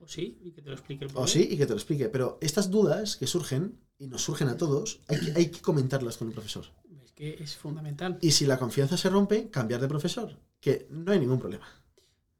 O 0.00 0.08
sí, 0.08 0.36
y 0.42 0.50
que 0.50 0.62
te 0.62 0.68
lo 0.68 0.74
explique 0.74 1.04
el 1.04 1.12
O 1.14 1.28
sí, 1.28 1.46
y 1.48 1.56
que 1.56 1.64
te 1.64 1.70
lo 1.70 1.76
explique. 1.76 2.08
Pero 2.08 2.38
estas 2.40 2.72
dudas 2.72 3.16
que 3.16 3.28
surgen, 3.28 3.78
y 4.00 4.08
nos 4.08 4.22
surgen 4.22 4.48
a 4.48 4.56
todos, 4.56 4.98
hay 5.06 5.20
que, 5.20 5.32
hay 5.36 5.50
que 5.52 5.60
comentarlas 5.60 6.16
con 6.16 6.26
el 6.26 6.34
profesor. 6.34 6.64
Es 7.04 7.12
que 7.12 7.34
es 7.40 7.56
fundamental. 7.56 8.18
Y 8.20 8.32
si 8.32 8.46
la 8.46 8.58
confianza 8.58 8.96
se 8.96 9.08
rompe, 9.08 9.48
cambiar 9.48 9.80
de 9.80 9.86
profesor. 9.86 10.36
Que 10.60 10.88
no 10.90 11.12
hay 11.12 11.20
ningún 11.20 11.38
problema. 11.38 11.68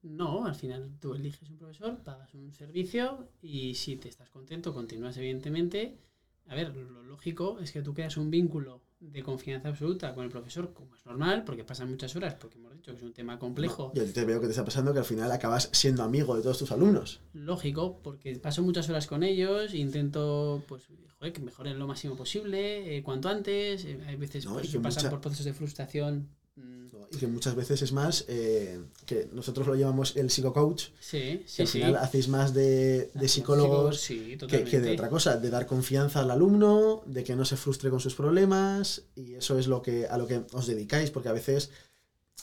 No, 0.03 0.45
al 0.45 0.57
final 0.57 0.99
tú 0.99 1.15
eliges 1.15 1.49
un 1.49 1.59
profesor, 1.59 2.03
pagas 2.03 2.35
un 2.35 2.53
servicio 2.53 3.29
y 3.41 3.77
si 3.77 3.95
te 3.95 4.09
estás 4.09 4.29
contento, 4.29 4.75
continúas 4.75 5.17
evidentemente. 5.19 6.01
A 6.49 6.57
ver, 6.57 6.75
lo 6.75 7.05
lógico 7.05 7.61
es 7.61 7.71
que 7.71 7.83
tú 7.83 7.95
creas 7.95 8.17
un 8.17 8.29
vínculo 8.29 8.83
de 9.01 9.23
confianza 9.23 9.69
absoluta 9.69 10.13
con 10.13 10.25
el 10.25 10.31
profesor, 10.31 10.73
como 10.73 10.95
es 10.97 11.07
normal, 11.07 11.45
porque 11.45 11.63
pasan 11.65 11.89
muchas 11.91 12.15
horas, 12.17 12.35
porque 12.35 12.59
hemos 12.59 12.75
dicho 12.75 12.91
que 12.91 12.97
es 12.99 13.03
un 13.05 13.13
tema 13.13 13.39
complejo. 13.39 13.93
Yo 13.95 14.05
te 14.13 14.25
veo 14.25 14.41
que 14.41 14.47
te 14.47 14.53
está 14.53 14.65
pasando 14.65 14.93
que 14.93 14.99
al 14.99 15.05
final 15.05 15.31
acabas 15.31 15.69
siendo 15.73 16.03
amigo 16.03 16.37
de 16.37 16.43
todos 16.43 16.59
tus 16.59 16.73
alumnos. 16.73 17.21
Lógico, 17.33 18.01
porque 18.03 18.35
paso 18.37 18.63
muchas 18.63 18.89
horas 18.89 19.07
con 19.07 19.23
ellos, 19.23 19.73
intento 19.75 20.63
pues 20.67 20.83
joder, 21.19 21.33
que 21.33 21.41
mejoren 21.41 21.79
lo 21.79 21.87
máximo 21.87 22.17
posible, 22.17 22.97
eh, 22.97 23.03
cuanto 23.03 23.29
antes. 23.29 23.85
eh, 23.85 24.01
hay 24.07 24.17
veces 24.17 24.45
No, 24.47 24.55
pues, 24.55 24.67
que 24.67 24.73
que 24.73 24.81
pasan 24.81 25.03
mucha- 25.05 25.11
por 25.11 25.21
procesos 25.21 25.45
de 25.47 25.53
frustración. 25.55 26.29
Mm, 26.59 26.87
Y 27.13 27.17
que 27.17 27.27
muchas 27.27 27.55
veces 27.55 27.83
es 27.83 27.93
más 27.93 28.25
eh, 28.29 28.81
que 29.07 29.29
nosotros 29.33 29.67
lo 29.67 29.75
llamamos 29.75 30.17
el 30.17 30.31
psicocoach. 30.31 30.89
Sí, 31.01 31.43
Que 31.45 31.45
sí, 31.47 31.63
al 31.63 31.69
sí. 31.69 31.79
final 31.79 31.97
hacéis 31.97 32.29
más 32.29 32.53
de, 32.55 33.11
de 33.15 33.29
psicólogos 33.29 34.01
Sí, 34.01 34.37
que, 34.49 34.81
de 34.81 34.93
otra 34.93 35.09
cosa, 35.09 35.37
de 35.37 35.51
dar 35.51 35.67
confianza 35.67 36.21
al 36.21 36.31
alumno, 36.31 37.03
de 37.07 37.25
que 37.25 37.35
no 37.37 37.45
se 37.45 37.57
frustre 37.57 37.91
con 37.91 38.01
sus 38.01 38.15
problemas, 38.15 39.03
y 39.17 39.35
eso 39.35 39.59
es 39.59 39.67
lo 39.67 39.81
que, 39.83 40.07
a 40.07 40.19
lo 40.19 40.27
que 40.27 40.43
os 40.53 40.67
dedicáis, 40.67 41.11
porque 41.11 41.29
a 41.31 41.33
veces 41.33 41.71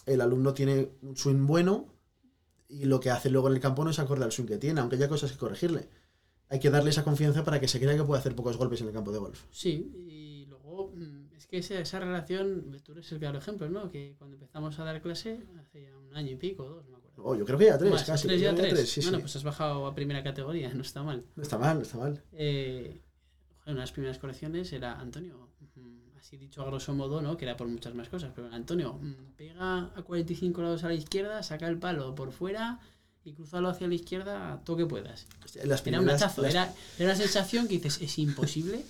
el 0.05 0.21
alumno 0.21 0.53
tiene 0.53 0.89
un 1.01 1.15
swing 1.15 1.45
bueno 1.47 1.87
y 2.67 2.85
lo 2.85 2.99
que 2.99 3.09
hace 3.11 3.29
luego 3.29 3.47
en 3.47 3.53
el 3.55 3.59
campo 3.59 3.83
no 3.83 3.91
es 3.91 3.99
acorde 3.99 4.23
al 4.25 4.31
swing 4.31 4.45
que 4.47 4.57
tiene, 4.57 4.79
aunque 4.81 4.95
haya 4.97 5.07
cosas 5.09 5.31
que 5.31 5.37
corregirle. 5.37 5.87
Hay 6.49 6.59
que 6.59 6.69
darle 6.69 6.89
esa 6.91 7.03
confianza 7.03 7.43
para 7.43 7.59
que 7.59 7.67
se 7.67 7.79
crea 7.79 7.95
que 7.95 8.03
puede 8.03 8.19
hacer 8.19 8.35
pocos 8.35 8.57
golpes 8.57 8.81
en 8.81 8.87
el 8.87 8.93
campo 8.93 9.11
de 9.11 9.19
golf. 9.19 9.39
Sí, 9.51 9.91
y 10.07 10.34
es 11.45 11.47
que 11.49 11.57
esa, 11.59 11.79
esa 11.79 11.99
relación, 11.99 12.75
tú 12.83 12.93
eres 12.93 13.11
el 13.11 13.19
claro 13.19 13.37
ejemplo, 13.37 13.69
¿no? 13.69 13.89
Que 13.91 14.15
cuando 14.17 14.35
empezamos 14.35 14.77
a 14.79 14.83
dar 14.83 15.01
clase, 15.01 15.39
hace 15.59 15.83
ya 15.83 15.97
un 15.97 16.15
año 16.15 16.31
y 16.31 16.35
pico, 16.35 16.63
dos, 16.65 16.85
no 16.85 16.91
me 16.91 16.97
acuerdo. 16.97 17.23
Oh, 17.23 17.35
yo 17.35 17.45
creo 17.45 17.57
que 17.59 17.65
ya 17.65 17.77
tres, 17.77 17.91
Más, 17.91 18.03
casi. 18.03 18.27
tres 18.27 18.41
ya 18.41 18.55
que 18.55 18.61
tres. 18.69 18.89
sí, 18.89 19.01
bueno, 19.01 19.17
sí. 19.17 19.21
pues 19.21 19.35
has 19.35 19.43
bajado 19.43 19.85
a 19.85 19.93
primera 19.95 20.23
categoría, 20.23 20.69
no 20.73 20.81
está 20.81 21.03
mal. 21.03 21.23
No 21.35 21.43
está 21.43 21.57
mal, 21.57 21.77
no 21.77 21.83
está 21.83 21.97
mal. 21.97 22.21
Eh, 22.33 22.99
una 23.65 23.75
de 23.75 23.79
las 23.81 23.91
primeras 23.91 24.17
correcciones 24.17 24.71
era 24.73 24.99
Antonio, 24.99 25.49
mm, 25.75 26.17
así 26.19 26.37
dicho 26.37 26.61
a 26.61 26.65
grosso 26.65 26.93
modo, 26.95 27.21
¿no? 27.21 27.37
Que 27.37 27.45
era 27.45 27.55
por 27.57 27.67
muchas 27.67 27.93
más 27.93 28.09
cosas, 28.09 28.31
pero 28.35 28.51
Antonio, 28.51 28.93
mm, 28.93 29.33
pega 29.37 29.91
a 29.95 30.01
45 30.03 30.59
grados 30.61 30.83
a 30.83 30.87
la 30.87 30.93
izquierda, 30.95 31.41
saca 31.43 31.67
el 31.67 31.77
palo 31.77 32.15
por 32.15 32.31
fuera 32.31 32.79
y 33.23 33.33
cruzalo 33.33 33.69
hacia 33.69 33.87
la 33.87 33.95
izquierda 33.95 34.61
todo 34.63 34.77
que 34.77 34.85
puedas. 34.85 35.27
Las 35.63 35.85
Era 35.87 35.99
un 35.99 36.05
primeras- 36.05 36.21
hachazo, 36.21 36.41
las- 36.43 36.51
era, 36.53 36.73
era 36.99 37.05
una 37.05 37.15
sensación 37.15 37.67
que 37.67 37.75
dices, 37.75 37.99
es 38.01 38.17
imposible 38.19 38.83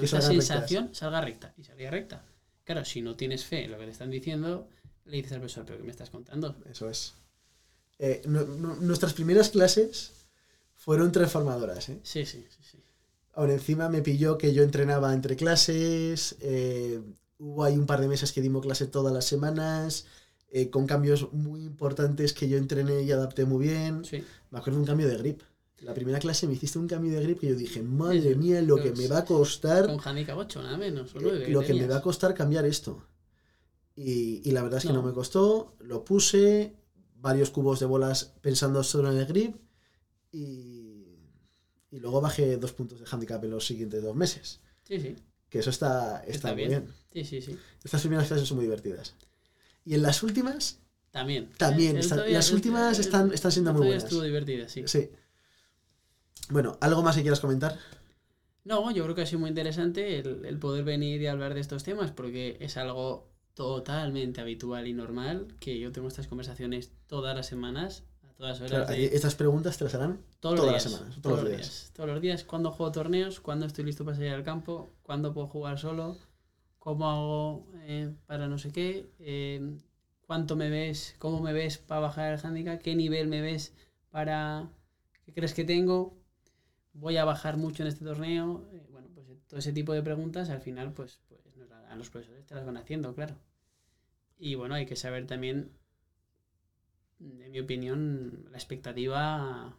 que, 0.00 0.06
salgan 0.06 0.30
sensación 0.32 0.94
salga 0.94 1.20
recta. 1.20 1.54
Y 1.56 1.64
salía 1.64 1.90
recta. 1.90 2.24
Claro, 2.64 2.84
si 2.84 3.00
no 3.02 3.16
tienes 3.16 3.44
fe 3.44 3.64
en 3.64 3.70
lo 3.72 3.78
que 3.78 3.84
te 3.84 3.92
están 3.92 4.10
diciendo, 4.10 4.68
le 5.04 5.16
dices 5.18 5.32
al 5.32 5.38
profesor, 5.40 5.64
pero 5.64 5.78
¿qué 5.78 5.84
me 5.84 5.90
estás 5.90 6.10
contando? 6.10 6.56
Eso 6.70 6.88
es. 6.90 7.14
Eh, 7.98 8.22
nu- 8.26 8.44
nu- 8.46 8.76
nuestras 8.80 9.14
primeras 9.14 9.50
clases 9.50 10.12
fueron 10.74 11.12
transformadoras, 11.12 11.88
¿eh? 11.88 12.00
Sí, 12.02 12.26
sí, 12.26 12.44
sí. 12.50 12.62
sí. 12.70 12.78
Ahora 13.34 13.52
encima 13.52 13.88
me 13.88 14.02
pilló 14.02 14.36
que 14.38 14.52
yo 14.54 14.62
entrenaba 14.62 15.12
entre 15.14 15.36
clases, 15.36 16.36
eh, 16.40 17.00
hubo 17.38 17.64
ahí 17.64 17.76
un 17.76 17.86
par 17.86 18.00
de 18.00 18.08
meses 18.08 18.32
que 18.32 18.40
dimos 18.40 18.62
clase 18.62 18.86
todas 18.86 19.12
las 19.12 19.24
semanas, 19.26 20.06
eh, 20.50 20.70
con 20.70 20.86
cambios 20.86 21.32
muy 21.32 21.62
importantes 21.62 22.32
que 22.32 22.48
yo 22.48 22.56
entrené 22.56 23.02
y 23.02 23.12
adapté 23.12 23.44
muy 23.44 23.66
bien. 23.66 24.04
sí. 24.04 24.24
Me 24.50 24.58
acuerdo 24.58 24.78
de 24.78 24.82
un 24.82 24.86
cambio 24.86 25.08
de 25.08 25.16
grip. 25.18 25.42
La 25.80 25.92
primera 25.94 26.18
clase 26.18 26.46
me 26.46 26.54
hiciste 26.54 26.78
un 26.78 26.88
cambio 26.88 27.12
de 27.12 27.22
grip 27.22 27.38
que 27.40 27.48
yo 27.48 27.54
dije, 27.54 27.82
madre 27.82 28.34
mía, 28.34 28.62
lo 28.62 28.76
que 28.76 28.92
me 28.92 29.08
va 29.08 29.18
a 29.18 29.24
costar, 29.24 29.86
Con 29.86 30.00
handicap 30.02 30.36
8, 30.38 30.62
nada 30.62 30.76
menos. 30.78 31.14
O 31.14 31.18
eh, 31.18 31.22
9, 31.22 31.48
lo 31.50 31.60
que 31.62 31.74
me 31.74 31.86
va 31.86 31.96
a 31.98 32.02
costar 32.02 32.34
cambiar 32.34 32.64
esto. 32.64 33.06
Y, 33.94 34.40
y 34.48 34.52
la 34.52 34.62
verdad 34.62 34.78
es 34.78 34.84
que 34.84 34.92
no. 34.92 35.02
No. 35.02 35.08
me 35.08 35.12
costó, 35.12 35.74
lo 35.80 36.04
puse, 36.04 36.74
varios 37.16 37.50
cubos 37.50 37.80
de 37.80 37.86
bolas 37.86 38.32
pensando 38.40 38.82
solo 38.82 39.10
en 39.12 39.18
el 39.18 39.26
grip 39.26 39.56
y, 40.32 41.18
y 41.90 41.98
luego 42.00 42.20
bajé 42.20 42.56
dos 42.56 42.72
puntos 42.72 43.00
de 43.00 43.06
handicap 43.10 43.42
en 43.44 43.50
los 43.50 43.66
siguientes 43.66 44.02
dos 44.02 44.14
meses. 44.16 44.60
Sí, 44.84 45.00
sí. 45.00 45.16
Que 45.48 45.60
eso 45.60 45.70
está, 45.70 46.18
está, 46.20 46.30
Está 46.32 46.48
muy 46.48 46.56
bien. 46.66 46.68
bien. 46.70 46.94
Sí, 47.12 47.24
sí, 47.24 47.42
sí. 47.52 47.58
Estas 47.84 48.00
primeras 48.00 48.26
clases 48.28 48.48
son 48.48 48.56
muy 48.56 48.64
divertidas. 48.66 49.14
Y 49.84 49.94
en 49.94 50.02
las 50.02 50.22
últimas, 50.22 50.78
También. 51.10 51.50
También, 51.56 51.96
El 51.96 52.00
están- 52.02 52.18
otro 52.18 52.28
día- 52.28 52.38
las 52.38 52.52
últimas 52.52 52.98
están- 52.98 53.32
están 53.32 53.52
siendo 53.52 53.72
muy 53.72 53.86
buenas. 53.86 54.04
Estuvo 54.04 54.22
divertida, 54.22 54.68
sí. 54.68 54.82
sí. 54.86 55.08
Bueno, 56.50 56.76
¿algo 56.80 57.02
más 57.02 57.16
que 57.16 57.22
quieras 57.22 57.40
comentar? 57.40 57.76
No, 58.64 58.90
yo 58.90 59.04
creo 59.04 59.14
que 59.14 59.22
ha 59.22 59.26
sido 59.26 59.40
muy 59.40 59.48
interesante 59.50 60.18
el, 60.18 60.44
el 60.44 60.58
poder 60.58 60.84
venir 60.84 61.20
y 61.22 61.26
hablar 61.26 61.54
de 61.54 61.60
estos 61.60 61.84
temas 61.84 62.10
porque 62.10 62.56
es 62.60 62.76
algo 62.76 63.28
totalmente 63.54 64.40
habitual 64.40 64.86
y 64.86 64.92
normal 64.92 65.48
que 65.60 65.78
yo 65.78 65.92
tengo 65.92 66.08
estas 66.08 66.26
conversaciones 66.26 66.90
todas 67.06 67.34
las 67.36 67.46
semanas, 67.46 68.04
a 68.28 68.32
todas 68.34 68.60
horas. 68.60 68.70
Claro, 68.70 68.86
de- 68.86 69.06
estas 69.16 69.34
preguntas 69.34 69.78
te 69.78 69.84
las 69.84 69.94
harán 69.94 70.18
todos 70.40 70.56
todas 70.56 70.66
los 70.66 70.72
las 70.72 70.84
días, 70.84 70.98
semanas, 70.98 71.22
todos, 71.22 71.42
los 71.42 71.50
días. 71.50 71.92
Todos 71.94 72.08
los 72.10 72.20
días, 72.20 72.44
cuando 72.44 72.70
juego 72.72 72.92
torneos, 72.92 73.40
cuando 73.40 73.66
estoy 73.66 73.84
listo 73.84 74.04
para 74.04 74.16
salir 74.16 74.32
al 74.32 74.44
campo, 74.44 74.90
cuándo 75.02 75.32
puedo 75.32 75.46
jugar 75.46 75.78
solo, 75.78 76.16
cómo 76.78 77.08
hago 77.08 77.66
eh, 77.84 78.12
para 78.26 78.48
no 78.48 78.58
sé 78.58 78.72
qué, 78.72 79.08
eh, 79.20 79.76
cuánto 80.26 80.56
me 80.56 80.70
ves, 80.70 81.14
cómo 81.18 81.40
me 81.40 81.52
ves 81.52 81.78
para 81.78 82.00
bajar 82.00 82.34
el 82.34 82.40
handicap, 82.44 82.80
qué 82.82 82.94
nivel 82.96 83.28
me 83.28 83.40
ves 83.40 83.72
para... 84.10 84.68
¿Qué 85.24 85.32
crees 85.32 85.54
que 85.54 85.64
tengo? 85.64 86.14
Voy 86.98 87.16
a 87.16 87.24
bajar 87.24 87.56
mucho 87.56 87.82
en 87.82 87.88
este 87.88 88.04
torneo. 88.04 88.66
Eh, 88.72 88.86
bueno, 88.90 89.08
pues 89.14 89.26
todo 89.46 89.58
ese 89.58 89.72
tipo 89.72 89.92
de 89.92 90.02
preguntas 90.02 90.50
al 90.50 90.60
final, 90.60 90.92
pues, 90.92 91.20
pues 91.28 91.40
a 91.88 91.96
los 91.96 92.10
profesores 92.10 92.46
te 92.46 92.54
las 92.54 92.64
van 92.66 92.76
haciendo, 92.76 93.14
claro. 93.14 93.36
Y 94.38 94.54
bueno, 94.54 94.74
hay 94.74 94.86
que 94.86 94.96
saber 94.96 95.26
también, 95.26 95.70
en 97.20 97.50
mi 97.50 97.60
opinión, 97.60 98.46
la 98.50 98.58
expectativa 98.58 99.76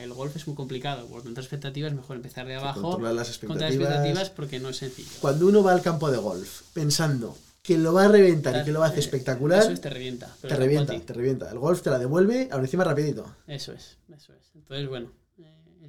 el 0.00 0.12
golf 0.12 0.34
es 0.34 0.46
muy 0.46 0.56
complicado. 0.56 1.06
Por 1.06 1.22
tanto, 1.22 1.40
expectativas 1.40 1.92
es 1.92 1.96
mejor 1.96 2.16
empezar 2.16 2.46
de 2.46 2.56
abajo 2.56 2.80
Controlar 2.82 3.14
las 3.14 3.38
contra 3.38 3.68
expectativas. 3.68 3.88
expectativas 3.90 4.30
porque 4.30 4.58
no 4.58 4.68
es 4.70 4.76
sencillo. 4.78 5.10
Cuando 5.20 5.46
uno 5.46 5.62
va 5.62 5.72
al 5.72 5.82
campo 5.82 6.10
de 6.10 6.18
golf 6.18 6.62
pensando 6.72 7.36
que 7.62 7.78
lo 7.78 7.92
va 7.92 8.04
a 8.06 8.08
reventar 8.08 8.60
y 8.60 8.64
que 8.64 8.72
lo 8.72 8.80
va 8.80 8.86
a 8.86 8.88
hacer 8.88 8.98
espectacular, 9.00 9.60
Eso 9.60 9.70
es, 9.70 9.80
te 9.80 9.90
revienta. 9.90 10.34
te 10.40 10.48
revienta, 10.56 10.98
te 11.00 11.12
revienta. 11.12 11.50
El 11.50 11.58
golf 11.58 11.82
te 11.82 11.90
la 11.90 11.98
devuelve, 11.98 12.48
ahora 12.50 12.64
encima 12.64 12.84
rapidito. 12.84 13.24
Eso 13.46 13.72
es, 13.72 13.96
eso 14.14 14.32
es. 14.34 14.50
Entonces, 14.54 14.88
bueno, 14.88 15.06
en 15.06 15.23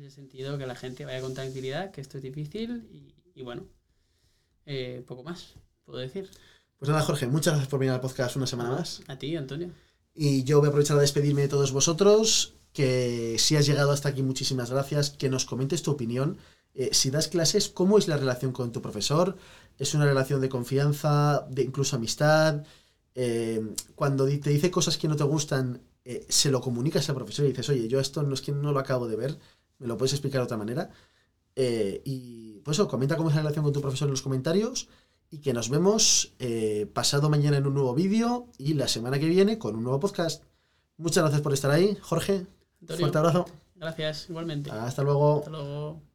ese 0.04 0.16
sentido, 0.16 0.58
que 0.58 0.66
la 0.66 0.76
gente 0.76 1.06
vaya 1.06 1.22
con 1.22 1.34
tranquilidad, 1.34 1.92
que 1.92 2.02
esto 2.02 2.18
es 2.18 2.24
difícil 2.24 2.88
y, 2.92 3.14
y 3.40 3.44
bueno, 3.44 3.66
eh, 4.66 5.04
poco 5.08 5.24
más, 5.24 5.54
puedo 5.86 6.00
decir. 6.00 6.30
Pues 6.78 6.90
nada, 6.90 7.02
Jorge, 7.04 7.28
muchas 7.28 7.54
gracias 7.54 7.70
por 7.70 7.80
venir 7.80 7.94
al 7.94 8.02
podcast 8.02 8.36
una 8.36 8.48
semana 8.48 8.72
más. 8.72 9.02
A 9.08 9.18
ti, 9.18 9.36
Antonio. 9.36 9.72
Y 10.14 10.44
yo 10.44 10.60
voy 10.60 10.68
a 10.68 10.70
aprovechar 10.70 10.98
a 10.98 11.02
despedirme 11.02 11.42
de 11.42 11.48
todos 11.48 11.72
vosotros. 11.72 12.54
Que 12.74 13.38
si 13.40 13.56
has 13.56 13.66
llegado 13.66 13.92
hasta 13.92 14.10
aquí, 14.10 14.22
muchísimas 14.22 14.70
gracias. 14.70 15.10
Que 15.12 15.30
nos 15.30 15.46
comentes 15.46 15.82
tu 15.82 15.92
opinión. 15.92 16.38
Eh, 16.74 16.90
si 16.92 17.10
das 17.10 17.30
clases, 17.30 17.70
¿cómo 17.70 17.98
es 17.98 18.08
la 18.08 18.18
relación 18.18 18.52
con 18.52 18.72
tu 18.74 18.82
profesor? 18.82 19.38
¿Es 19.78 19.94
una 19.94 20.06
relación 20.06 20.42
de 20.42 20.50
confianza, 20.50 21.48
de 21.50 21.64
incluso 21.64 21.96
amistad? 21.96 22.66
Eh, 23.14 23.62
cuando 23.96 24.26
te 24.26 24.50
dice 24.50 24.72
cosas 24.72 24.98
que 24.98 25.08
no 25.08 25.16
te 25.16 25.24
gustan, 25.24 25.82
eh, 26.04 26.26
se 26.28 26.52
lo 26.52 26.60
comunicas 26.60 27.08
al 27.10 27.16
profesor 27.16 27.46
y 27.46 27.50
dices, 27.50 27.70
oye, 27.70 27.88
yo 27.88 28.00
esto 28.00 28.24
no 28.24 28.34
es 28.34 28.42
que 28.42 28.52
no 28.52 28.74
lo 28.74 28.80
acabo 28.80 29.08
de 29.08 29.16
ver, 29.16 29.40
me 29.80 29.88
lo 29.88 29.98
puedes 29.98 30.14
explicar 30.14 30.42
de 30.42 30.46
otra 30.46 30.58
manera. 30.58 30.90
Eh, 31.56 32.02
y 32.06 32.60
pues 32.60 32.78
eso, 32.78 32.88
comenta 32.88 33.16
cómo 33.16 33.30
es 33.30 33.36
la 33.36 33.42
relación 33.42 33.64
con 33.64 33.74
tu 33.74 33.82
profesor 33.82 34.08
en 34.08 34.12
los 34.12 34.22
comentarios 34.22 34.90
y 35.32 35.40
que 35.40 35.54
nos 35.54 35.70
vemos 35.70 36.34
eh, 36.40 36.90
pasado 36.94 37.30
mañana 37.30 37.58
en 37.58 37.68
un 37.68 37.74
nuevo 37.74 37.94
vídeo 37.94 38.48
y 38.58 38.74
la 38.74 38.88
semana 38.88 39.20
que 39.20 39.28
viene 39.28 39.58
con 39.58 39.76
un 39.76 39.84
nuevo 39.84 40.00
podcast. 40.00 40.44
Muchas 40.98 41.24
gracias 41.24 41.42
por 41.42 41.54
estar 41.54 41.72
ahí, 41.72 41.98
Jorge. 42.02 42.46
Antonio, 42.82 43.00
Fuerte 43.02 43.18
abrazo. 43.18 43.46
gracias, 43.76 44.30
igualmente. 44.30 44.72
Hasta 44.72 45.04
luego. 45.04 45.40
Hasta 45.40 45.52
luego. 45.52 46.15